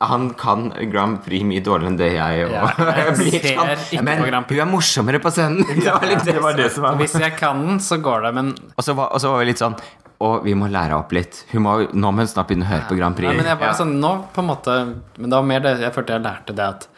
han 0.00 0.28
kan 0.38 0.68
Grand 0.92 1.16
Prix 1.24 1.42
mye 1.42 1.60
dårligere 1.60 1.88
enn 1.90 1.96
det 1.98 2.12
jeg 2.14 2.44
og 2.46 2.52
Ja, 2.52 2.68
jeg 2.78 3.14
blir 3.18 3.32
ser 3.42 3.56
sånn, 3.58 4.04
Men 4.06 4.18
hun 4.22 4.60
er 4.62 4.64
morsommere 4.70 5.18
på 5.18 5.28
scenen! 5.34 5.64
Det 5.66 5.90
var 5.90 6.06
litt 6.06 6.22
Det 6.24 6.38
var 6.40 6.52
det 6.54 6.68
som 6.70 6.84
var 6.86 6.94
Hvis 7.00 7.18
jeg 7.18 7.34
kan 7.36 7.66
den, 7.66 7.80
så 7.82 7.98
går 8.00 8.22
det, 8.28 8.32
men 8.38 8.52
Og 8.78 8.84
så 8.86 8.94
var, 8.94 9.10
og 9.10 9.18
så 9.20 9.32
var 9.32 9.42
vi 9.42 9.46
litt 9.50 9.58
sånn 9.58 9.74
Og 10.22 10.44
vi 10.46 10.52
må 10.54 10.68
lære 10.70 10.94
opp 10.94 11.10
litt. 11.16 11.40
Hun 11.50 11.64
må, 11.64 11.72
nå 11.90 12.10
må 12.14 12.22
hun 12.22 12.30
snart 12.30 12.46
begynne 12.50 12.66
å 12.68 12.70
høre 12.70 12.86
på 12.88 12.96
Grand 12.98 13.16
Prix. 13.18 13.28
Nei, 13.32 13.36
men 13.40 13.48
jeg 13.50 13.58
bare, 13.58 13.72
Ja. 13.72 13.78
sånn, 13.80 13.96
nå 14.02 14.12
på 14.34 14.42
en 14.44 14.46
måte 14.52 14.74
Men 15.18 15.30
det 15.30 15.36
var 15.38 15.42
mer 15.48 15.60
det 15.64 15.72
Jeg 15.80 15.92
følte 15.96 16.14
jeg 16.14 16.22
lærte 16.26 16.54
det 16.54 16.66
at 16.68 16.88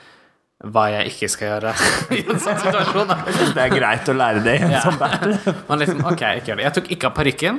hva 0.64 0.84
jeg 0.88 1.10
ikke 1.10 1.28
skal 1.28 1.48
gjøre 1.50 1.72
i 2.16 2.20
en 2.24 2.38
sånn 2.40 2.56
situasjon. 2.62 3.08
Da. 3.10 3.16
Det 3.52 3.64
er 3.66 3.72
greit 3.74 4.06
å 4.08 4.14
lære 4.16 4.40
det 4.44 4.54
i 4.54 4.62
en 4.64 4.70
Ja. 4.72 4.80
sånn 4.86 4.96
battle. 5.00 5.36
Man 5.68 5.78
liksom, 5.82 5.98
ok, 6.08 6.22
ikke 6.40 6.52
gjør 6.52 6.56
det. 6.60 6.64
Jeg 6.64 6.74
tok 6.78 6.90
ikke 6.94 7.08
av 7.10 7.14
parykken. 7.18 7.58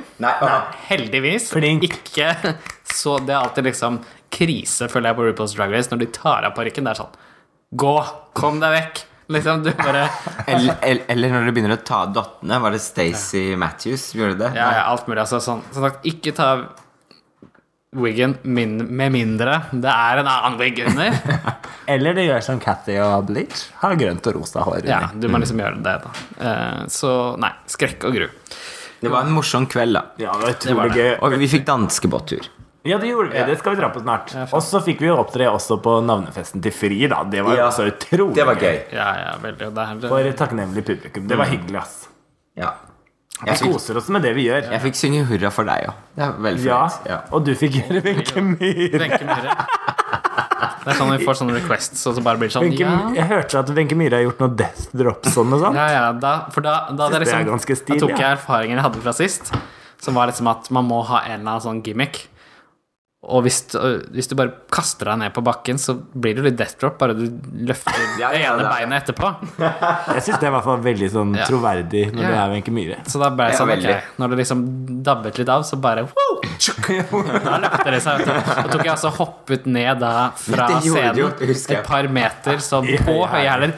Heldigvis. 0.88 1.50
Flink. 1.54 1.84
Ikke 1.86 2.32
Så 2.96 3.18
det 3.26 3.34
er 3.34 3.42
alltid 3.44 3.64
liksom 3.68 4.00
krise, 4.32 4.88
føler 4.90 5.12
jeg, 5.12 5.18
på 5.20 5.26
RuPaul's 5.28 5.54
Drag 5.54 5.70
Race 5.76 5.92
når 5.92 6.02
de 6.02 6.06
tar 6.16 6.46
av 6.48 6.54
parykken. 6.56 6.86
Det 6.88 6.94
er 6.96 7.00
sånn 7.04 7.14
Gå! 7.76 7.94
Kom 8.38 8.58
deg 8.62 8.74
vekk! 8.74 9.04
Liksom, 9.28 9.62
du 9.66 9.72
bare 9.74 10.04
eller, 10.46 10.76
eller, 10.82 11.04
eller 11.10 11.32
når 11.34 11.48
du 11.48 11.52
begynner 11.56 11.74
å 11.74 11.82
ta 11.82 12.04
dottene. 12.06 12.60
Var 12.62 12.76
det 12.76 12.82
Stacey 12.84 13.56
Matthews 13.58 14.10
som 14.12 14.22
gjorde 14.22 14.38
det? 14.44 14.50
Ja, 14.58 14.68
ja, 14.78 14.82
alt 14.92 15.08
mulig. 15.10 15.20
Altså, 15.24 15.40
sånn, 15.42 15.64
sånn 15.74 15.88
sagt, 15.88 16.06
ikke 16.06 16.34
ta 16.36 16.50
wiggen 17.96 18.34
min, 18.42 18.76
med 18.92 19.14
mindre 19.14 19.54
det 19.72 19.88
er 19.88 20.20
en 20.20 20.28
annen 20.28 20.58
wig 20.60 20.82
under. 20.84 21.16
Eller 21.92 22.16
det 22.18 22.26
gjør 22.26 22.42
som 22.44 22.60
Cathy 22.62 22.98
og 23.02 23.28
Bleach. 23.30 23.66
Har 23.82 23.96
grønt 23.98 24.26
og 24.30 24.38
rosa 24.40 24.64
hår. 24.66 24.82
Ja, 24.90 25.04
du 25.14 25.28
må 25.30 25.40
liksom 25.42 25.62
gjøre 25.62 25.78
det, 25.84 25.96
da. 26.02 26.14
Eh, 26.38 26.80
så 26.92 27.10
nei. 27.40 27.52
Skrekk 27.70 28.08
og 28.08 28.16
gru. 28.18 28.26
Det 29.00 29.12
var 29.12 29.26
en 29.26 29.34
morsom 29.36 29.66
kveld, 29.70 29.94
da. 29.98 30.02
ja, 30.18 30.32
det 30.34 30.42
var 30.42 30.50
Det 30.50 30.56
utrolig 30.56 30.96
gøy. 30.96 31.10
Og 31.22 31.36
vi 31.42 31.50
fikk 31.52 31.66
danskebåttur. 31.68 32.48
Ja, 32.86 32.98
det 33.02 33.10
gjorde 33.12 33.30
vi. 33.32 33.44
Det 33.50 33.58
skal 33.60 33.74
vi 33.76 33.80
dra 33.82 33.90
på 33.94 34.02
snart. 34.04 34.34
Og 34.52 34.62
så 34.64 34.80
fikk 34.84 35.00
vi 35.04 35.10
jo 35.10 35.16
opptre 35.20 35.48
også 35.50 35.78
på 35.82 35.98
navnefesten 36.06 36.62
til 36.64 36.74
Fri, 36.74 37.00
da. 37.10 37.22
Det 37.28 37.44
var 37.44 37.56
Ja, 37.58 37.68
også 37.70 37.88
utrolig 37.90 38.34
Det 38.38 38.46
var 38.48 38.60
gøy. 38.60 38.78
Ja, 38.94 39.08
ja, 39.24 39.32
veldig. 39.42 39.70
Det 39.74 39.86
er, 39.86 40.08
For 40.08 40.32
takknemlig 40.42 40.84
publikum. 40.86 41.26
Det 41.28 41.38
var 41.38 41.50
hyggelig, 41.52 41.80
ass. 41.82 42.08
Ja. 42.56 42.74
Vi 43.36 43.52
fikk, 43.52 43.72
koser 43.74 43.98
oss 44.00 44.06
med 44.08 44.22
det 44.24 44.32
vi 44.36 44.46
gjør. 44.46 44.62
jeg 44.72 44.80
fikk 44.80 44.96
synge 44.96 45.24
hurra 45.28 45.50
for 45.52 45.68
deg 45.68 45.90
òg. 45.90 45.96
Det 46.16 46.24
er 46.24 46.38
veldig 46.46 46.64
Ja. 46.64 46.88
Ja. 47.04 47.18
og 47.30 47.44
du 47.44 47.52
fikk 47.54 47.74
gjøre 47.82 48.00
Wenche 48.06 48.40
Myhre. 48.40 49.10
Det 50.86 50.92
er 50.94 50.98
sånn 51.00 51.10
vi 51.10 51.24
får 51.26 51.36
sånne 51.40 51.56
requests, 51.58 52.00
og 52.08 52.14
så 52.16 52.22
bare 52.24 52.38
blir 52.40 52.48
det 52.48 52.54
sånn 52.54 52.68
Venke, 52.70 52.86
ja. 52.86 53.10
Jeg 53.18 53.26
hørte 53.28 53.58
at 53.60 53.70
Wenche 53.76 53.96
Myhre 53.98 54.20
har 54.20 54.24
gjort 54.28 54.40
noe 54.40 54.54
death 54.56 54.86
drop 54.96 55.26
sånn 55.28 55.52
og 55.52 55.64
sånt. 55.64 55.76
Ja, 55.76 55.86
ja, 55.92 56.04
da, 56.22 56.32
for 56.54 56.64
da, 56.64 56.76
da, 56.92 57.08
det 57.10 57.18
er 57.18 57.24
liksom, 57.26 57.60
stil, 57.66 57.98
da 57.98 58.06
tok 58.06 58.14
jeg 58.16 58.28
erfaringer 58.38 58.78
jeg 58.78 58.84
hadde 58.86 59.02
fra 59.02 59.12
sist, 59.18 59.50
som 60.00 60.14
var 60.16 60.30
liksom 60.30 60.48
at 60.52 60.70
man 60.70 60.86
må 60.88 61.02
ha 61.10 61.24
en 61.26 61.40
eller 61.40 61.56
annen 61.56 61.64
sånn 61.66 61.82
gimmick. 61.84 62.22
Og 63.26 63.42
hvis, 63.42 63.56
øh, 63.74 64.04
hvis 64.14 64.28
du 64.30 64.36
bare 64.38 64.52
kaster 64.70 65.08
deg 65.10 65.18
ned 65.18 65.32
på 65.34 65.42
bakken, 65.42 65.80
så 65.82 65.96
blir 66.14 66.36
det 66.36 66.42
jo 66.42 66.46
litt 66.46 66.58
death 66.60 66.76
drop, 66.78 66.94
bare 67.00 67.14
du 67.18 67.24
løfter 67.66 67.96
Ja, 68.22 68.28
det 68.30 68.42
ja, 68.44 68.52
ene 68.54 68.68
beinet 68.70 69.02
etterpå. 69.02 69.30
Jeg 70.14 70.22
syns 70.28 70.38
det 70.38 70.46
er 70.46 70.52
i 70.52 70.54
hvert 70.54 70.66
fall 70.68 70.84
veldig 70.84 71.08
sånn 71.10 71.32
Ja. 71.34 71.46
troverdig 71.50 72.04
når 72.14 72.22
Ja. 72.22 72.28
du 72.30 72.36
er 72.44 72.52
Wenche 72.54 72.74
Myhre. 72.76 73.00
Så 73.10 73.18
da 73.22 73.30
ble 73.34 73.48
jeg 73.50 73.58
sånn, 73.58 73.72
ok, 73.74 74.12
når 74.22 74.30
det 74.34 74.38
liksom 74.44 74.62
dabbet 75.08 75.40
litt 75.42 75.50
av, 75.56 75.64
så 75.66 75.78
bare 75.82 76.04
wow, 76.06 76.38
Da 77.46 77.56
løfter 77.64 77.90
det 77.96 78.02
seg. 78.04 78.22
Da 78.26 78.66
tok 78.70 78.84
jeg 78.86 78.92
altså 78.94 79.10
hoppet 79.18 79.66
ned 79.66 79.98
da 80.04 80.12
fra 80.38 80.68
jo, 80.84 80.94
scenen 80.94 81.18
jeg. 81.18 81.56
et 81.76 81.82
par 81.86 82.06
meter 82.08 82.62
sånn 82.62 82.86
Ja, 82.92 83.02
på 83.06 83.16
ja. 83.24 83.26
høye 83.34 83.48
hæler. 83.50 83.74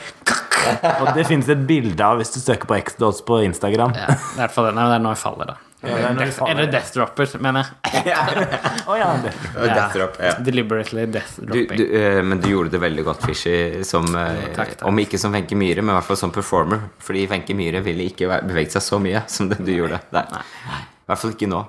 Og 1.00 1.14
det 1.16 1.24
finnes 1.28 1.48
et 1.48 1.64
bilde 1.68 2.04
av 2.04 2.18
hvis 2.20 2.34
du 2.34 2.40
søker 2.42 2.68
på 2.68 2.76
X-Dots 2.82 3.22
på 3.24 3.40
Instagram. 3.46 3.94
Ja, 3.96 4.10
det 4.12 4.18
er 4.18 4.36
i 4.36 4.40
hvert 4.42 4.54
fall 4.58 4.68
det. 4.68 4.74
Nei, 4.76 4.86
det 4.92 4.98
er 4.98 5.04
nå 5.06 5.14
jeg 5.14 5.22
faller, 5.24 5.54
da. 5.54 5.56
Er 5.86 6.14
du 6.18 6.32
faller. 6.34 6.50
Eller 6.50 6.70
death 6.72 6.90
dropper, 6.94 7.30
mener 7.42 7.68
jeg. 7.68 8.02
oh, 8.88 8.96
ja. 8.98 9.12
Death 9.22 9.94
drop, 9.94 10.18
ja. 10.22 10.34
Deliberately 10.42 11.06
death 11.06 11.38
dropping. 11.38 11.78
du, 11.78 11.84
eh, 12.00 12.18
men 12.22 12.42
du 12.42 12.48
gjorde 12.50 12.74
det 12.74 12.82
veldig 12.82 13.06
godt, 13.06 13.26
Fishy, 13.28 13.84
som, 13.86 14.08
eh, 14.18 14.48
Takk, 14.56 14.76
takk. 14.78 14.86
om 14.90 14.98
ikke 14.98 15.20
som 15.20 15.34
Wenche 15.34 15.58
Myhre, 15.58 15.84
men 15.84 15.94
i 15.94 15.98
hvert 16.00 16.10
fall 16.10 16.20
som 16.20 16.34
performer. 16.34 16.88
Fordi 16.98 17.26
Wenche 17.30 17.54
Myhre 17.58 17.82
ville 17.86 18.10
ikke 18.10 18.30
beveget 18.42 18.74
seg 18.74 18.86
så 18.90 19.02
mye 19.02 19.22
som 19.30 19.50
det 19.52 19.60
du 19.62 19.74
gjorde. 19.76 20.02
Nei. 20.14 20.24
I 20.28 21.12
hvert 21.12 21.22
fall 21.22 21.36
ikke 21.36 21.50
nå. 21.50 21.64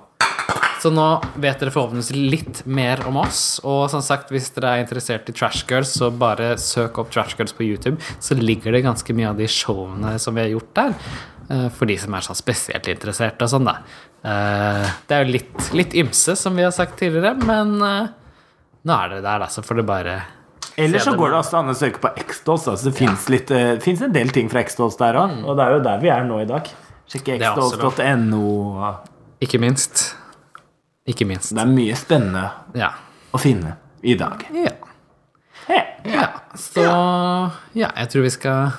Så 0.79 0.87
nå 0.95 1.05
vet 1.43 1.59
dere 1.59 1.73
forhåpentligvis 1.75 2.31
litt 2.31 2.61
mer 2.65 3.01
om 3.07 3.17
oss. 3.19 3.59
Og 3.67 3.89
som 3.91 4.03
sagt, 4.03 4.31
hvis 4.31 4.47
dere 4.55 4.77
er 4.77 4.85
interessert 4.85 5.27
i 5.27 5.35
Trash 5.35 5.65
Girls, 5.67 5.91
så 5.99 6.07
bare 6.07 6.53
søk 6.61 7.01
opp 7.01 7.11
Trash 7.11 7.35
Girls 7.35 7.55
på 7.55 7.67
YouTube. 7.67 7.99
Så 8.23 8.37
ligger 8.39 8.71
det 8.71 8.85
ganske 8.87 9.15
mye 9.15 9.33
av 9.33 9.39
de 9.39 9.49
showene 9.51 10.15
som 10.23 10.37
vi 10.37 10.45
har 10.45 10.53
gjort 10.53 10.71
der. 10.79 10.95
Eh, 11.49 11.67
For 11.75 11.85
de 11.89 11.97
som 12.01 12.13
er 12.17 12.25
sånn 12.25 12.37
spesielt 12.39 12.87
interesserte 12.91 13.45
og 13.47 13.51
sånn, 13.53 13.65
da. 13.69 13.77
Eh, 14.23 14.89
Det 15.07 15.15
er 15.17 15.25
jo 15.25 15.31
litt, 15.37 15.69
litt 15.73 15.93
ymse, 15.93 16.35
som 16.39 16.55
vi 16.55 16.63
har 16.67 16.71
sagt 16.75 16.97
tidligere, 16.99 17.35
men 17.45 17.75
eh, 17.81 18.09
nå 18.85 18.95
er 18.95 19.09
dere 19.15 19.21
der, 19.25 19.39
da, 19.45 19.47
så 19.51 19.61
får 19.65 19.81
dere 19.81 19.89
bare 19.89 20.17
Eller 20.79 20.99
så 21.03 21.11
går 21.19 21.33
det 21.33 21.39
også 21.41 21.57
an 21.59 21.73
å 21.73 21.75
søke 21.75 21.99
på 21.99 22.11
X-Dolls. 22.23 22.67
Altså 22.71 22.89
det 22.89 22.95
fins 22.97 23.25
finnes 23.83 24.01
en 24.05 24.13
del 24.15 24.29
ting 24.31 24.47
fra 24.51 24.61
X-Dolls 24.63 24.95
der 25.01 25.17
òg, 25.19 25.33
og 25.43 25.57
det 25.59 25.65
er 25.65 25.75
jo 25.75 25.81
der 25.83 25.99
vi 25.99 26.09
er 26.13 26.23
nå 26.27 26.39
i 26.43 26.47
dag. 26.47 26.69
Sjekke 27.09 27.35
Mm. 27.35 27.39
Det 27.41 27.49
xdolls.no. 27.49 28.95
Ikke 29.41 29.59
minst. 29.59 30.15
Ikke 31.09 31.25
minst. 31.25 31.55
Det 31.55 31.61
er 31.63 31.65
mye 31.71 31.95
spennende 31.97 32.51
Ja. 32.75 32.91
å 33.33 33.39
finne 33.41 33.75
i 34.03 34.13
dag. 34.15 34.45
Ja. 34.53 34.71
Hey. 35.67 35.81
ja. 36.05 36.27
Så 36.55 36.83
ja, 37.73 37.89
jeg 37.95 38.09
tror 38.09 38.21
vi 38.23 38.29
skal 38.29 38.71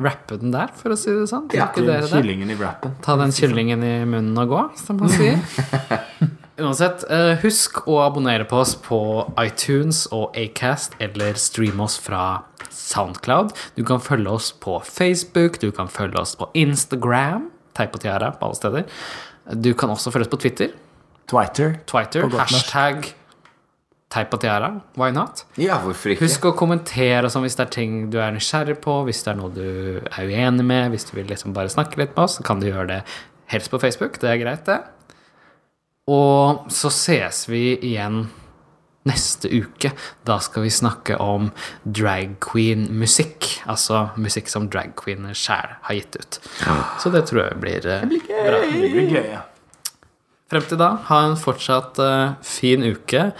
rappe 0.00 0.38
den 0.40 0.54
der, 0.54 0.72
for 0.74 0.94
å 0.94 0.98
si 0.98 1.12
det 1.14 1.26
sånn. 1.30 1.46
Ja, 1.54 1.68
det? 1.74 2.00
Kyllingen 2.10 2.50
i 2.50 2.56
rappen. 2.58 2.96
Ta 3.04 3.16
den 3.20 3.34
kyllingen 3.34 3.84
i 3.86 3.92
munnen 4.08 4.38
og 4.42 4.50
gå, 4.50 4.62
som 4.80 4.98
man 5.02 5.12
sier. 5.12 5.38
Uansett, 6.64 7.02
eh, 7.10 7.32
husk 7.42 7.80
å 7.90 7.98
abonnere 8.04 8.46
på 8.46 8.60
oss 8.62 8.76
på 8.78 8.98
iTunes 9.42 10.04
og 10.14 10.36
Acast, 10.38 10.94
eller 11.02 11.38
streame 11.40 11.82
oss 11.86 11.96
fra 11.98 12.44
Soundcloud. 12.70 13.54
Du 13.74 13.82
kan 13.86 14.02
følge 14.02 14.30
oss 14.30 14.52
på 14.52 14.78
Facebook, 14.86 15.58
du 15.62 15.70
kan 15.74 15.90
følge 15.90 16.20
oss 16.22 16.36
på 16.38 16.50
Instagram, 16.54 17.48
teip 17.74 17.98
og 17.98 18.04
tiara 18.06 18.30
på 18.38 18.46
alle 18.46 18.60
steder. 18.60 18.86
Du 19.66 19.72
kan 19.74 19.90
også 19.90 20.14
følge 20.14 20.28
oss 20.28 20.34
på 20.34 20.42
Twitter, 20.46 20.74
Twitter. 21.30 21.78
Twitter, 21.90 22.30
hashtag 22.38 23.14
teip 24.14 24.34
og 24.36 24.42
tiara. 24.44 24.70
Why 25.00 25.10
not? 25.14 25.44
Ja, 25.60 25.80
hvorfor 25.82 26.14
ikke? 26.14 26.28
Husk 26.28 26.46
å 26.48 26.54
kommentere 26.56 27.30
sånn 27.32 27.44
hvis 27.46 27.58
det 27.58 27.66
er 27.66 27.74
ting 27.74 27.96
du 28.14 28.20
er 28.22 28.34
nysgjerrig 28.34 28.78
på, 28.84 29.00
hvis 29.08 29.24
det 29.26 29.34
er 29.34 29.40
noe 29.40 29.52
du 29.54 29.66
er 29.98 30.30
uenig 30.30 30.66
med, 30.66 30.92
hvis 30.94 31.08
du 31.10 31.16
vil 31.18 31.28
liksom 31.30 31.56
bare 31.56 31.72
snakke 31.72 32.00
litt 32.00 32.14
med 32.14 32.26
oss, 32.28 32.38
så 32.38 32.46
kan 32.46 32.62
du 32.62 32.70
gjøre 32.70 32.90
det 32.92 33.00
helst 33.52 33.72
på 33.72 33.82
Facebook. 33.82 34.20
Det 34.22 34.30
er 34.30 34.40
greit, 34.42 34.64
det. 34.70 34.80
Og 36.10 36.66
så 36.72 36.90
ses 36.92 37.46
vi 37.48 37.66
igjen 37.74 38.26
neste 39.08 39.50
uke. 39.52 39.90
Da 40.24 40.38
skal 40.40 40.64
vi 40.64 40.72
snakke 40.72 41.16
om 41.20 41.50
drag 41.84 42.36
queen-musikk. 42.44 43.48
Altså 43.70 44.06
musikk 44.20 44.48
som 44.52 44.68
drag 44.72 44.94
queener 45.00 45.36
sjæl 45.36 45.76
har 45.88 45.98
gitt 45.98 46.16
ut. 46.20 46.38
Så 47.00 47.12
det 47.12 47.26
tror 47.28 47.46
jeg 47.46 47.60
blir, 47.60 47.86
eh, 47.86 48.06
bra. 48.06 48.62
Det 48.64 48.92
blir 48.92 49.10
gøy, 49.12 49.26
ja. 49.32 49.42
Frem 50.52 50.64
til 50.68 50.78
da, 50.78 50.90
ha 51.08 51.20
en 51.24 51.38
fortsatt 51.40 51.98
uh, 52.04 52.34
fin 52.44 52.84
uke, 52.84 53.30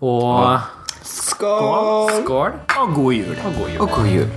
og 0.00 0.60
Skål! 1.02 2.10
skål 2.22 2.52
Og 2.80 2.94
god 2.94 3.12
jul. 3.12 3.36
og 3.44 3.52
god 3.58 3.68
jul. 3.68 3.80
Og 3.80 3.88
god 3.88 4.06
jul. 4.06 4.28